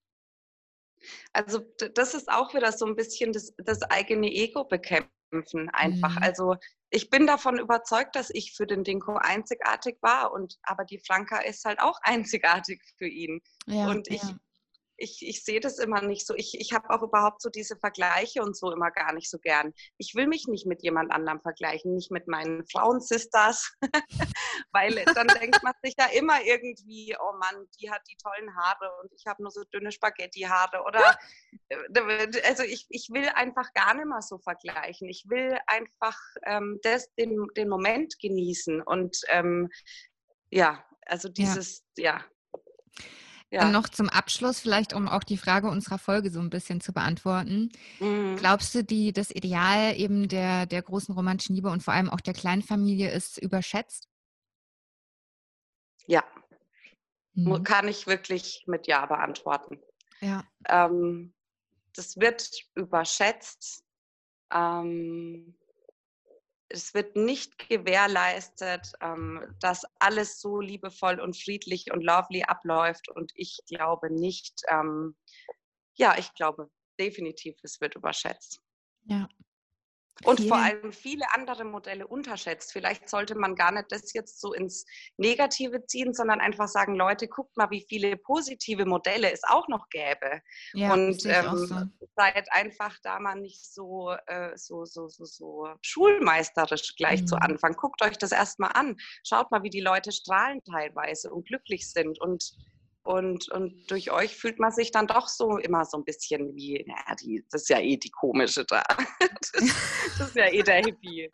Also 1.32 1.60
das 1.94 2.16
ist 2.16 2.30
auch 2.30 2.54
wieder 2.54 2.72
so 2.72 2.86
ein 2.86 2.96
bisschen 2.96 3.32
das, 3.32 3.54
das 3.58 3.84
eigene 3.84 4.32
Ego 4.32 4.64
bekämpfen 4.64 5.70
einfach. 5.72 6.16
Mhm. 6.16 6.24
Also 6.24 6.56
ich 6.90 7.10
bin 7.10 7.28
davon 7.28 7.60
überzeugt, 7.60 8.16
dass 8.16 8.30
ich 8.32 8.54
für 8.56 8.66
den 8.66 8.84
Dinko 8.84 9.18
einzigartig 9.18 9.98
war 10.02 10.32
und 10.32 10.56
aber 10.64 10.86
die 10.86 11.00
Franka 11.06 11.40
ist 11.40 11.66
halt 11.66 11.80
auch 11.80 12.00
einzigartig 12.02 12.82
für 12.98 13.08
ihn. 13.08 13.42
Ja, 13.68 13.90
und 13.90 14.10
ich, 14.10 14.24
ja 14.24 14.38
ich, 14.98 15.26
ich 15.26 15.44
sehe 15.44 15.60
das 15.60 15.78
immer 15.78 16.02
nicht 16.02 16.26
so. 16.26 16.34
Ich, 16.36 16.60
ich 16.60 16.74
habe 16.74 16.90
auch 16.90 17.02
überhaupt 17.02 17.42
so 17.42 17.50
diese 17.50 17.78
Vergleiche 17.78 18.42
und 18.42 18.58
so 18.58 18.72
immer 18.72 18.92
gar 18.92 19.14
nicht 19.14 19.30
so 19.30 19.38
gern. 19.38 19.74
Ich 19.98 20.16
will 20.16 20.28
mich 20.28 20.48
nicht 20.48 20.66
mit 20.66 20.82
jemand 20.84 21.12
anderem 21.12 21.40
vergleichen, 21.42 21.94
nicht 21.94 22.12
mit 22.12 22.28
meinen 22.28 22.66
Frauensisters, 22.68 23.74
weil 24.72 25.06
dann 25.14 25.28
denkt 25.28 25.62
man 25.64 25.74
sich 25.84 25.94
ja 25.98 26.08
immer 26.08 26.42
irgendwie, 26.44 27.16
oh 27.20 27.38
Mann, 27.38 27.68
die 27.80 27.92
hat 27.92 28.02
die 28.10 28.18
tollen 28.18 28.56
Haare 28.56 28.92
und 29.02 29.14
ich 29.14 29.26
habe 29.28 29.42
nur 29.44 29.52
so 29.52 29.64
dünne 29.66 29.92
Spaghetti-Haare 29.92 30.84
oder 30.84 31.18
äh, 31.70 32.40
also 32.48 32.64
ich, 32.64 32.88
ich 32.90 33.10
will 33.12 33.30
einfach 33.36 33.72
gar 33.74 33.94
nicht 33.94 34.08
mehr 34.08 34.22
so 34.22 34.40
vergleichen. 34.40 35.08
Ich 35.10 35.26
will 35.28 35.58
einfach 35.68 36.18
ähm, 36.46 36.80
das, 36.82 37.14
den, 37.16 37.48
den 37.56 37.70
Moment 37.70 38.20
genießen 38.20 38.82
und 38.82 39.22
ähm, 39.28 39.70
ja, 40.50 40.84
also 41.06 41.30
dieses, 41.30 41.84
ja. 41.98 42.18
ja 42.18 42.26
ja. 43.50 43.62
Dann 43.62 43.72
noch 43.72 43.88
zum 43.88 44.10
Abschluss, 44.10 44.60
vielleicht 44.60 44.94
um 44.94 45.08
auch 45.08 45.24
die 45.24 45.38
Frage 45.38 45.70
unserer 45.70 45.98
Folge 45.98 46.30
so 46.32 46.42
ein 46.42 46.50
bisschen 46.50 46.82
zu 46.82 46.92
beantworten. 46.92 47.72
Mhm. 48.00 48.36
Glaubst 48.36 48.76
du, 48.76 48.84
die, 48.84 49.14
das 49.14 49.32
Ideal 49.32 49.98
eben 49.98 50.28
der, 50.28 50.66
der 50.66 50.82
großen 50.82 51.16
romantischen 51.16 51.56
Liebe 51.56 51.70
und 51.70 51.82
vor 51.82 51.94
allem 51.94 52.10
auch 52.10 52.20
der 52.20 52.34
Kleinfamilie 52.34 53.10
ist 53.10 53.38
überschätzt? 53.38 54.10
Ja. 56.08 56.24
Mhm. 57.36 57.64
Kann 57.64 57.88
ich 57.88 58.06
wirklich 58.06 58.64
mit 58.68 58.86
Ja 58.86 59.06
beantworten. 59.06 59.80
Ja. 60.20 60.44
Ähm, 60.68 61.34
das 61.96 62.18
wird 62.18 62.50
überschätzt. 62.76 63.86
Ähm, 64.54 65.56
es 66.70 66.94
wird 66.94 67.16
nicht 67.16 67.58
gewährleistet, 67.70 68.92
ähm, 69.02 69.56
dass 69.60 69.84
alles 70.00 70.42
so 70.42 70.60
liebevoll 70.60 71.20
und 71.20 71.38
friedlich 71.38 71.92
und 71.92 72.04
lovely 72.04 72.44
abläuft. 72.44 73.10
Und 73.10 73.32
ich 73.36 73.60
glaube 73.68 74.12
nicht, 74.14 74.62
ähm, 74.70 75.16
ja, 75.96 76.18
ich 76.18 76.34
glaube 76.34 76.70
definitiv, 77.00 77.56
es 77.64 77.80
wird 77.80 77.96
überschätzt. 77.96 78.62
Ja. 79.06 79.28
Und 80.24 80.42
vor 80.48 80.58
allem 80.58 80.92
viele 80.92 81.26
andere 81.34 81.64
Modelle 81.64 82.08
unterschätzt. 82.08 82.72
Vielleicht 82.72 83.10
sollte 83.10 83.36
man 83.36 83.56
gar 83.56 83.72
nicht 83.72 83.92
das 83.92 84.14
jetzt 84.14 84.42
so 84.42 84.54
ins 84.54 84.86
Negative 85.18 85.86
ziehen, 85.86 86.14
sondern 86.14 86.42
einfach 86.42 86.68
sagen, 86.68 86.96
Leute, 86.96 87.28
guckt 87.28 87.56
mal, 87.56 87.70
wie 87.70 87.86
viele 87.88 88.18
positive 88.18 88.86
Modelle 88.86 89.32
es 89.32 89.44
auch 89.44 89.68
noch 89.68 89.90
gäbe. 89.90 90.42
Ja, 90.74 90.94
und 90.94 91.24
ähm, 91.26 91.56
so. 91.56 91.76
seid 92.16 92.52
einfach 92.52 92.98
da 93.04 93.20
mal 93.20 93.36
nicht 93.36 93.74
so, 93.74 94.16
äh, 94.26 94.58
so, 94.58 94.86
so, 94.86 95.08
so, 95.08 95.26
so 95.26 95.68
schulmeisterisch 95.82 96.96
gleich 96.96 97.22
mhm. 97.22 97.28
zu 97.28 97.36
Anfang. 97.38 97.74
Guckt 97.74 98.02
euch 98.02 98.18
das 98.18 98.32
erstmal 98.32 98.72
an. 98.74 98.98
Schaut 99.24 99.52
mal, 99.52 99.64
wie 99.64 99.70
die 99.70 99.82
Leute 99.82 100.12
strahlen 100.12 100.64
teilweise 100.64 101.32
und 101.32 101.48
glücklich 101.48 101.92
sind 101.92 102.20
und 102.20 102.54
und, 103.08 103.50
und 103.50 103.90
durch 103.90 104.12
euch 104.12 104.36
fühlt 104.36 104.60
man 104.60 104.72
sich 104.72 104.92
dann 104.92 105.08
doch 105.08 105.30
so 105.30 105.58
immer 105.58 105.86
so 105.86 105.98
ein 105.98 106.04
bisschen 106.04 106.54
wie, 106.56 106.84
naja, 106.86 107.16
die, 107.16 107.46
das 107.50 107.62
ist 107.62 107.70
ja 107.70 107.80
eh 107.80 107.96
die 107.96 108.12
komische 108.12 108.66
da. 108.66 108.84
Das, 109.42 109.52
das 110.18 110.28
ist 110.28 110.36
ja 110.36 110.52
eh 110.52 110.62
der 110.62 110.84
Hippie. 110.84 111.32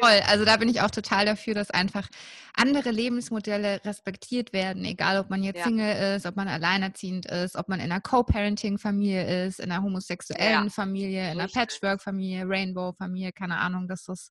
Voll, 0.00 0.20
also 0.26 0.44
da 0.44 0.56
bin 0.56 0.68
ich 0.68 0.80
auch 0.80 0.90
total 0.90 1.26
dafür, 1.26 1.54
dass 1.54 1.70
einfach 1.70 2.08
andere 2.54 2.90
Lebensmodelle 2.90 3.84
respektiert 3.84 4.52
werden, 4.52 4.84
egal 4.84 5.18
ob 5.18 5.30
man 5.30 5.42
jetzt 5.42 5.58
ja. 5.58 5.64
Single 5.64 6.16
ist, 6.16 6.26
ob 6.26 6.36
man 6.36 6.48
alleinerziehend 6.48 7.26
ist, 7.26 7.56
ob 7.56 7.68
man 7.68 7.80
in 7.80 7.90
einer 7.90 8.00
Co-Parenting-Familie 8.00 9.46
ist, 9.46 9.60
in 9.60 9.70
einer 9.70 9.82
homosexuellen 9.82 10.64
ja. 10.64 10.70
Familie, 10.70 11.32
in 11.32 11.40
einer 11.40 11.48
Patchwork-Familie, 11.48 12.44
Rainbow-Familie, 12.46 13.32
keine 13.32 13.58
Ahnung, 13.58 13.88
dass 13.88 14.08
es 14.08 14.30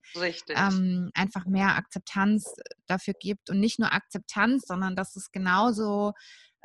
ähm, 0.49 1.11
einfach 1.13 1.45
mehr 1.45 1.75
Akzeptanz 1.75 2.53
dafür 2.87 3.13
gibt 3.19 3.49
und 3.49 3.59
nicht 3.59 3.79
nur 3.79 3.93
Akzeptanz, 3.93 4.65
sondern 4.67 4.95
dass 4.95 5.15
es 5.15 5.31
genauso 5.31 6.13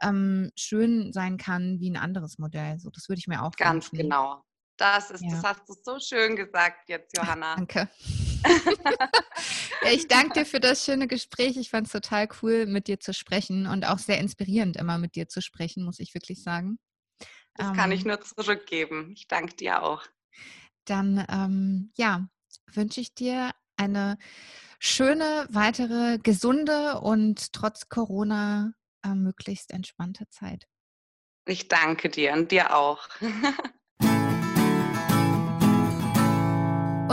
ähm, 0.03 0.51
schön 0.57 1.12
sein 1.12 1.36
kann 1.36 1.78
wie 1.80 1.90
ein 1.90 1.96
anderes 1.96 2.38
Modell. 2.38 2.78
So, 2.78 2.90
das 2.90 3.09
würde 3.09 3.18
ich 3.18 3.26
mir 3.26 3.42
auch 3.42 3.53
Ganz 3.53 3.92
wünschen. 3.92 4.09
genau. 4.09 4.42
Das 4.76 5.11
ist, 5.11 5.22
ja. 5.22 5.30
das 5.30 5.44
hast 5.44 5.68
du 5.68 5.74
so 5.74 5.98
schön 5.98 6.36
gesagt 6.36 6.88
jetzt, 6.88 7.14
Johanna. 7.16 7.57
Danke. 7.57 7.88
ja, 9.84 9.93
ich 9.93 10.09
danke 10.09 10.41
dir 10.41 10.47
für 10.47 10.61
das 10.61 10.84
schöne 10.84 11.07
Gespräch. 11.07 11.57
Ich 11.57 11.70
fand 11.70 11.86
es 11.86 11.93
total 11.93 12.28
cool, 12.43 12.66
mit 12.66 12.86
dir 12.86 13.01
zu 13.01 13.12
sprechen 13.14 13.66
und 13.66 13.84
auch 13.84 13.99
sehr 13.99 14.18
inspirierend, 14.18 14.76
immer 14.76 14.99
mit 14.99 15.14
dir 15.14 15.28
zu 15.28 15.41
sprechen, 15.41 15.84
muss 15.84 15.99
ich 15.99 16.14
wirklich 16.14 16.43
sagen. 16.43 16.78
Das 17.55 17.68
ähm, 17.68 17.74
kann 17.74 17.93
ich 17.93 18.03
ähm 18.03 18.09
nur 18.09 18.20
zurückgeben. 18.20 19.12
Ich 19.14 19.28
danke 19.28 19.55
dir 19.55 19.82
auch. 19.82 20.05
Dann, 20.84 21.24
ähm, 21.28 21.93
ja, 21.97 22.28
wünsche 22.72 23.01
ich 23.01 23.14
dir 23.14 23.51
eine 23.76 24.18
schöne, 24.78 25.47
weitere, 25.51 26.18
gesunde 26.18 27.01
und 27.01 27.53
trotz 27.53 27.88
Corona 27.88 28.72
äh, 29.05 29.14
möglichst 29.14 29.72
entspannte 29.72 30.28
Zeit. 30.28 30.66
Ich 31.47 31.68
danke 31.68 32.11
dir 32.11 32.32
und 32.32 32.51
dir 32.51 32.76
auch. 32.76 33.09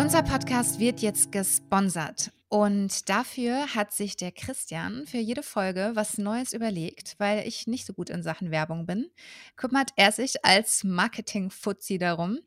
Unser 0.08 0.24
Podcast 0.24 0.80
wird 0.80 1.02
jetzt 1.02 1.34
gesponsert. 1.34 2.32
Und 2.48 3.10
dafür 3.10 3.76
hat 3.76 3.92
sich 3.92 4.16
der 4.16 4.32
Christian 4.32 5.06
für 5.06 5.18
jede 5.18 5.44
Folge 5.44 5.92
was 5.96 6.18
Neues 6.18 6.54
überlegt, 6.54 7.16
weil 7.18 7.46
ich 7.46 7.68
nicht 7.68 7.86
so 7.86 7.92
gut 7.92 8.10
in 8.10 8.24
Sachen 8.24 8.50
Werbung 8.50 8.86
bin. 8.86 9.10
Kümmert 9.58 9.90
er 9.98 10.14
sich 10.14 10.46
als 10.46 10.86
Marketing-Fuzzi 10.86 11.98
darum. 11.98 12.40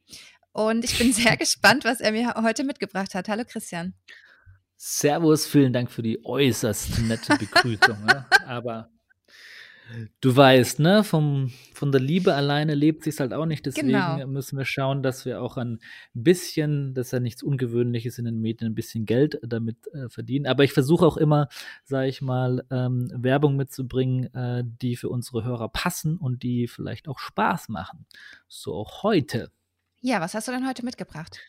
Und 0.53 0.87
ich 0.87 0.97
bin 0.97 1.13
sehr 1.13 1.37
gespannt, 1.37 1.85
was 1.85 2.01
er 2.01 2.13
mir 2.13 2.33
heute 2.37 2.65
mitgebracht 2.65 3.15
hat. 3.15 3.29
Hallo 3.29 3.45
Christian. 3.47 3.93
Servus, 4.79 5.45
vielen 5.45 5.75
Dank 5.75 5.91
für 5.91 6.01
die 6.01 6.25
äußerst 6.25 7.01
nette 7.01 7.37
Begrüßung. 7.39 8.07
ne? 8.07 8.25
Aber 8.47 8.89
Du 10.20 10.36
weißt, 10.36 10.80
ne, 10.80 11.05
vom, 11.05 11.51
von 11.74 11.93
der 11.93 12.01
Liebe 12.01 12.34
alleine 12.34 12.74
lebt 12.74 13.05
sich 13.05 13.18
halt 13.18 13.32
auch 13.32 13.47
nicht. 13.47 13.66
Deswegen 13.66 13.88
genau. 13.88 14.26
müssen 14.26 14.59
wir 14.59 14.64
schauen, 14.64 15.03
dass 15.03 15.24
wir 15.24 15.43
auch 15.43 15.57
ein 15.57 15.80
bisschen, 16.14 16.95
das 16.95 17.07
ist 17.09 17.12
ja 17.12 17.20
nichts 17.20 17.43
Ungewöhnliches 17.43 18.18
in 18.18 18.24
den 18.24 18.41
Medien, 18.41 18.70
ein 18.70 18.74
bisschen 18.74 19.07
Geld 19.07 19.38
damit 19.43 19.76
äh, 19.93 20.09
verdienen. 20.09 20.47
Aber 20.47 20.64
ich 20.64 20.72
versuche 20.72 21.07
auch 21.07 21.16
immer, 21.16 21.49
sage 21.84 22.09
ich 22.09 22.22
mal, 22.22 22.64
ähm, 22.70 23.11
Werbung 23.14 23.57
mitzubringen, 23.57 24.32
äh, 24.34 24.64
die 24.64 24.97
für 24.97 25.09
unsere 25.09 25.45
Hörer 25.45 25.68
passen 25.68 26.16
und 26.16 26.43
die 26.43 26.68
vielleicht 26.68 27.09
auch 27.09 27.18
Spaß 27.18 27.68
machen. 27.68 28.07
So 28.49 28.74
auch 28.74 29.03
heute. 29.03 29.51
Ja, 30.01 30.20
was 30.20 30.34
hast 30.34 30.49
du 30.49 30.53
denn 30.53 30.66
heute 30.66 30.84
mitgebracht? 30.84 31.41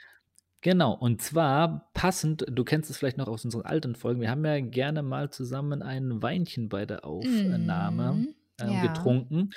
Genau, 0.61 0.93
und 0.93 1.21
zwar 1.21 1.89
passend, 1.93 2.45
du 2.47 2.63
kennst 2.63 2.89
es 2.91 2.97
vielleicht 2.97 3.17
noch 3.17 3.27
aus 3.27 3.43
unseren 3.45 3.63
alten 3.63 3.95
Folgen, 3.95 4.21
wir 4.21 4.29
haben 4.29 4.45
ja 4.45 4.59
gerne 4.59 5.01
mal 5.01 5.31
zusammen 5.31 5.81
ein 5.81 6.21
Weinchen 6.21 6.69
bei 6.69 6.85
der 6.85 7.03
Aufnahme 7.03 8.13
mm, 8.13 8.27
äh, 8.61 8.73
ja. 8.73 8.81
getrunken. 8.83 9.49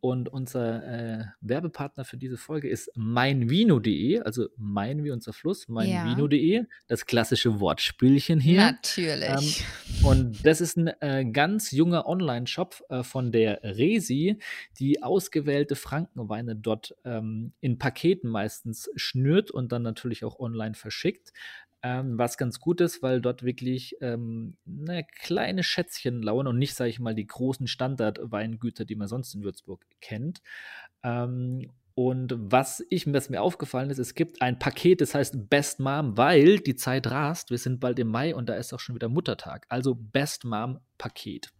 Und 0.00 0.30
unser 0.30 0.84
äh, 0.84 1.24
Werbepartner 1.42 2.04
für 2.04 2.16
diese 2.16 2.38
Folge 2.38 2.68
ist 2.68 2.90
meinvino.de, 2.96 4.20
also 4.20 4.48
mein 4.56 5.04
wie 5.04 5.10
unser 5.10 5.34
Fluss, 5.34 5.68
meinvino.de, 5.68 6.56
ja. 6.56 6.62
das 6.86 7.04
klassische 7.04 7.60
Wortspielchen 7.60 8.40
hier. 8.40 8.60
Natürlich. 8.60 9.28
Ähm, 9.28 10.04
und 10.06 10.46
das 10.46 10.62
ist 10.62 10.78
ein 10.78 10.88
äh, 11.00 11.26
ganz 11.26 11.70
junger 11.70 12.06
Online-Shop 12.06 12.82
äh, 12.88 13.02
von 13.02 13.30
der 13.30 13.62
Resi, 13.62 14.38
die 14.78 15.02
ausgewählte 15.02 15.76
Frankenweine 15.76 16.56
dort 16.56 16.96
ähm, 17.04 17.52
in 17.60 17.78
Paketen 17.78 18.30
meistens 18.30 18.90
schnürt 18.96 19.50
und 19.50 19.70
dann 19.70 19.82
natürlich 19.82 20.24
auch 20.24 20.40
online 20.40 20.74
verschickt. 20.74 21.32
Ähm, 21.82 22.18
was 22.18 22.36
ganz 22.36 22.60
gut 22.60 22.82
ist, 22.82 23.02
weil 23.02 23.22
dort 23.22 23.42
wirklich 23.42 23.96
ähm, 24.02 24.56
ne, 24.66 25.06
kleine 25.22 25.62
Schätzchen 25.62 26.22
lauern 26.22 26.46
und 26.46 26.58
nicht, 26.58 26.74
sage 26.74 26.90
ich 26.90 27.00
mal, 27.00 27.14
die 27.14 27.26
großen 27.26 27.66
Standardweingüter, 27.66 28.84
die 28.84 28.96
man 28.96 29.08
sonst 29.08 29.34
in 29.34 29.42
Würzburg 29.42 29.86
kennt. 30.00 30.42
Ähm, 31.02 31.70
und 31.94 32.34
was 32.36 32.84
ich, 32.88 33.12
was 33.12 33.30
mir 33.30 33.42
aufgefallen 33.42 33.90
ist, 33.90 33.98
es 33.98 34.14
gibt 34.14 34.40
ein 34.40 34.58
Paket, 34.58 35.00
das 35.00 35.14
heißt 35.14 35.50
Best 35.50 35.80
Mom, 35.80 36.16
weil 36.16 36.58
die 36.58 36.76
Zeit 36.76 37.06
rast. 37.06 37.50
Wir 37.50 37.58
sind 37.58 37.80
bald 37.80 37.98
im 37.98 38.08
Mai 38.08 38.34
und 38.34 38.48
da 38.48 38.54
ist 38.54 38.72
auch 38.72 38.80
schon 38.80 38.94
wieder 38.94 39.08
Muttertag. 39.08 39.66
Also 39.68 39.94
Best 39.94 40.44
Mom 40.44 40.78
Paket. 40.98 41.50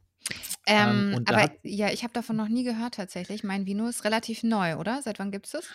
Ähm, 0.66 1.14
ähm 1.16 1.24
aber 1.26 1.50
ja, 1.62 1.90
ich 1.90 2.02
habe 2.04 2.12
davon 2.12 2.36
noch 2.36 2.48
nie 2.48 2.64
gehört 2.64 2.94
tatsächlich. 2.94 3.44
Mein 3.44 3.66
Vino 3.66 3.88
ist 3.88 4.04
relativ 4.04 4.42
neu, 4.42 4.76
oder? 4.76 5.02
Seit 5.02 5.18
wann 5.18 5.30
gibt 5.30 5.46
es 5.46 5.52
das? 5.52 5.68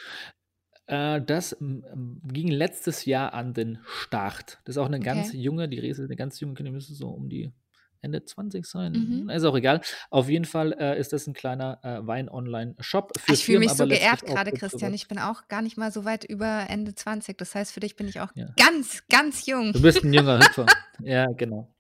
Äh, 0.88 1.22
das 1.22 1.58
ging 1.60 2.48
letztes 2.50 3.06
Jahr 3.06 3.34
an 3.34 3.54
den 3.54 3.80
Start. 3.86 4.60
Das 4.66 4.76
ist 4.76 4.78
auch 4.78 4.86
eine 4.86 4.98
okay. 4.98 5.06
ganz 5.06 5.34
junge, 5.34 5.68
die 5.68 5.80
Rese, 5.80 6.04
eine 6.04 6.16
ganz 6.16 6.40
junge, 6.40 6.56
die 6.56 6.72
müsste 6.72 6.94
so 6.94 7.10
um 7.10 7.30
die 7.30 7.52
Ende 8.02 8.24
20 8.24 8.66
sein. 8.66 8.94
Mhm. 8.94 9.30
Ist 9.30 9.44
auch 9.44 9.56
egal. 9.56 9.82
Auf 10.12 10.30
jeden 10.30 10.46
Fall 10.46 10.74
äh, 10.80 11.00
ist 11.00 11.12
das 11.12 11.26
ein 11.28 11.34
kleiner 11.34 11.80
äh, 11.84 12.06
Wein-Online-Shop. 12.06 13.14
Ich 13.32 13.46
fühle 13.46 13.60
mich 13.60 13.72
so 13.72 13.88
geehrt 13.88 14.24
gerade, 14.24 14.52
Christian. 14.52 14.94
Ich 14.94 15.08
bin 15.08 15.18
auch 15.18 15.48
gar 15.48 15.64
nicht 15.64 15.76
mal 15.76 15.92
so 15.92 16.06
weit 16.06 16.24
über 16.24 16.68
Ende 16.70 16.94
20. 16.94 17.38
Das 17.38 17.56
heißt, 17.56 17.74
für 17.74 17.80
dich 17.80 17.96
bin 17.96 18.08
ich 18.08 18.22
auch 18.22 18.30
ja. 18.36 18.48
ganz, 18.58 19.04
ganz 19.10 19.46
jung. 19.48 19.74
Du 19.74 19.82
bist 19.82 20.04
ein 20.04 20.14
junger 20.14 20.40
Hüpfer. 20.40 20.68
ja, 21.00 21.26
genau. 21.32 21.74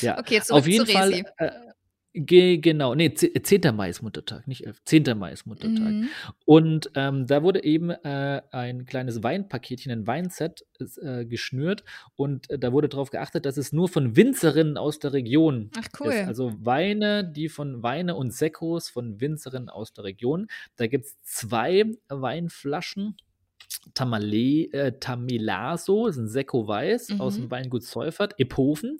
Ja. 0.00 0.18
Okay, 0.18 0.40
Auf 0.50 0.66
jeden 0.66 0.86
Fall. 0.86 1.24
Äh, 1.38 1.50
Ge 2.14 2.58
genau, 2.58 2.94
nee, 2.94 3.14
10. 3.14 3.74
Mai 3.74 3.88
ist 3.88 4.02
Muttertag, 4.02 4.46
nicht 4.46 4.66
11. 4.66 4.84
10. 4.84 5.18
Mai 5.18 5.32
ist 5.32 5.46
Muttertag. 5.46 5.92
Mhm. 5.92 6.08
Und 6.44 6.90
ähm, 6.94 7.26
da 7.26 7.42
wurde 7.42 7.64
eben 7.64 7.88
äh, 7.88 8.42
ein 8.50 8.84
kleines 8.84 9.22
Weinpaketchen, 9.22 9.90
ein 9.90 10.06
Weinset 10.06 10.66
äh, 11.00 11.24
geschnürt 11.24 11.84
und 12.14 12.50
äh, 12.50 12.58
da 12.58 12.72
wurde 12.72 12.90
darauf 12.90 13.10
geachtet, 13.10 13.46
dass 13.46 13.56
es 13.56 13.72
nur 13.72 13.88
von 13.88 14.14
Winzerinnen 14.14 14.76
aus 14.76 14.98
der 14.98 15.14
Region 15.14 15.70
Ach, 15.78 15.88
cool. 16.00 16.12
ist. 16.12 16.26
Also 16.26 16.52
Weine, 16.58 17.24
die 17.24 17.48
von 17.48 17.82
Weine 17.82 18.14
und 18.14 18.34
Sekos 18.34 18.90
von 18.90 19.20
Winzerinnen 19.22 19.70
aus 19.70 19.94
der 19.94 20.04
Region. 20.04 20.48
Da 20.76 20.88
gibt 20.88 21.06
es 21.06 21.22
zwei 21.22 21.86
Weinflaschen 22.08 23.16
Tamale, 23.94 24.72
äh, 24.72 24.92
Tamilaso, 24.98 26.06
ist 26.06 26.16
ein 26.16 26.28
Sekko 26.28 26.66
Weiß 26.66 27.10
mhm. 27.10 27.20
aus 27.20 27.36
dem 27.36 27.50
Weingut 27.50 27.84
Seufert, 27.84 28.38
Ephofen, 28.38 28.98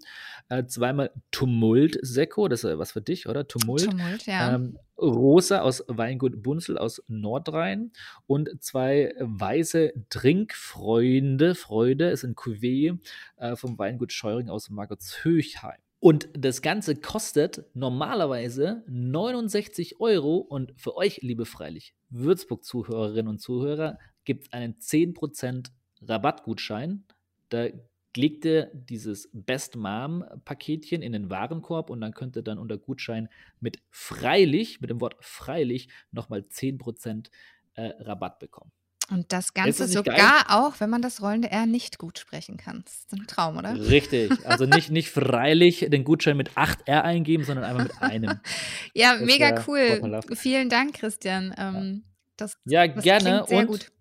äh, 0.49 0.65
zweimal 0.67 1.11
Tumult 1.31 1.99
Sekko, 2.03 2.49
das 2.49 2.65
ist 2.65 2.79
was 2.79 2.93
für 2.93 3.03
dich, 3.03 3.29
oder? 3.29 3.47
Tumult. 3.47 3.85
Tumult, 3.85 4.27
ja. 4.27 4.55
Ähm, 4.55 4.79
Rosa 4.99 5.61
aus 5.61 5.85
Weingut 5.89 6.43
Bunzel 6.43 6.79
aus 6.79 7.03
Nordrhein 7.09 7.93
und 8.27 8.63
zwei 8.63 9.15
weiße 9.19 9.93
Trinkfreunde, 10.11 11.55
Freude 11.55 12.11
ist 12.11 12.25
ein 12.25 12.35
Cuvée 12.35 12.99
äh, 13.37 13.57
vom 13.57 13.79
Weingut 13.79 14.13
Scheuring 14.13 14.49
aus 14.49 14.71
Margotshöchheim. 14.71 15.81
Und 16.05 16.31
das 16.37 16.63
Ganze 16.63 16.97
kostet 16.97 17.65
normalerweise 17.75 18.83
69 18.89 20.01
Euro. 20.01 20.39
Und 20.39 20.73
für 20.77 20.97
euch, 20.97 21.23
liebe 21.23 21.47
Freilich 21.47 21.95
Würzburg-Zuhörerinnen 22.11 23.29
und 23.29 23.39
Zuhörer, 23.39 24.01
gibt 24.25 24.47
es 24.47 24.53
einen 24.53 24.75
10% 24.75 25.71
Rabattgutschein. 26.03 27.05
Da 27.49 27.69
legt 28.17 28.45
ihr 28.45 28.71
dieses 28.75 29.29
Best 29.33 29.77
Mom 29.77 30.25
Paketchen 30.45 31.03
in 31.03 31.13
den 31.13 31.31
Warenkorb 31.31 31.91
und 31.91 32.01
dann 32.01 32.13
könnt 32.13 32.37
ihr 32.37 32.43
dann 32.43 32.59
unter 32.59 32.79
Gutschein 32.79 33.29
mit 33.61 33.79
freilich, 33.91 34.81
mit 34.81 34.91
dem 34.91 35.01
Wort 35.01 35.17
freilich, 35.21 35.89
nochmal 36.11 36.41
10% 36.41 37.31
äh, 37.75 37.93
Rabatt 38.01 38.39
bekommen. 38.39 38.71
Und 39.11 39.33
das 39.33 39.53
Ganze 39.53 39.89
sogar 39.89 40.17
geil? 40.17 40.45
auch, 40.49 40.81
wenn 40.81 40.89
man 40.89 41.03
das 41.03 41.21
rollende 41.21 41.51
R 41.51 41.67
nicht 41.67 41.99
gut 41.99 42.19
sprechen 42.19 42.57
kann. 42.57 42.83
Das 42.85 42.95
ist 42.95 43.13
ein 43.13 43.27
Traum, 43.27 43.59
oder? 43.59 43.75
Richtig. 43.75 44.31
Also 44.47 44.65
nicht, 44.65 44.91
nicht 44.91 45.11
freilich 45.11 45.87
den 45.91 46.05
Gutschein 46.05 46.37
mit 46.37 46.57
8 46.57 46.89
R 46.89 47.05
eingeben, 47.05 47.45
sondern 47.45 47.65
einfach 47.65 47.85
mit 47.85 48.01
einem. 48.01 48.41
ja, 48.95 49.15
das 49.15 49.23
mega 49.23 49.65
cool. 49.67 50.21
Vielen 50.35 50.71
Dank, 50.71 50.95
Christian. 50.95 51.55
Ähm, 51.59 52.05
das, 52.37 52.57
ja, 52.65 52.87
das 52.87 53.03
gerne. 53.03 53.45
Sehr 53.47 53.59
und 53.59 53.67
gut. 53.67 53.93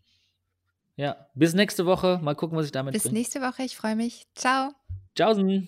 Ja, 1.01 1.15
bis 1.33 1.55
nächste 1.55 1.87
Woche. 1.87 2.19
Mal 2.21 2.35
gucken, 2.35 2.55
was 2.55 2.67
ich 2.67 2.71
damit 2.71 2.93
Bis 2.93 3.01
bringe. 3.01 3.15
nächste 3.15 3.41
Woche. 3.41 3.63
Ich 3.63 3.75
freue 3.75 3.95
mich. 3.95 4.27
Ciao. 4.35 4.69
Tschaußen. 5.15 5.67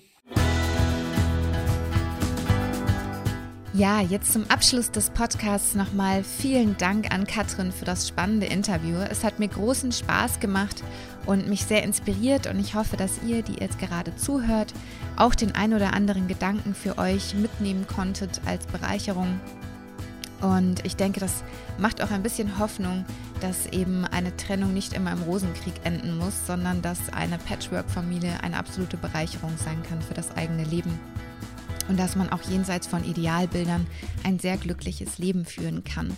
Ja, 3.73 4.01
jetzt 4.01 4.31
zum 4.31 4.47
Abschluss 4.51 4.91
des 4.91 5.09
Podcasts 5.09 5.73
nochmal 5.73 6.23
vielen 6.23 6.77
Dank 6.77 7.11
an 7.11 7.25
Katrin 7.25 7.71
für 7.71 7.84
das 7.84 8.07
spannende 8.07 8.45
Interview. 8.45 8.97
Es 9.09 9.23
hat 9.23 9.39
mir 9.39 9.47
großen 9.47 9.91
Spaß 9.91 10.39
gemacht 10.39 10.84
und 11.25 11.49
mich 11.49 11.65
sehr 11.65 11.81
inspiriert 11.81 12.45
und 12.45 12.59
ich 12.59 12.75
hoffe, 12.75 12.95
dass 12.95 13.23
ihr, 13.23 13.41
die 13.41 13.59
jetzt 13.59 13.79
gerade 13.79 14.15
zuhört, 14.15 14.71
auch 15.15 15.34
den 15.34 15.55
ein 15.55 15.73
oder 15.73 15.93
anderen 15.93 16.27
Gedanken 16.27 16.75
für 16.75 16.99
euch 16.99 17.34
mitnehmen 17.34 17.88
konntet 17.88 18.39
als 18.45 18.67
Bereicherung. 18.67 19.39
Und 20.43 20.85
ich 20.85 20.97
denke, 20.97 21.21
das 21.21 21.41
macht 21.77 22.03
auch 22.03 22.11
ein 22.11 22.21
bisschen 22.21 22.59
Hoffnung, 22.59 23.05
dass 23.39 23.65
eben 23.67 24.03
eine 24.03 24.35
Trennung 24.35 24.73
nicht 24.73 24.91
immer 24.91 25.13
im 25.13 25.21
Rosenkrieg 25.21 25.73
enden 25.85 26.17
muss, 26.17 26.45
sondern 26.45 26.81
dass 26.81 26.99
eine 27.13 27.37
Patchwork-Familie 27.37 28.43
eine 28.43 28.57
absolute 28.57 28.97
Bereicherung 28.97 29.53
sein 29.57 29.81
kann 29.87 30.01
für 30.01 30.13
das 30.13 30.35
eigene 30.35 30.65
Leben 30.65 30.99
und 31.87 31.97
dass 31.97 32.17
man 32.17 32.29
auch 32.29 32.41
jenseits 32.41 32.87
von 32.87 33.05
Idealbildern 33.05 33.87
ein 34.25 34.37
sehr 34.37 34.57
glückliches 34.57 35.17
Leben 35.17 35.45
führen 35.45 35.85
kann. 35.85 36.15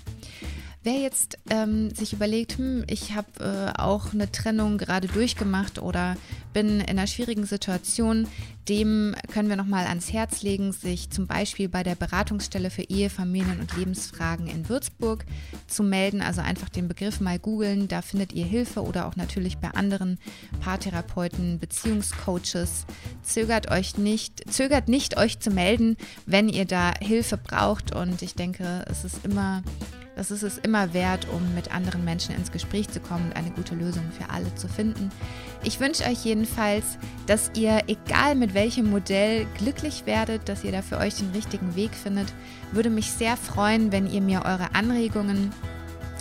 Wer 0.84 0.99
jetzt 0.99 1.38
ähm, 1.49 1.89
sich 1.93 2.13
überlegt, 2.13 2.57
hm, 2.57 2.84
ich 2.88 3.15
habe 3.15 3.73
äh, 3.76 3.80
auch 3.80 4.13
eine 4.13 4.32
Trennung 4.32 4.78
gerade 4.78 5.07
durchgemacht 5.07 5.80
oder 5.80 6.15
bin 6.56 6.80
in 6.80 6.97
einer 6.97 7.06
schwierigen 7.06 7.45
Situation, 7.45 8.28
dem 8.70 9.14
können 9.32 9.49
wir 9.49 9.58
nochmal 9.58 9.88
ans 9.88 10.14
Herz 10.14 10.41
legen, 10.41 10.72
sich 10.72 11.10
zum 11.10 11.28
Beispiel 11.28 11.68
bei 11.68 11.84
der 11.84 11.95
Beratungsstelle 11.95 12.70
für 12.70 12.84
Ehe, 12.84 13.10
Familien 13.10 13.60
und 13.60 13.76
Lebensfragen 13.76 14.47
in 14.47 14.70
Würzburg 14.70 15.26
zu 15.68 15.84
melden. 15.84 16.22
Also 16.22 16.39
einfach 16.39 16.70
den 16.70 16.88
Begriff 16.88 17.20
mal 17.20 17.39
googeln, 17.39 17.89
da 17.89 18.01
findet 18.01 18.32
ihr 18.32 18.45
Hilfe 18.45 18.84
oder 18.84 19.06
auch 19.06 19.18
natürlich 19.18 19.58
bei 19.58 19.70
anderen 19.72 20.18
Paartherapeuten, 20.62 21.60
Beziehungscoaches. 21.60 22.86
Zögert 23.22 23.70
euch 23.70 23.97
nicht, 23.97 24.49
zögert 24.51 24.88
nicht 24.88 25.18
euch 25.18 25.39
zu 25.39 25.51
melden, 25.51 25.97
wenn 26.26 26.47
ihr 26.47 26.66
da 26.66 26.93
Hilfe 27.01 27.36
braucht. 27.36 27.93
Und 27.93 28.22
ich 28.22 28.34
denke, 28.34 28.86
es 28.89 29.03
ist 29.03 29.26
immer 29.26 29.62
das 30.16 30.32
ist 30.32 30.43
es 30.43 30.57
immer 30.57 30.93
wert, 30.93 31.28
um 31.30 31.53
mit 31.53 31.74
anderen 31.74 32.05
Menschen 32.05 32.36
ins 32.36 32.51
Gespräch 32.51 32.89
zu 32.89 32.99
kommen 32.99 33.28
und 33.28 33.36
eine 33.36 33.51
gute 33.51 33.76
Lösung 33.76 34.03
für 34.11 34.30
alle 34.30 34.53
zu 34.55 34.68
finden. 34.68 35.11
Ich 35.63 35.80
wünsche 35.80 36.03
euch 36.03 36.24
jedenfalls, 36.24 36.97
dass 37.28 37.51
ihr, 37.55 37.84
egal 37.88 38.36
mit 38.36 38.53
welchem 38.53 38.89
Modell, 38.89 39.45
glücklich 39.57 40.05
werdet, 40.05 40.47
dass 40.47 40.63
ihr 40.63 40.72
da 40.72 40.82
für 40.82 40.97
euch 40.97 41.16
den 41.16 41.32
richtigen 41.32 41.76
Weg 41.76 41.93
findet. 41.93 42.34
Würde 42.72 42.89
mich 42.89 43.11
sehr 43.11 43.36
freuen, 43.38 43.91
wenn 43.91 44.09
ihr 44.09 44.22
mir 44.22 44.45
eure 44.45 44.74
Anregungen 44.74 45.51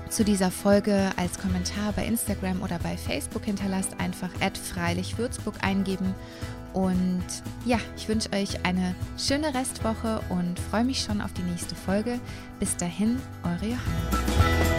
zu 0.09 0.24
dieser 0.24 0.51
Folge 0.51 1.11
als 1.16 1.38
Kommentar 1.38 1.92
bei 1.92 2.05
Instagram 2.05 2.62
oder 2.62 2.78
bei 2.78 2.97
Facebook 2.97 3.45
hinterlasst. 3.45 3.97
Einfach 3.99 4.30
@freilichwürzburg 4.74 5.55
eingeben 5.62 6.14
und 6.75 7.25
ja, 7.64 7.79
ich 7.97 8.09
wünsche 8.09 8.31
euch 8.33 8.64
eine 8.64 8.95
schöne 9.16 9.55
Restwoche 9.55 10.20
und 10.29 10.59
freue 10.59 10.85
mich 10.85 11.01
schon 11.01 11.20
auf 11.20 11.33
die 11.33 11.43
nächste 11.43 11.75
Folge. 11.75 12.20
Bis 12.59 12.77
dahin, 12.77 13.20
eure 13.45 13.66
Johanna. 13.66 14.74